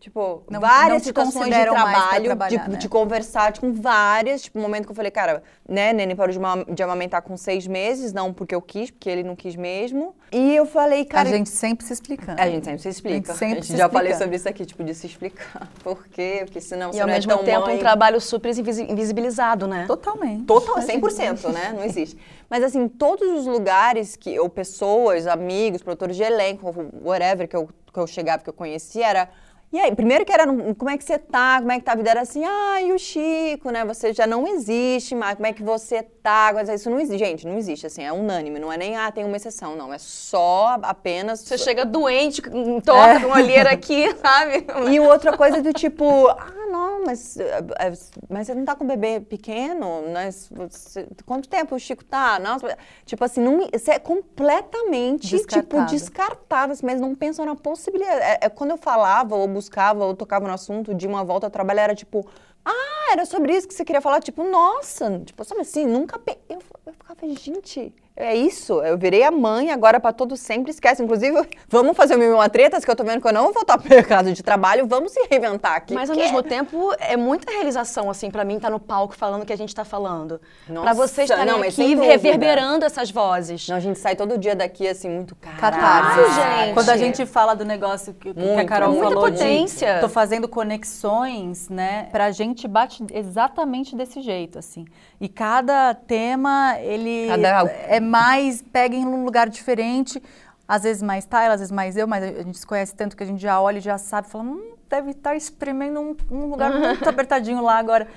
[0.07, 2.77] Tipo, não, várias não situações de trabalho, de, né?
[2.79, 4.43] de, conversar com várias.
[4.43, 7.67] Tipo, um momento que eu falei, cara, né, Nene parou de, de, amamentar com seis
[7.67, 10.15] meses, não porque eu quis, porque ele não quis mesmo.
[10.31, 11.29] E eu falei, cara.
[11.29, 12.41] A gente sempre se explicando.
[12.41, 13.33] A gente sempre se explica.
[13.33, 13.93] A gente, sempre a gente já explicando.
[13.95, 15.69] falei sobre isso aqui, tipo, de se explicar.
[15.83, 16.43] Por quê?
[16.45, 17.75] Porque senão você e não ao é mesmo tempo mãe.
[17.75, 19.87] um trabalho super invisibilizado, né?
[19.89, 20.45] Totalmente.
[20.45, 21.73] Total, 100%, né?
[21.75, 22.17] Não existe.
[22.49, 26.73] Mas assim, todos os lugares que, ou pessoas, amigos, produtores de elenco,
[27.03, 29.29] whatever, que eu, que eu chegava, que eu conhecia, era
[29.77, 31.59] e aí, primeiro que era, como é que você tá?
[31.59, 32.09] Como é que tá a vida?
[32.09, 33.85] Era assim, ah, e o Chico, né?
[33.85, 36.51] Você já não existe mais, como é que você tá?
[36.53, 39.23] Mas Isso não existe, gente, não existe, assim, é unânime, não é nem, ah, tem
[39.25, 39.95] uma exceção, não.
[39.95, 41.39] É só apenas...
[41.39, 42.43] Você chega doente,
[42.85, 44.67] torta, com uma olheira aqui, sabe?
[44.91, 47.93] E outra coisa do tipo, ah, não, mas, eh, eh,
[48.29, 50.03] mas você não tá com um bebê pequeno?
[50.13, 52.41] Mas você- quanto tempo o Chico tá?
[52.41, 55.91] Nossa, tipo assim, não, você é completamente, tipo, Descartado.
[55.93, 58.21] descartado, assim, mas não pensam na possibilidade.
[58.21, 61.51] É, é quando eu falava, ou buscava, ou tocava no assunto de uma volta ao
[61.53, 62.27] trabalho, era tipo,
[62.67, 64.21] ah, era sobre isso que você queria falar?
[64.21, 66.19] Tipo, nossa, tipo, sabe assim, nunca...
[66.19, 67.93] pe- Eu, eu ficava, gente...
[68.19, 71.03] É isso, eu virei a mãe agora pra todo sempre, esquece.
[71.03, 73.53] Inclusive, vamos fazer mil e uma tretas, que eu tô vendo que eu não vou
[73.53, 75.93] voltar pro mercado de trabalho, vamos se reinventar aqui.
[75.93, 79.43] Mas ao que mesmo tempo, é muita realização, assim, pra mim, estar no palco falando
[79.43, 80.41] o que a gente tá falando.
[80.67, 83.69] Pra vocês estarem não, aqui reverberando essas vozes.
[83.69, 85.61] Não, a gente sai todo dia daqui assim, muito caralho.
[85.61, 86.35] Catarse.
[86.35, 86.75] Gente.
[86.75, 89.97] Quando a gente fala do negócio que, que a Muito, Carol muita falou potência.
[89.97, 92.09] de tô fazendo conexões, né?
[92.11, 94.87] Pra gente bate exatamente desse jeito, assim.
[95.21, 100.23] E cada tema, ele Cada- é mais, pega em um lugar diferente.
[100.69, 103.23] Às vezes mais Tyler, às vezes mais eu, mas a gente se conhece tanto que
[103.23, 106.71] a gente já olha e já sabe, fala, hum, deve estar espremendo um, um lugar
[106.73, 108.09] muito apertadinho lá agora.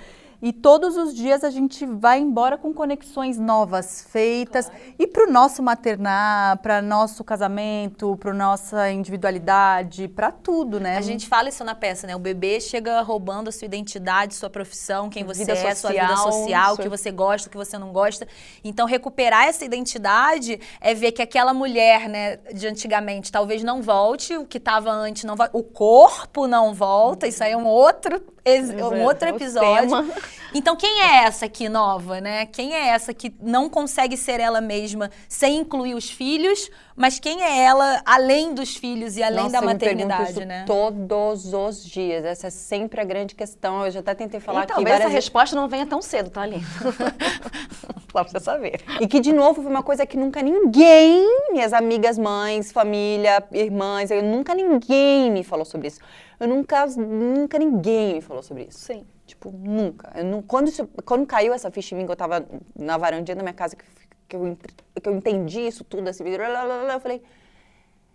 [0.41, 4.71] E todos os dias a gente vai embora com conexões novas feitas.
[4.97, 10.97] E para o nosso maternar, para nosso casamento, para nossa individualidade, para tudo, né?
[10.97, 12.15] A gente fala isso na peça, né?
[12.15, 16.15] O bebê chega roubando a sua identidade, sua profissão, quem você Vida é, sua vida
[16.15, 18.27] social, social, o que você gosta, o que você não gosta.
[18.63, 24.37] Então, recuperar essa identidade é ver que aquela mulher, né, de antigamente, talvez não volte,
[24.37, 28.21] o que estava antes não vai, o corpo não volta, isso aí é um outro,
[28.45, 30.28] um é, outro episódio.
[30.53, 32.45] Então, quem é essa aqui nova, né?
[32.45, 37.41] Quem é essa que não consegue ser ela mesma sem incluir os filhos, mas quem
[37.43, 40.65] é ela além dos filhos e além Nossa, da eu me pergunto maternidade, isso né?
[40.65, 42.25] todos os dias.
[42.25, 43.85] Essa é sempre a grande questão.
[43.85, 46.29] Eu já até tentei falar e aqui talvez essa várias resposta não venha tão cedo,
[46.29, 46.65] tá, Aline?
[48.11, 48.81] Só pra você saber.
[48.99, 54.09] E que, de novo, foi uma coisa que nunca ninguém, minhas amigas, mães, família, irmãs,
[54.09, 55.99] eu, nunca ninguém me falou sobre isso.
[56.39, 58.79] Eu nunca, nunca ninguém me falou sobre isso.
[58.79, 59.05] Sim.
[59.29, 60.23] Tipo, nunca.
[60.23, 62.45] Não- quando, isso- quando caiu essa ficha em mim, que eu tava
[62.75, 63.85] na varandinha da minha casa, que,
[64.27, 64.57] que, eu,
[65.01, 67.21] que eu entendi isso tudo, assim, lá, lá, lá, lá, eu falei...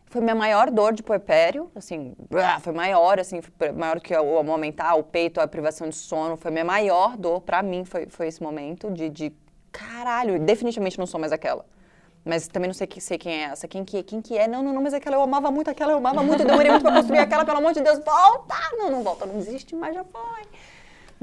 [0.06, 4.38] Foi minha maior dor de puerpério, assim, brá, foi maior, assim, foi maior que o
[4.38, 8.28] amamentar, o peito, a privação de sono, foi minha maior dor, pra mim, foi, foi
[8.28, 9.32] esse momento de, de,
[9.72, 11.64] caralho, definitivamente não sou mais aquela.
[12.24, 14.62] Mas também não sei, que- sei quem é essa, quem que, quem que é, não,
[14.62, 17.18] não, não, mas aquela eu amava muito, aquela eu amava muito, demorei muito pra construir
[17.18, 18.54] aquela, pelo amor de Deus, volta!
[18.78, 20.42] Não, não volta, não existe, mas já foi.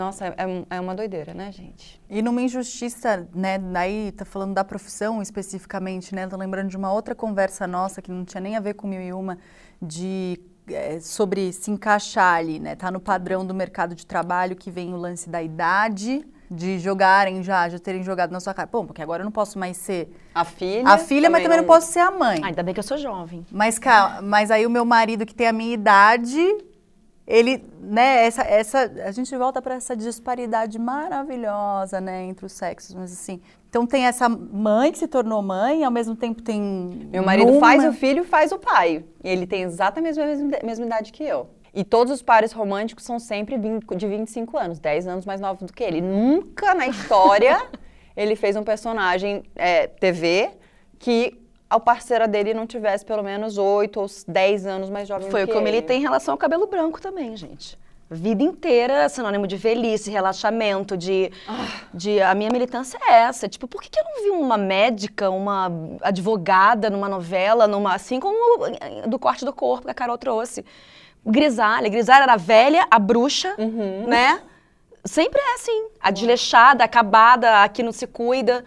[0.01, 0.35] Nossa, é,
[0.67, 2.01] é uma doideira, né, gente?
[2.09, 6.91] E numa injustiça, né, daí tá falando da profissão especificamente, né, tô lembrando de uma
[6.91, 9.37] outra conversa nossa que não tinha nem a ver com mil e uma,
[9.79, 14.71] de, eh, sobre se encaixar ali, né, tá no padrão do mercado de trabalho que
[14.71, 18.83] vem o lance da idade, de jogarem já, já terem jogado na sua cara, pô,
[18.83, 20.89] porque agora eu não posso mais ser A filha.
[20.89, 22.41] a filha, mas também não posso ser a mãe.
[22.43, 23.45] Ainda bem que eu sou jovem.
[23.51, 26.41] Mas, calma, mas aí o meu marido que tem a minha idade,
[27.31, 32.93] ele, né, essa, essa, a gente volta para essa disparidade maravilhosa, né, entre os sexos,
[32.93, 33.39] mas assim,
[33.69, 36.61] então tem essa mãe que se tornou mãe, ao mesmo tempo tem
[37.09, 39.05] Meu marido faz o filho, faz o pai.
[39.23, 41.49] E ele tem exatamente a mesma, mesma idade que eu.
[41.73, 45.71] E todos os pares românticos são sempre de 25 anos, 10 anos mais novos do
[45.71, 46.01] que ele.
[46.01, 47.65] Nunca na história
[48.13, 50.49] ele fez um personagem é, TV
[50.99, 51.40] que
[51.71, 55.45] a parceira dele não tivesse pelo menos 8 ou 10 anos mais jovem Foi o
[55.47, 55.71] que que eu ele.
[55.71, 57.79] militei em relação ao cabelo branco também, gente.
[58.13, 61.31] Vida inteira sinônimo de velhice, relaxamento, de,
[61.93, 62.21] de.
[62.21, 63.47] A minha militância é essa.
[63.47, 65.71] Tipo, por que, que eu não vi uma médica, uma
[66.01, 68.37] advogada numa novela, numa, assim como
[69.07, 70.65] do corte do corpo que a Carol trouxe?
[71.25, 71.87] Grisalha.
[71.87, 73.55] Grisalha era a velha, a bruxa,
[74.05, 74.41] né?
[75.05, 75.85] Sempre é assim.
[76.01, 78.65] A desleixada, acabada, a que não se cuida.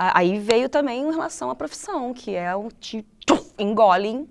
[0.00, 3.04] Aí veio também em relação à profissão, que é o te
[3.58, 4.28] engole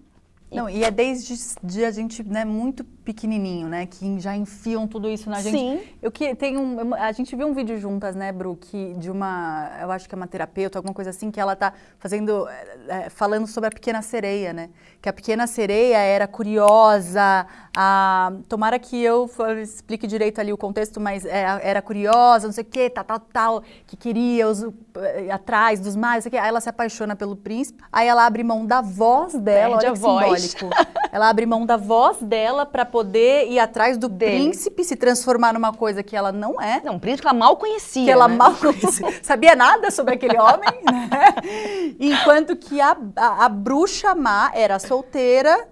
[0.49, 5.09] Não, e é desde de a gente, né, muito pequenininho, né, que já enfiam tudo
[5.09, 5.57] isso na gente.
[5.57, 5.79] Sim.
[6.01, 9.71] Eu que tem um, a gente viu um vídeo juntas, né, Bru, que de uma,
[9.81, 12.45] eu acho que é uma terapeuta, alguma coisa assim, que ela tá fazendo,
[12.89, 14.69] é, falando sobre a pequena sereia, né,
[15.01, 17.47] que a pequena sereia era curiosa,
[17.77, 19.29] a, tomara que eu
[19.63, 23.19] explique direito ali o contexto, mas é, era curiosa, não sei o que, tal, tal,
[23.19, 24.63] tal, que queria os,
[24.97, 26.37] eh, atrás dos mais, não sei o quê.
[26.37, 29.89] aí ela se apaixona pelo príncipe, aí ela abre mão da voz dela, Perde olha
[29.91, 30.41] a que voz.
[30.41, 30.97] simbólico.
[31.09, 34.35] Ela abre mão da voz dela para poder ir atrás do Dele.
[34.43, 36.81] príncipe, se transformar numa coisa que ela não é.
[36.83, 38.05] Não, um príncipe que ela mal conhecia.
[38.05, 38.35] que ela né?
[38.35, 41.35] mal conhecia, sabia nada sobre aquele homem, né?
[41.99, 45.67] Enquanto que a, a, a bruxa má era solteira,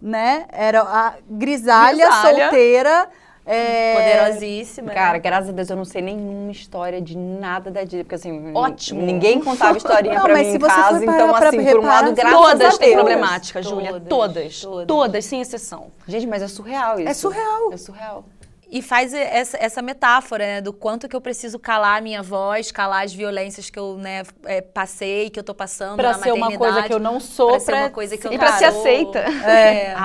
[0.00, 0.46] né?
[0.50, 2.42] Era a grisalha, Grisalha.
[2.44, 3.08] solteira.
[3.52, 3.94] É,
[4.24, 4.92] Poderosíssima.
[4.92, 5.18] Cara, né?
[5.18, 9.02] graças a Deus eu não sei nenhuma história de nada da Disney, porque assim, Ótimo.
[9.02, 11.80] ninguém contava historinha Não, pra mas mim se em casa, então pra assim, por um
[11.82, 13.00] reparar, lado, graças Todas a têm Deus.
[13.00, 13.90] problemática, Júlia.
[13.92, 14.60] Todas, Todas.
[14.60, 14.86] todas.
[14.86, 15.88] Todas, sem exceção.
[16.06, 17.08] Gente, mas é surreal isso.
[17.08, 17.72] É surreal.
[17.72, 18.24] É surreal.
[18.72, 22.70] E faz essa, essa metáfora, né, do quanto que eu preciso calar a minha voz,
[22.70, 26.30] calar as violências que eu, né, é, passei, que eu tô passando Pra na ser
[26.30, 26.72] uma maternidade.
[26.74, 28.52] coisa que eu não sou, pra ser pra- uma coisa que eu E não pra
[28.58, 29.18] ser aceita.
[29.18, 29.96] É.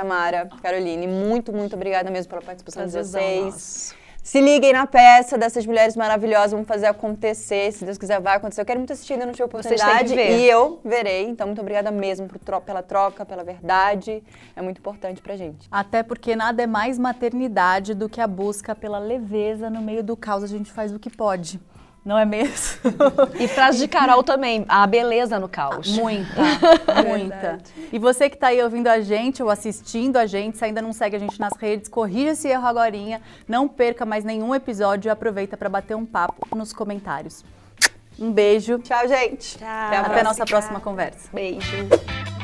[0.00, 3.94] Samara, Caroline, muito, muito obrigada mesmo pela participação de vocês.
[4.22, 7.72] Se liguem na peça dessas mulheres maravilhosas, vamos fazer acontecer.
[7.72, 8.60] Se Deus quiser, vai acontecer.
[8.60, 10.14] Eu quero muito assistir, ainda não tive Vocês têm que oportunidade.
[10.14, 10.38] ver.
[10.40, 11.26] E eu verei.
[11.26, 14.22] Então, muito obrigada mesmo tro- pela troca, pela verdade.
[14.54, 15.66] É muito importante pra gente.
[15.70, 20.14] Até porque nada é mais maternidade do que a busca pela leveza no meio do
[20.14, 20.42] caos.
[20.42, 21.58] A gente faz o que pode.
[22.06, 22.78] Não é mesmo?
[23.36, 25.88] E frase de Carol também, a beleza no caos.
[25.88, 26.40] Muita,
[27.04, 27.58] muita.
[27.92, 30.92] E você que está aí ouvindo a gente ou assistindo a gente, se ainda não
[30.92, 35.10] segue a gente nas redes, corrija esse erro agorinha, não perca mais nenhum episódio e
[35.10, 37.44] aproveita para bater um papo nos comentários.
[38.16, 39.58] Um beijo, Tchau, gente.
[39.58, 39.66] Tchau.
[39.68, 40.22] Até a até a próxima.
[40.22, 41.28] nossa próxima conversa.
[41.32, 42.35] Beijo.